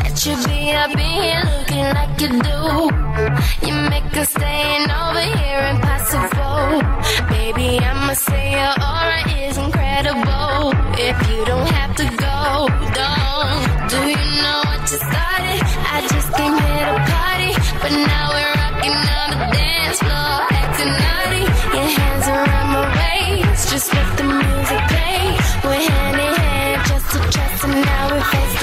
[0.00, 2.60] that you'd be up in here looking like you do?
[3.66, 6.82] You make us staying over here impossible.
[7.30, 9.79] Baby, I'ma say your aura is incredible.
[10.02, 13.90] If you don't have to go, don't.
[13.90, 15.60] Do you know what you started?
[15.92, 17.52] I just came here to party,
[17.82, 21.44] but now we're rocking on the dance floor, acting naughty.
[21.76, 25.36] Your hands around my waist, just let the music play.
[25.68, 28.59] We're hand in hand, chest to chest, and now we're face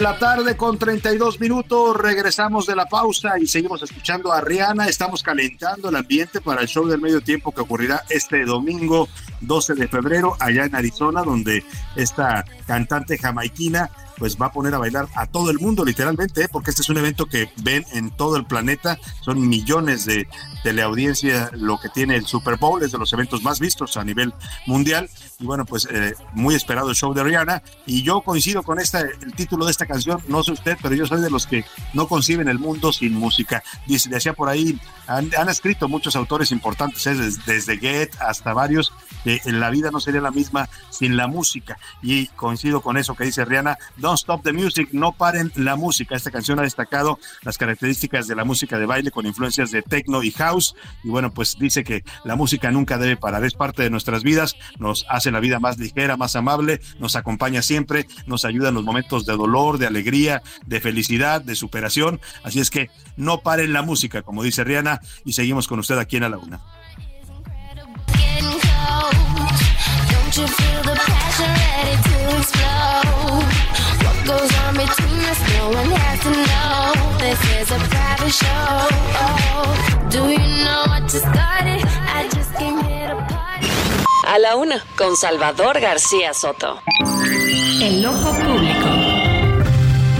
[0.00, 1.94] de la tarde con 32 minutos.
[1.94, 4.86] Regresamos de la pausa y seguimos escuchando a Rihanna.
[4.86, 9.10] Estamos calentando el ambiente para el show del medio tiempo que ocurrirá este domingo
[9.42, 11.62] 12 de febrero allá en Arizona, donde
[11.96, 13.90] esta cantante jamaiquina
[14.20, 16.48] pues va a poner a bailar a todo el mundo literalmente, ¿eh?
[16.52, 20.28] porque este es un evento que ven en todo el planeta, son millones de
[20.62, 24.34] teleaudiencia lo que tiene el Super Bowl, es de los eventos más vistos a nivel
[24.66, 28.78] mundial y bueno, pues eh, muy esperado el show de Rihanna y yo coincido con
[28.78, 31.64] esta, el título de esta canción, no sé usted, pero yo soy de los que
[31.94, 33.62] no conciben el mundo sin música.
[33.86, 37.14] Dice, decía por ahí, han, han escrito muchos autores importantes, ¿eh?
[37.14, 38.92] desde, desde Goethe hasta varios,
[39.24, 43.24] que la vida no sería la misma sin la música y coincido con eso que
[43.24, 43.78] dice Rihanna,
[44.10, 46.16] Don't Stop the Music, no paren la música.
[46.16, 50.24] Esta canción ha destacado las características de la música de baile con influencias de techno
[50.24, 50.74] y house
[51.04, 54.56] y bueno, pues dice que la música nunca debe parar, es parte de nuestras vidas,
[54.80, 58.82] nos hace la vida más ligera, más amable, nos acompaña siempre, nos ayuda en los
[58.82, 62.20] momentos de dolor, de alegría, de felicidad, de superación.
[62.42, 66.16] Así es que no paren la música, como dice Rihanna, y seguimos con usted aquí
[66.16, 66.60] en A la Una.
[84.28, 86.80] A la una, con Salvador García Soto.
[87.82, 88.79] El ojo público.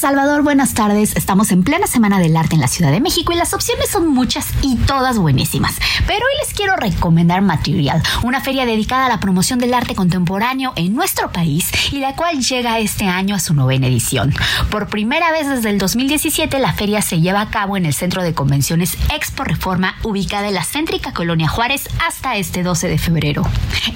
[0.00, 1.14] Salvador, buenas tardes.
[1.14, 4.08] Estamos en plena Semana del Arte en la Ciudad de México y las opciones son
[4.08, 5.74] muchas y todas buenísimas.
[6.06, 10.72] Pero hoy les quiero recomendar Material, una feria dedicada a la promoción del arte contemporáneo
[10.76, 14.32] en nuestro país y la cual llega este año a su novena edición.
[14.70, 18.22] Por primera vez desde el 2017, la feria se lleva a cabo en el Centro
[18.22, 23.42] de Convenciones Expo Reforma, ubicada en la céntrica Colonia Juárez, hasta este 12 de febrero.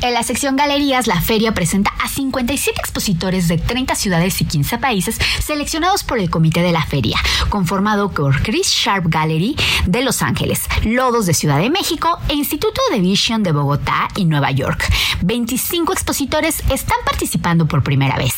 [0.02, 4.76] En la sección Galerías, la feria presenta a 57 expositores de 30 ciudades y 15
[4.76, 7.18] países seleccionados por el comité de la feria,
[7.48, 9.54] conformado por Chris Sharp Gallery
[9.86, 14.24] de Los Ángeles, Lodos de Ciudad de México e Instituto de Vision de Bogotá y
[14.24, 14.90] Nueva York.
[15.22, 18.34] 25 expositores están participando por primera vez.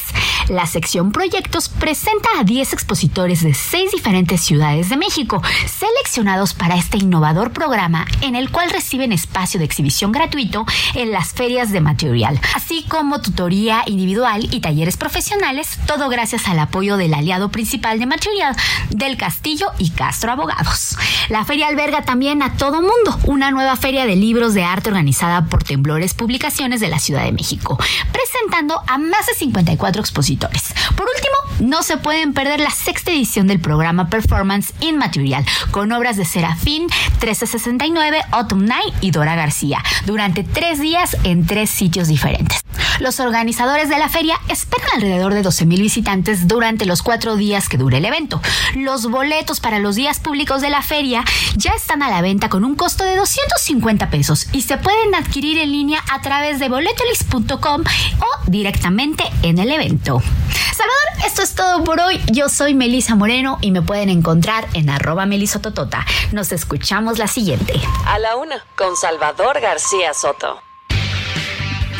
[0.48, 6.76] La sección Proyectos presenta a 10 expositores de 6 diferentes ciudades de México, seleccionados para
[6.76, 10.64] este innovador programa en el cual reciben espacio de exhibición gratuito
[10.94, 16.60] en las ferias de material, así como tutoría individual y talleres profesionales, todo gracias al
[16.60, 18.56] apoyo del aliado principal de material
[18.90, 20.96] del Castillo y Castro Abogados.
[21.28, 25.46] La feria alberga también a todo mundo, una nueva feria de libros de arte organizada
[25.46, 27.78] por Temblores Publicaciones de la Ciudad de México,
[28.12, 30.74] presentando a más de 54 expositores.
[30.96, 35.92] Por último, no se pueden perder la sexta edición del programa Performance in Material, con
[35.92, 36.82] obras de Serafín,
[37.20, 42.60] 1369, Autumn Night y Dora García, durante tres días en tres sitios diferentes.
[43.00, 47.78] Los organizadores de la feria esperan alrededor de 12.000 visitantes durante los cuatro días que
[47.78, 48.40] dure el evento.
[48.74, 51.24] Los boletos para los días públicos de la feria
[51.56, 55.58] ya están a la venta con un costo de 250 pesos y se pueden adquirir
[55.58, 57.82] en línea a través de boletolis.com
[58.20, 60.22] o directamente en el evento.
[60.76, 62.20] Salvador, esto es todo por hoy.
[62.30, 66.04] Yo soy Melisa Moreno y me pueden encontrar en arroba melisototota.
[66.32, 67.80] Nos escuchamos la siguiente.
[68.06, 70.60] A la una, con Salvador García Soto.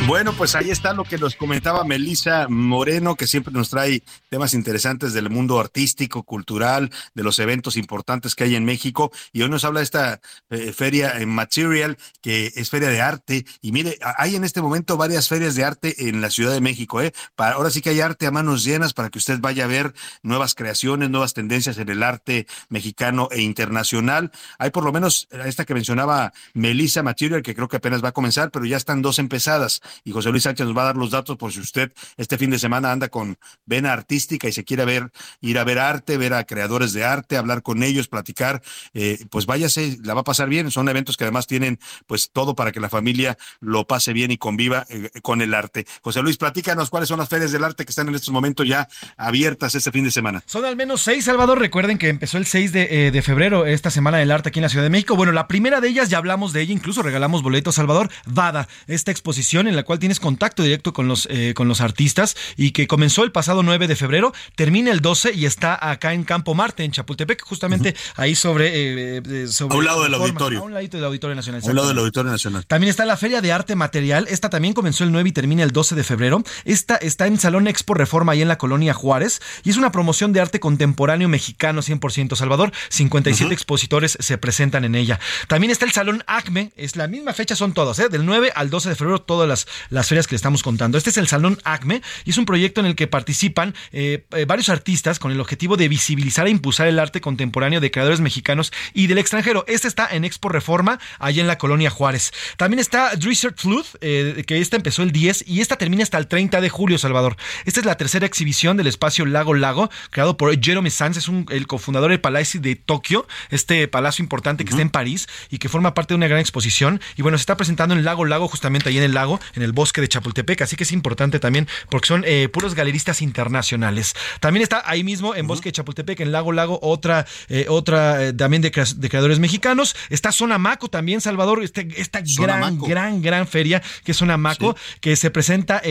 [0.07, 4.55] Bueno, pues ahí está lo que nos comentaba Melisa Moreno, que siempre nos trae temas
[4.55, 9.11] interesantes del mundo artístico, cultural, de los eventos importantes que hay en México.
[9.33, 10.21] Y hoy nos habla de esta
[10.51, 13.47] eh, feria en Material, que es feria de arte.
[13.61, 17.03] Y mire, hay en este momento varias ferias de arte en la Ciudad de México.
[17.03, 17.13] ¿eh?
[17.35, 19.93] Para, ahora sí que hay arte a manos llenas para que usted vaya a ver
[20.23, 24.31] nuevas creaciones, nuevas tendencias en el arte mexicano e internacional.
[24.61, 28.13] Hay por lo menos esta que mencionaba Melisa Material, que creo que apenas va a
[28.13, 31.11] comenzar, pero ya están dos empezadas y José Luis Sánchez nos va a dar los
[31.11, 34.85] datos por si usted este fin de semana anda con vena artística y se quiere
[34.85, 35.11] ver,
[35.41, 38.63] ir a ver arte, ver a creadores de arte, hablar con ellos, platicar,
[38.95, 40.71] eh, pues váyase, la va a pasar bien.
[40.71, 44.39] Son eventos que además tienen pues todo para que la familia lo pase bien y
[44.39, 45.87] conviva eh, con el arte.
[46.03, 48.89] José Luis, platícanos cuáles son las ferias del arte que están en estos momentos ya
[49.17, 50.43] abiertas este fin de semana.
[50.47, 51.59] Son al menos seis, Salvador.
[51.59, 54.65] Recuerden que empezó el 6 de, eh, de febrero esta Semana del Arte aquí en
[54.65, 55.17] la Ciudad de México.
[55.17, 58.11] Bueno, la primera de ellas ya hablamos de ella, incluso regalamos boletos, Salvador.
[58.27, 62.37] Dada esta exposición en la cual tienes contacto directo con los, eh, con los artistas
[62.57, 66.25] y que comenzó el pasado 9 de febrero, termina el 12 y está acá en
[66.25, 68.69] Campo Marte, en Chapultepec, justamente ahí sobre,
[69.17, 69.75] eh, eh, sobre...
[69.75, 70.61] A un lado del auditorio.
[70.61, 71.63] A un ladito del Auditorio Nacional.
[71.65, 71.99] A un lado del.
[71.99, 72.67] Auditorio Nacional.
[72.67, 74.27] También está la Feria de Arte Material.
[74.29, 76.43] Esta también comenzó el 9 y termina el 12 de febrero.
[76.65, 79.41] Esta está en Salón Expo Reforma, ahí en la colonia Juárez.
[79.65, 82.73] Y es una promoción de arte contemporáneo mexicano 100% Salvador.
[82.91, 85.21] 57 expositores se presentan en ella.
[85.49, 86.73] También está el Salón Acme.
[86.77, 88.09] Es la misma fecha, son todas, ¿eh?
[88.09, 90.99] del 9 al 12 de febrero, todas las, las ferias que le estamos contando.
[90.99, 94.45] Este es el Salón Acme y es un proyecto en el que participan eh, eh,
[94.47, 98.73] varios artistas con el objetivo de visibilizar e impulsar el arte contemporáneo de creadores mexicanos
[98.95, 99.65] y del extranjero.
[99.69, 102.33] Este está en Expo Reforma, allá en la colonia Juárez.
[102.57, 106.27] También está Drizert Flood, eh, que esta empezó el 10 y esta termina hasta el
[106.27, 107.37] 30 de julio, Salvador.
[107.65, 111.47] Esta es la tercera exhibición del espacio Lago Lago, creado por Jerome Sanz, es un-
[111.51, 115.69] el cofundador del Palacio de Tokio, este palacio importante que está en París y que
[115.69, 117.01] forma parte de una gran exposición.
[117.17, 119.66] Y bueno, se está presentando en Lago Lago, justamente ahí en el lago, en el
[119.73, 124.15] bosque de Chapultepec, así que es importante también porque son eh, puros galeristas internacionales.
[124.41, 128.33] También está ahí mismo en Bosque de Chapultepec, en Lago Lago, otra, eh, otra eh,
[128.33, 129.95] también de, crea- de creadores mexicanos.
[130.11, 134.77] Está Zona Maco también, Salvador, este- esta gran, gran, gran feria que es Zona Maco,
[135.01, 135.83] que se presenta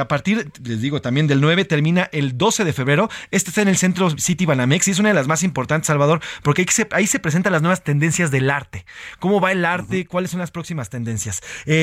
[0.00, 3.08] a partir, les digo, también del 9, termina el 12 de febrero.
[3.30, 6.20] Este está en el centro City Banamex y es una de las más importantes, Salvador,
[6.42, 8.84] porque ahí se, ahí se presentan las nuevas tendencias del arte.
[9.18, 10.06] ¿Cómo va el arte?
[10.06, 11.40] ¿Cuáles son las próximas tendencias?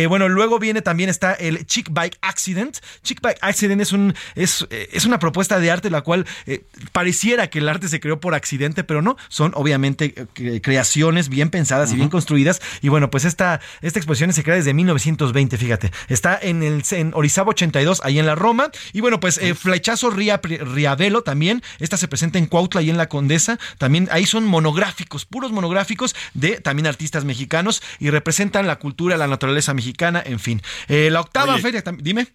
[0.07, 2.77] Bueno, luego viene también está el Chick Bike Accident.
[3.03, 6.63] Chick Bike Accident es, un, es, eh, es una propuesta de arte la cual eh,
[6.91, 9.17] pareciera que el arte se creó por accidente, pero no.
[9.29, 12.61] Son obviamente eh, cre- creaciones bien pensadas y bien construidas.
[12.81, 15.91] Y bueno, pues esta, esta exposición se crea desde 1920, fíjate.
[16.07, 18.71] Está en el en Orizaba 82, ahí en la Roma.
[18.93, 21.61] Y bueno, pues eh, Flechazo Ria, Riavelo también.
[21.79, 23.59] Esta se presenta en Cuautla y en la Condesa.
[23.77, 29.27] También ahí son monográficos, puros monográficos de también artistas mexicanos y representan la cultura, la
[29.27, 30.61] naturaleza mexicana, en fin.
[30.87, 31.61] Eh, la octava Oye.
[31.61, 32.27] feria, tam- dime.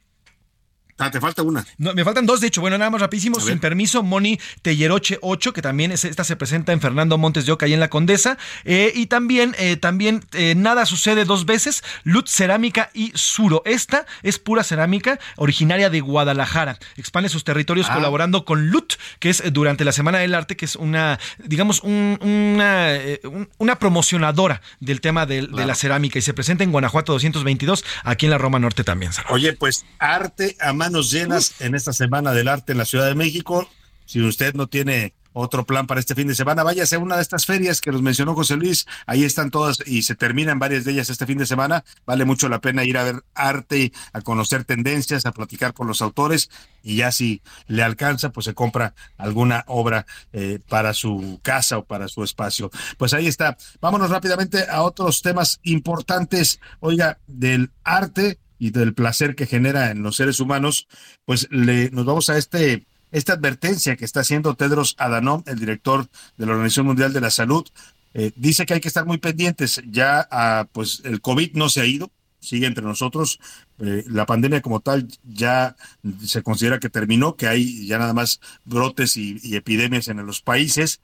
[0.99, 1.67] Ah, te falta una.
[1.77, 2.61] No, me faltan dos, de hecho.
[2.63, 3.39] Bueno, nada más rapidísimo.
[3.39, 7.53] Sin permiso, Moni Telleroche 8, que también es, esta se presenta en Fernando Montes de
[7.53, 8.39] Oca, ahí en La Condesa.
[8.65, 13.63] Eh, y también, eh, también eh, Nada Sucede dos veces, Lut Cerámica y Suro.
[13.67, 16.79] Esta es pura cerámica originaria de Guadalajara.
[16.97, 17.95] Expande sus territorios Ah.
[17.95, 22.19] colaborando con Lut, que es durante la Semana del Arte, que es una, digamos, un-
[22.23, 22.89] una,
[23.25, 25.67] un- una promocionadora del tema de Claro.
[25.67, 26.19] la cerámica.
[26.19, 29.13] Y se presenta en Guanajuato 222, aquí en la Roma Norte también.
[29.29, 30.57] Oye, pues arte
[30.87, 33.69] manos llenas en esta Semana del Arte en la Ciudad de México.
[34.05, 37.23] Si usted no tiene otro plan para este fin de semana, váyase a una de
[37.23, 38.87] estas ferias que nos mencionó José Luis.
[39.05, 41.85] Ahí están todas y se terminan varias de ellas este fin de semana.
[42.07, 46.03] Vale mucho la pena ir a ver arte, a conocer tendencias, a platicar con los
[46.03, 46.49] autores
[46.85, 51.85] y ya si le alcanza, pues se compra alguna obra eh, para su casa o
[51.85, 52.71] para su espacio.
[52.97, 53.59] Pues ahí está.
[53.81, 60.03] Vámonos rápidamente a otros temas importantes, oiga, del arte y del placer que genera en
[60.03, 60.89] los seres humanos,
[61.25, 66.09] pues le, nos vamos a este esta advertencia que está haciendo Tedros Adhanom, el director
[66.37, 67.67] de la Organización Mundial de la Salud,
[68.15, 69.83] eh, dice que hay que estar muy pendientes.
[69.87, 72.11] Ya, ah, pues el COVID no se ha ido,
[72.41, 73.39] sigue entre nosotros.
[73.79, 75.77] Eh, la pandemia como tal ya
[76.25, 81.01] se considera que terminó, que hay ya nada más brotes y, epidemias en los países.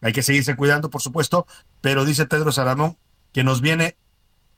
[0.00, 1.46] Hay que seguirse cuidando, por supuesto,
[1.80, 2.96] pero dice Tedros Adhanom
[3.32, 3.96] que nos viene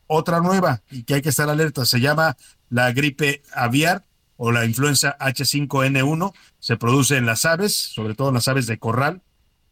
[0.06, 1.84] otra nueva y que hay que estar alerta.
[1.84, 2.36] Se llama
[2.68, 4.04] la gripe aviar
[4.36, 6.32] o la influenza H5N1.
[6.58, 9.22] Se produce en las aves, sobre todo en las aves de corral.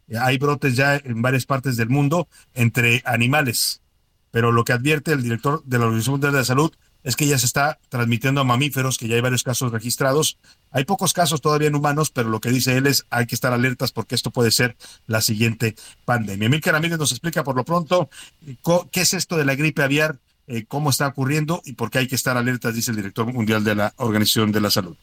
[0.08, 3.82] Eh, Hay brotes ya en varias partes del mundo entre animales.
[4.30, 7.26] Pero lo que advierte el director de la Organización Mundial de la Salud es que
[7.26, 10.38] ya se está transmitiendo a mamíferos, que ya hay varios casos registrados.
[10.70, 13.52] Hay pocos casos todavía en humanos, pero lo que dice él es hay que estar
[13.52, 14.76] alertas porque esto puede ser
[15.06, 15.74] la siguiente
[16.04, 16.46] pandemia.
[16.46, 18.08] Emilcar Ramírez nos explica por lo pronto
[18.46, 18.56] eh,
[18.90, 22.08] qué es esto de la gripe aviar, eh, cómo está ocurriendo y por qué hay
[22.08, 24.96] que estar alertas, dice el director mundial de la Organización de la Salud.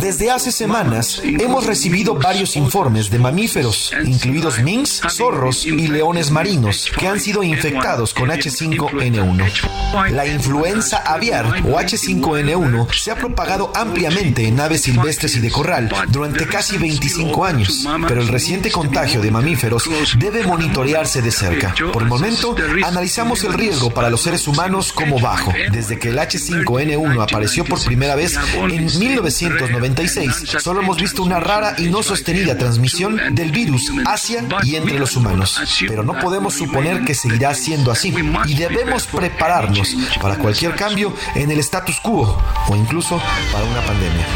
[0.00, 6.90] Desde hace semanas hemos recibido varios informes de mamíferos, incluidos minks, zorros y leones marinos,
[6.98, 10.10] que han sido infectados con H5N1.
[10.10, 15.88] La influenza aviar o H5N1 se ha propagado ampliamente en aves silvestres y de corral
[16.08, 19.88] durante casi 25 años, pero el reciente contagio de mamíferos
[20.18, 21.76] debe monitorearse de cerca.
[21.92, 26.18] Por el momento, analizamos el riesgo para los seres humanos como bajo, desde que el
[26.18, 32.56] H5N1 apareció por primera vez en 1996, solo hemos visto una rara y no sostenida
[32.56, 35.60] transmisión del virus hacia y entre los humanos.
[35.86, 38.14] Pero no podemos suponer que seguirá siendo así
[38.46, 43.20] y debemos prepararnos para cualquier cambio en el status quo o incluso
[43.52, 44.26] para una pandemia.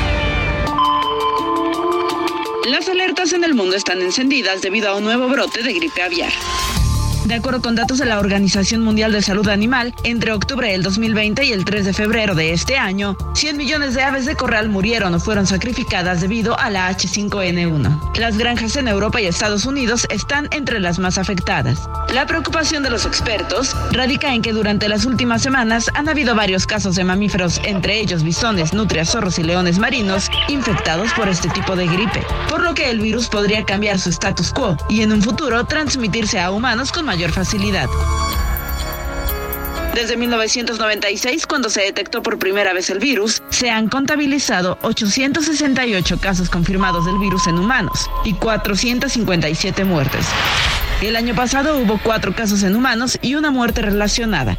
[2.66, 6.32] Las alertas en el mundo están encendidas debido a un nuevo brote de gripe aviar.
[7.24, 11.42] De acuerdo con datos de la Organización Mundial de Salud Animal, entre octubre del 2020
[11.46, 15.14] y el 3 de febrero de este año, 100 millones de aves de corral murieron
[15.14, 18.18] o fueron sacrificadas debido a la H5N1.
[18.18, 21.88] Las granjas en Europa y Estados Unidos están entre las más afectadas.
[22.12, 26.66] La preocupación de los expertos radica en que durante las últimas semanas han habido varios
[26.66, 31.74] casos de mamíferos, entre ellos bisones, nutrias, zorros y leones marinos, infectados por este tipo
[31.74, 35.22] de gripe, por lo que el virus podría cambiar su status quo y en un
[35.22, 37.88] futuro transmitirse a humanos con mayor facilidad.
[39.94, 46.50] Desde 1996, cuando se detectó por primera vez el virus, se han contabilizado 868 casos
[46.50, 50.26] confirmados del virus en humanos y 457 muertes.
[51.00, 54.58] El año pasado hubo cuatro casos en humanos y una muerte relacionada.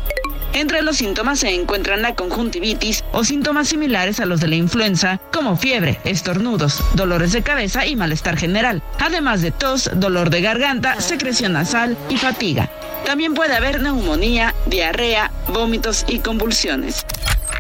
[0.56, 5.20] Entre los síntomas se encuentran la conjuntivitis o síntomas similares a los de la influenza,
[5.34, 11.02] como fiebre, estornudos, dolores de cabeza y malestar general, además de tos, dolor de garganta,
[11.02, 12.70] secreción nasal y fatiga.
[13.06, 17.06] También puede haber neumonía, diarrea, vómitos y convulsiones.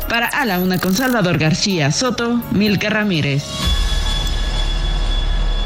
[0.07, 3.43] Para A la Una con Salvador García Soto, Milka Ramírez.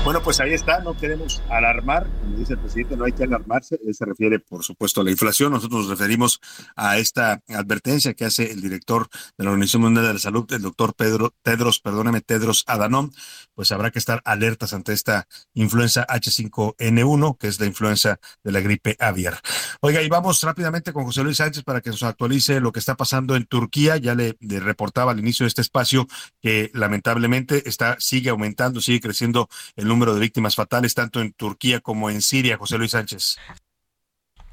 [0.06, 3.78] Bueno, pues ahí está, no queremos alarmar, como dice el presidente, no hay que alarmarse,
[3.86, 6.40] él se refiere, por supuesto, a la inflación, nosotros nos referimos
[6.76, 10.62] a esta advertencia que hace el director de la Organización Mundial de la Salud, el
[10.62, 13.12] doctor Pedro Tedros, perdóneme, Tedros Adhanom,
[13.54, 18.62] pues habrá que estar alertas ante esta influenza H5N1, que es la influenza de la
[18.62, 19.40] gripe aviar.
[19.82, 22.96] Oiga, y vamos rápidamente con José Luis Sánchez para que nos actualice lo que está
[22.96, 26.08] pasando en Turquía, ya le, le reportaba al inicio de este espacio
[26.42, 31.80] que lamentablemente está, sigue aumentando, sigue creciendo el número de víctimas fatales tanto en Turquía
[31.80, 32.58] como en Siria.
[32.58, 33.38] José Luis Sánchez.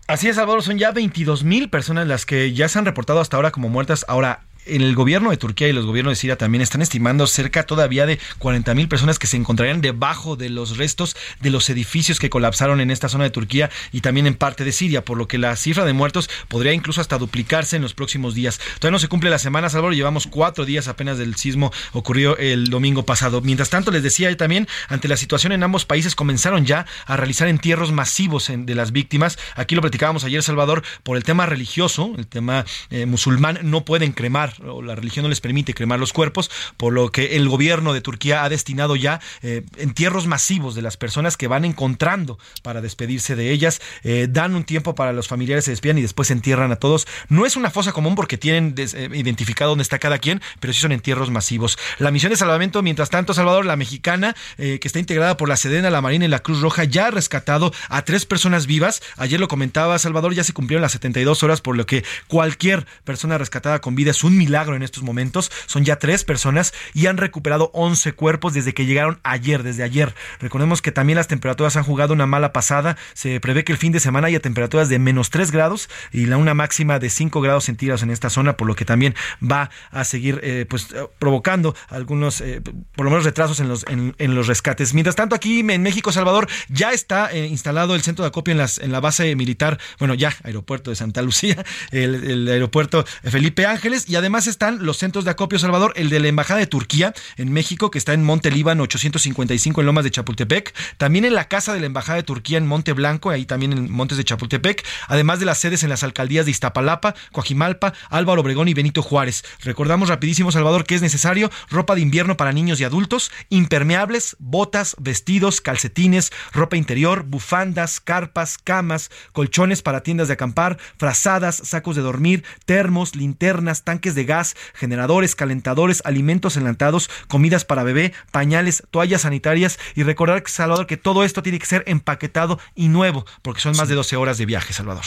[0.09, 3.37] Así es, Salvador, son ya 22 mil personas las que ya se han reportado hasta
[3.37, 4.05] ahora como muertas.
[4.09, 8.07] Ahora, el gobierno de Turquía y los gobiernos de Siria también están estimando cerca todavía
[8.07, 12.31] de 40 mil personas que se encontrarían debajo de los restos de los edificios que
[12.31, 15.39] colapsaron en esta zona de Turquía y también en parte de Siria, por lo que
[15.39, 18.59] la cifra de muertos podría incluso hasta duplicarse en los próximos días.
[18.79, 22.69] Todavía no se cumple la semana, Salvador, llevamos cuatro días apenas del sismo ocurrió el
[22.69, 23.41] domingo pasado.
[23.41, 27.17] Mientras tanto, les decía yo también, ante la situación en ambos países comenzaron ya a
[27.17, 29.39] realizar entierros masivos de las víctimas.
[29.55, 34.13] Aquí lo platicábamos ayer, Salvador, por el tema religioso, el tema eh, musulmán, no pueden
[34.13, 37.93] cremar o la religión no les permite cremar los cuerpos, por lo que el gobierno
[37.93, 42.81] de Turquía ha destinado ya eh, entierros masivos de las personas que van encontrando para
[42.81, 43.81] despedirse de ellas.
[44.03, 47.07] Eh, dan un tiempo para los familiares se despidan y después entierran a todos.
[47.29, 50.81] No es una fosa común porque tienen eh, identificado dónde está cada quien, pero sí
[50.81, 51.79] son entierros masivos.
[51.99, 55.91] La misión de salvamento, mientras tanto, Salvador, la mexicana, que está integrada por la Sedena,
[55.91, 59.03] la Marina y la Cruz Roja, ya ha rescatado a tres personas vivas.
[59.17, 63.39] Ayer lo comentaba Salvador, ya se cumplieron las 72 horas, por lo que cualquier persona
[63.39, 65.51] rescatada con vida es un milagro en estos momentos.
[65.67, 70.15] Son ya tres personas y han recuperado 11 cuerpos desde que llegaron ayer, desde ayer.
[70.41, 72.97] Recordemos que también las temperaturas han jugado una mala pasada.
[73.15, 76.37] Se prevé que el fin de semana haya temperaturas de menos 3 grados y la
[76.37, 80.05] una máxima de 5 grados centígrados en esta zona, por lo que también va a
[80.05, 82.63] seguir eh, pues provocando algunos, eh,
[82.95, 84.95] por lo menos retrasos en los, en, los rescates.
[84.95, 88.59] Mientras tanto, aquí en México, Salvador, ya está eh, instalado el centro de acopio en,
[88.59, 94.09] las, en la base militar, bueno, ya, aeropuerto de Santa Lucía, el aeropuerto Felipe Ángeles,
[94.09, 97.51] y además están los centros de acopio, Salvador, el de la Embajada de Turquía en
[97.51, 101.73] México, que está en Monte Líbano 855 en Lomas de Chapultepec, también en la casa
[101.73, 105.41] de la Embajada de Turquía en Monte Blanco, ahí también en Montes de Chapultepec, además
[105.41, 109.43] de las sedes en las alcaldías de Iztapalapa, Coajimalpa, Álvaro Obregón y Benito Juárez.
[109.65, 114.97] Recordamos rapidísimo, Salvador, que es necesario ropa de invierno para niños y adultos, impermeables, botas,
[114.99, 122.03] vestidos, calcetines, ropa interior, bufandas, carpas, camas, colchones para tiendas de acampar, frazadas, sacos de
[122.03, 129.23] dormir, termos, linternas, tanques de gas, generadores, calentadores, alimentos enlatados, comidas para bebé, pañales, toallas
[129.23, 133.77] sanitarias y recordar, Salvador, que todo esto tiene que ser empaquetado y nuevo, porque son
[133.77, 135.05] más de 12 horas de viaje, Salvador.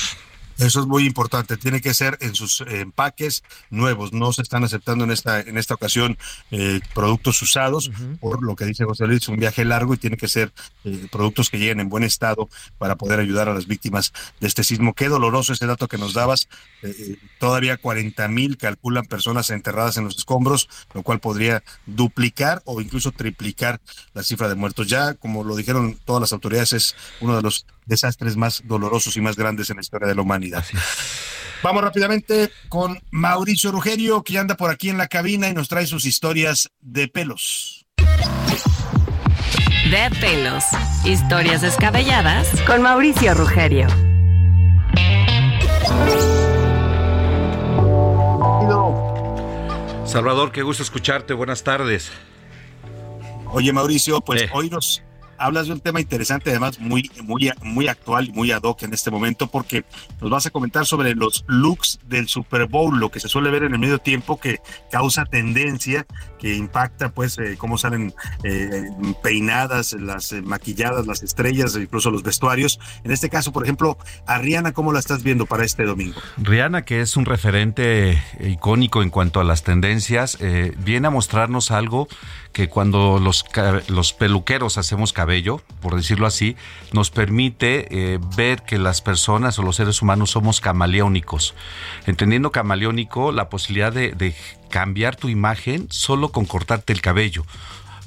[0.60, 1.56] Eso es muy importante.
[1.56, 4.12] Tiene que ser en sus empaques nuevos.
[4.12, 6.18] No se están aceptando en esta en esta ocasión
[6.52, 7.90] eh, productos usados.
[8.20, 10.52] Por lo que dice José Luis, un viaje largo y tiene que ser
[10.84, 14.12] eh, productos que lleguen en buen estado para poder ayudar a las víctimas
[14.42, 14.94] de este sismo.
[14.94, 16.50] Qué doloroso ese dato que nos dabas.
[16.84, 22.82] Eh, todavía 40 mil calculan personas enterradas en los escombros, lo cual podría duplicar o
[22.82, 23.80] incluso triplicar
[24.14, 24.88] la cifra de muertos.
[24.88, 29.22] Ya, como lo dijeron todas las autoridades, es uno de los desastres más dolorosos y
[29.22, 30.64] más grandes en la historia de la humanidad.
[31.62, 35.86] Vamos rápidamente con Mauricio Rugerio, que anda por aquí en la cabina y nos trae
[35.86, 37.86] sus historias de pelos.
[39.92, 40.64] De pelos.
[41.04, 43.88] Historias descabelladas con Mauricio Rugerio.
[50.06, 51.34] Salvador, qué gusto escucharte.
[51.34, 52.12] Buenas tardes.
[53.52, 55.04] Oye, Mauricio, pues hoy nos
[55.40, 58.94] hablas de un tema interesante, además muy, muy, muy actual y muy ad hoc en
[58.94, 59.86] este momento, porque
[60.22, 63.64] nos vas a comentar sobre los looks del Super Bowl, lo que se suele ver
[63.64, 64.60] en el medio tiempo que
[64.92, 66.06] causa tendencia,
[66.38, 68.14] que impacta, pues, eh, cómo salen
[68.44, 68.90] eh,
[69.22, 72.80] peinadas, las eh, maquilladas, las estrellas, incluso los vestuarios.
[73.04, 76.20] En este caso, por ejemplo, a Rihanna, ¿cómo la estás viendo para este domingo?
[76.38, 80.38] Rihanna, que es un referente icónico en cuanto a las tendencias,
[80.78, 82.08] viene a mostrarnos algo
[82.54, 83.46] que cuando los,
[83.88, 86.56] los peluqueros hacemos cabello, por decirlo así,
[86.92, 91.54] nos permite eh, ver que las personas o los seres humanos somos camaleónicos.
[92.06, 94.36] Entendiendo camaleónico la posibilidad de,
[94.70, 97.44] cambiar tu imagen solo con cortarte el cabello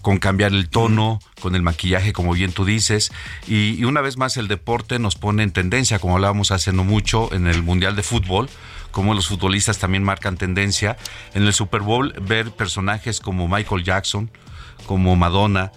[0.01, 3.12] con cambiar el tono, con el maquillaje, como bien tú dices.
[3.47, 6.82] Y, y, una vez más el deporte nos pone en tendencia, como hablábamos hace no
[6.82, 8.51] mucho en el Mundial de Fútbol,
[8.93, 10.97] como los futbolistas también marcan tendencia.
[11.35, 14.31] En el Super Bowl, ver personajes como Michael Jackson,
[14.86, 15.73] como Madonna,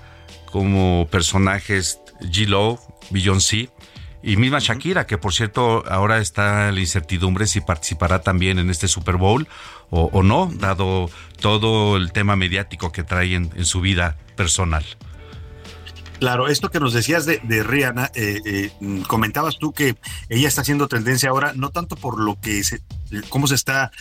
[0.51, 2.79] como personajes G-Lo,
[3.09, 3.69] Beyoncé,
[4.21, 8.87] Y misma Shakira, que por cierto ahora está la incertidumbre si participará también en este
[8.87, 9.47] Super Bowl
[9.91, 11.09] o, no, dado
[11.39, 14.83] todo el tema mediático que trae en su vida personal.
[16.19, 18.71] Claro, esto que nos decías de, Rihanna, eh, eh,
[19.07, 19.95] comentabas tú que
[20.29, 22.81] ella está haciendo tendencia ahora, no tanto por lo que se,
[23.29, 23.91] cómo se está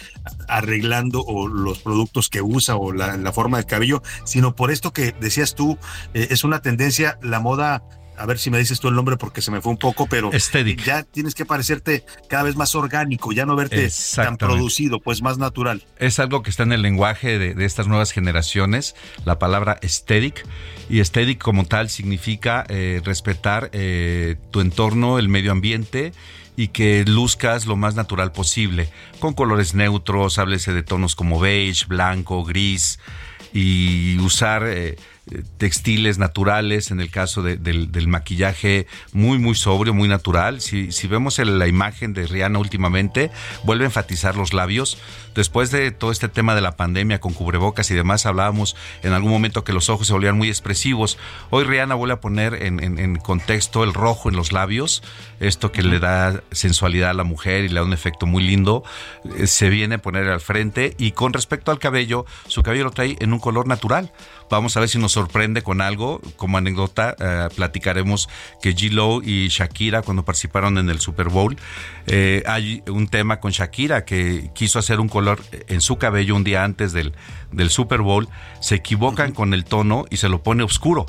[0.49, 5.13] arreglando o los productos que usa o la, forma del cabello, sino por esto que
[5.21, 5.79] decías tú,
[6.15, 7.83] eh, es una tendencia, la moda
[8.17, 10.31] a ver si me dices tú el nombre porque se me fue un poco, pero
[10.85, 15.39] ya tienes que parecerte cada vez más orgánico, ya no verte tan producido, pues más
[15.39, 15.85] natural.
[15.99, 20.47] Es algo que está en el lenguaje de, estas nuevas generaciones, la palabra aesthetic,
[20.89, 26.13] y aesthetic como tal significa eh, respetar eh, tu entorno, el medio ambiente
[26.57, 28.89] y que luzcas lo más natural posible,
[29.19, 32.99] con colores neutros, háblese de tonos como beige, blanco, gris,
[33.53, 34.65] y usar...
[34.67, 34.97] Eh,
[35.57, 40.61] textiles naturales, en el caso del, maquillaje muy, muy sobrio, muy natural.
[40.61, 43.31] Si, si vemos la imagen de Rihanna últimamente,
[43.65, 44.99] vuelve a enfatizar los labios.
[45.35, 49.33] Después de todo este tema de la pandemia con cubrebocas y demás, hablábamos en algún
[49.33, 51.19] momento que los ojos se volvían muy expresivos.
[51.51, 55.03] Hoy Rihanna vuelve a poner en, en, contexto el rojo en los labios,
[55.41, 58.85] esto que le da sensualidad a la mujer y le da un efecto muy lindo.
[59.39, 62.91] Eh, se viene a poner al frente y con respecto al cabello, su cabello lo
[62.91, 64.13] trae en un color natural.
[64.55, 66.21] Vamos a ver si nos sorprende con algo.
[66.37, 68.29] Como anécdota, eh, platicaremos
[68.63, 71.57] que G-Lo y Shakira, cuando participaron en el Super Bowl,
[72.07, 76.45] eh, hay un tema con Shakira que quiso hacer un color en su cabello un
[76.45, 77.15] día antes del,
[77.51, 78.29] del Super Bowl.
[78.61, 81.07] Se equivocan con el tono y se lo pone oscuro.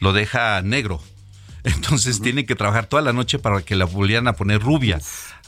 [0.00, 1.00] Lo deja negro
[1.64, 5.00] entonces tienen que trabajar toda la noche para que la volvieran a poner rubia,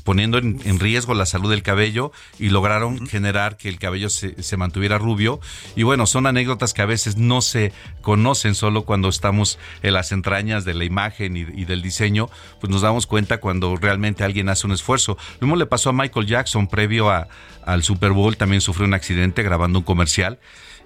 [0.05, 4.99] poniendo en, riesgo la salud del cabello y lograron generar que el cabello se, mantuviera
[4.99, 5.41] rubio.
[5.77, 10.13] Y bueno, son anécdotas que a veces no se conocen solo cuando estamos en las
[10.13, 12.29] entrañas de la imagen y, y del diseño,
[12.61, 15.17] pues nos damos cuenta cuando realmente alguien hace un esfuerzo.
[15.41, 17.29] Lo mismo le pasó a Michael Jackson previo a,
[17.65, 20.39] al Super Bowl, también sufrió un accidente grabando un comercial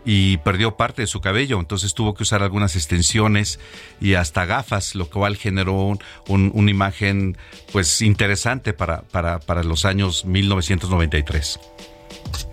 [0.06, 3.58] y perdió parte de su cabello, entonces tuvo que usar algunas extensiones
[4.00, 7.36] y hasta gafas, lo cual generó una imagen
[7.72, 11.58] pues interesante para, para, para los años 1993.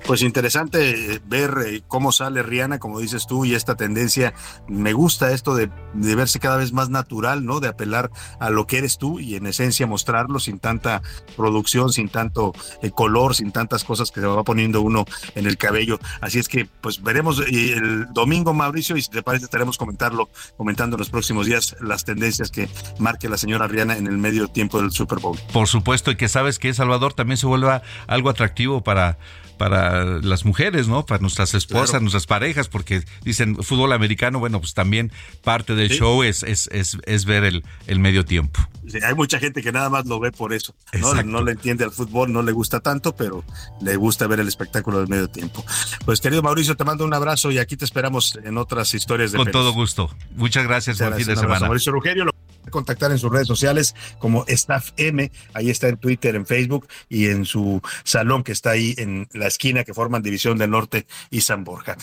[0.05, 4.33] Pues interesante ver eh, cómo sale Rihanna, como dices tú, y esta tendencia.
[4.67, 7.61] Me gusta esto de, verse cada vez más natural, ¿no?
[7.61, 11.01] De apelar a lo que eres tú y en esencia mostrarlo sin tanta
[11.37, 15.05] producción, sin tanto eh, color, sin tantas cosas que se va poniendo uno
[15.35, 15.99] en el cabello.
[16.19, 20.97] Así es que, pues veremos el domingo, Mauricio, y si te parece, estaremos comentarlo, comentando
[20.97, 22.67] en los próximos días las tendencias que
[22.99, 25.39] marque la señora Rihanna en el medio tiempo del Super Bowl.
[25.53, 29.17] Por supuesto, y que sabes que Salvador también se vuelva algo atractivo para
[29.63, 31.05] para las mujeres, ¿no?
[31.05, 35.09] Para nuestras esposas, nuestras parejas, porque dicen fútbol americano, bueno, pues también
[35.41, 38.59] parte del show es, es, es, es, ver el, el medio tiempo.
[39.01, 41.13] hay mucha gente que nada más lo ve por eso, ¿no?
[41.23, 43.45] no le entiende al fútbol, no le gusta tanto, pero
[43.79, 45.63] le gusta ver el espectáculo del medio tiempo.
[46.03, 49.37] Pues querido Mauricio, te mando un abrazo y aquí te esperamos en otras historias de
[49.37, 50.13] Con todo gusto.
[50.35, 51.67] Muchas gracias, buen fin de semana.
[51.67, 52.25] Mauricio Rugerio,
[52.73, 57.27] contactar en sus redes sociales como Staff M, ahí está en Twitter, en Facebook y
[57.27, 61.39] en su salón que está ahí en la esquina que forman División del Norte y
[61.39, 61.95] San Borja.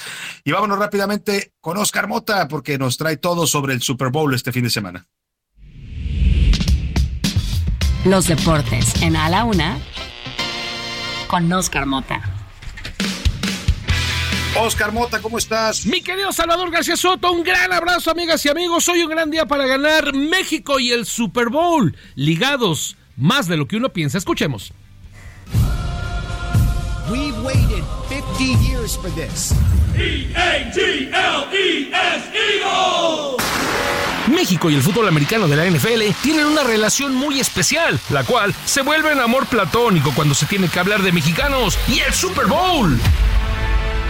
[0.44, 4.52] Y vámonos rápidamente con Oscar Mota porque nos trae todo sobre el Super Bowl este
[4.52, 5.06] fin de semana.
[8.04, 9.78] Los deportes en A la Una
[11.28, 12.39] con Oscar Mota.
[14.58, 15.86] Oscar Mota, ¿cómo estás?
[15.86, 18.88] Mi querido Salvador García Soto, un gran abrazo, amigas y amigos.
[18.88, 23.68] Hoy un gran día para ganar México y el Super Bowl, ligados más de lo
[23.68, 24.18] que uno piensa.
[24.18, 24.72] Escuchemos.
[27.10, 29.52] We've waited 50 years for this.
[29.96, 31.10] E-A-G-L-E-S
[34.30, 38.54] México y el fútbol americano de la NFL tienen una relación muy especial, la cual
[38.64, 42.46] se vuelve en amor platónico cuando se tiene que hablar de mexicanos y el Super
[42.46, 42.98] Bowl.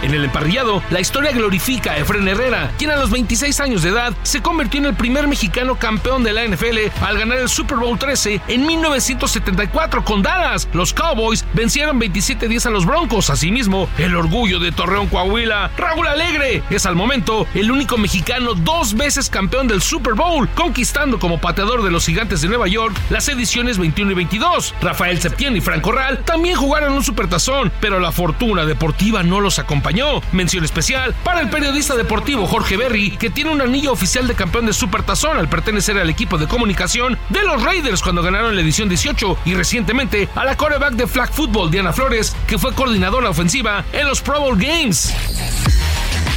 [0.01, 3.89] En el emparrillado, la historia glorifica a Efren Herrera, quien a los 26 años de
[3.89, 7.77] edad se convirtió en el primer mexicano campeón de la NFL al ganar el Super
[7.77, 10.67] Bowl 13 en 1974 con Dallas.
[10.73, 13.29] Los Cowboys vencieron 27-10 a los Broncos.
[13.29, 18.95] Asimismo, el orgullo de Torreón Coahuila, Raúl Alegre, es al momento el único mexicano dos
[18.95, 23.27] veces campeón del Super Bowl, conquistando como pateador de los Gigantes de Nueva York las
[23.29, 24.73] ediciones 21 y 22.
[24.81, 29.59] Rafael Septién y Franco Corral también jugaron un supertazón, pero la fortuna deportiva no los
[29.59, 29.90] acompañó
[30.31, 34.65] Mención especial para el periodista deportivo Jorge Berry, que tiene un anillo oficial de campeón
[34.65, 38.87] de Supertazón al pertenecer al equipo de comunicación de los Raiders cuando ganaron la edición
[38.87, 43.83] 18 y recientemente a la coreback de flag football Diana Flores, que fue coordinadora ofensiva
[43.91, 45.13] en los Pro Bowl Games.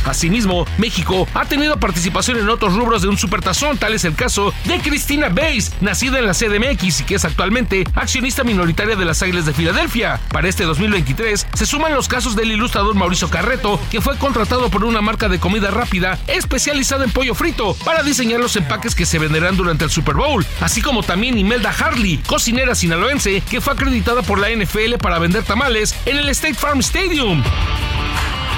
[0.04, 4.52] Asimismo, México ha tenido participación en otros rubros de un supertazón, tal es el caso
[4.64, 9.22] de Cristina Bays, nacida en la CDMX y que es actualmente accionista minoritaria de las
[9.22, 10.20] Águilas de Filadelfia.
[10.30, 14.84] Para este 2023 se suman los casos del ilustrador Mauricio Carreto, que fue contratado por
[14.84, 19.18] una marca de comida rápida especializada en pollo frito para diseñar los empaques que se
[19.18, 24.22] venderán durante el Super Bowl, así como también Imelda Harley, cocinera sinaloense, que fue acreditada
[24.22, 27.42] por la NFL para vender tamales en el State Farm Stadium.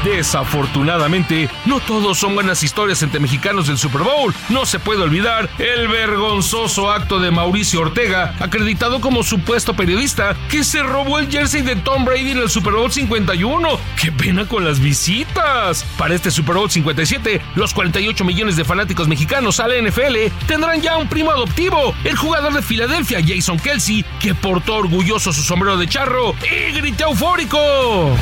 [0.04, 4.34] Desafortunadamente, no todos son buenas historias entre mexicanos del Super Bowl.
[4.48, 10.64] No se puede olvidar el vergonzoso acto de Mauricio Ortega, acreditado como supuesto periodista, que
[10.64, 13.68] se robó el jersey de Tom Brady en el Super Bowl 51.
[14.00, 15.84] ¡Qué pena con las visitas!
[15.98, 20.80] Para este Super Bowl 57, los 48 millones de fanáticos mexicanos a la NFL tendrán
[20.80, 25.76] ya un primo adoptivo, el jugador de Filadelfia, Jason Kelsey, que portó orgulloso su sombrero
[25.76, 28.16] de charro y gritó eufórico.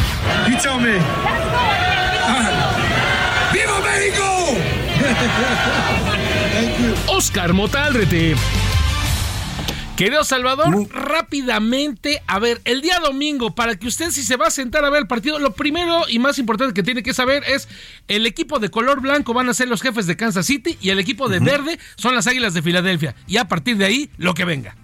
[3.52, 4.24] ¡Viva México!
[7.08, 8.34] Oscar Motaldrete.
[9.96, 14.50] Querido Salvador, rápidamente, a ver, el día domingo, para que usted si se va a
[14.50, 17.68] sentar a ver el partido, lo primero y más importante que tiene que saber es
[18.08, 20.98] el equipo de color blanco van a ser los jefes de Kansas City y el
[20.98, 23.14] equipo de verde son las Águilas de Filadelfia.
[23.28, 24.74] Y a partir de ahí, lo que venga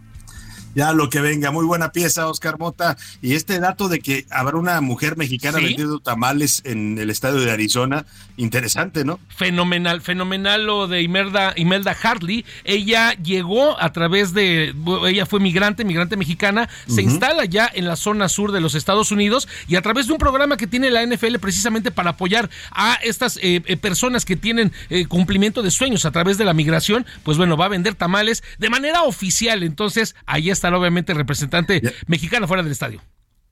[0.74, 1.51] ya lo que venga.
[1.51, 2.97] Muy buena pieza, Oscar Mota.
[3.22, 7.51] Y este dato de que habrá una mujer mexicana vendiendo tamales en el estadio de
[7.51, 8.06] Arizona,
[8.36, 9.18] interesante, ¿no?
[9.28, 12.44] Fenomenal, fenomenal lo de Imelda, Imelda Hartley.
[12.64, 14.74] Ella llegó a través de,
[15.06, 19.10] ella fue migrante, migrante mexicana, se instala ya en la zona sur de los Estados
[19.12, 22.94] Unidos y a través de un programa que tiene la NFL precisamente para apoyar a
[23.02, 27.06] estas eh, eh, personas que tienen eh, cumplimiento de sueños a través de la migración,
[27.22, 29.62] pues bueno, va a vender tamales de manera oficial.
[29.62, 33.01] Entonces, ahí está estar obviamente representante mexicano fuera del estadio.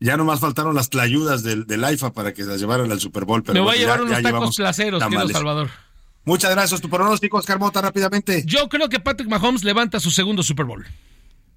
[0.01, 3.43] Ya nomás faltaron las tlayudas del, del AIFA para que las llevaran al Super Bowl.
[3.43, 5.71] Pero Me voy a llevar unos tacos placeros, querido Salvador.
[6.25, 6.81] Muchas gracias.
[6.81, 8.43] Tu pronóstico, Oscar Mota, rápidamente.
[8.47, 10.87] Yo creo que Patrick Mahomes levanta su segundo Super Bowl.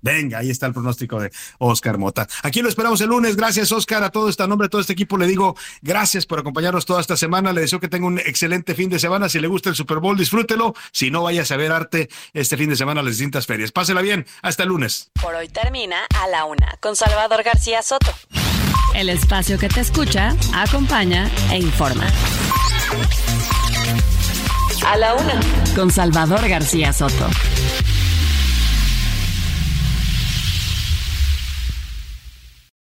[0.01, 2.27] Venga, ahí está el pronóstico de Oscar Mota.
[2.43, 3.35] Aquí lo esperamos el lunes.
[3.35, 4.03] Gracias, Oscar.
[4.03, 7.15] A todo este nombre, a todo este equipo le digo gracias por acompañarnos toda esta
[7.17, 7.53] semana.
[7.53, 9.29] Le deseo que tenga un excelente fin de semana.
[9.29, 10.73] Si le gusta el Super Bowl, disfrútelo.
[10.91, 13.71] Si no, vayas a ver arte este fin de semana a las distintas ferias.
[13.71, 14.25] Pásela bien.
[14.41, 15.11] Hasta el lunes.
[15.21, 18.11] Por hoy termina a la una con Salvador García Soto.
[18.95, 22.05] El espacio que te escucha, acompaña e informa.
[24.85, 25.39] A la una
[25.75, 27.29] con Salvador García Soto.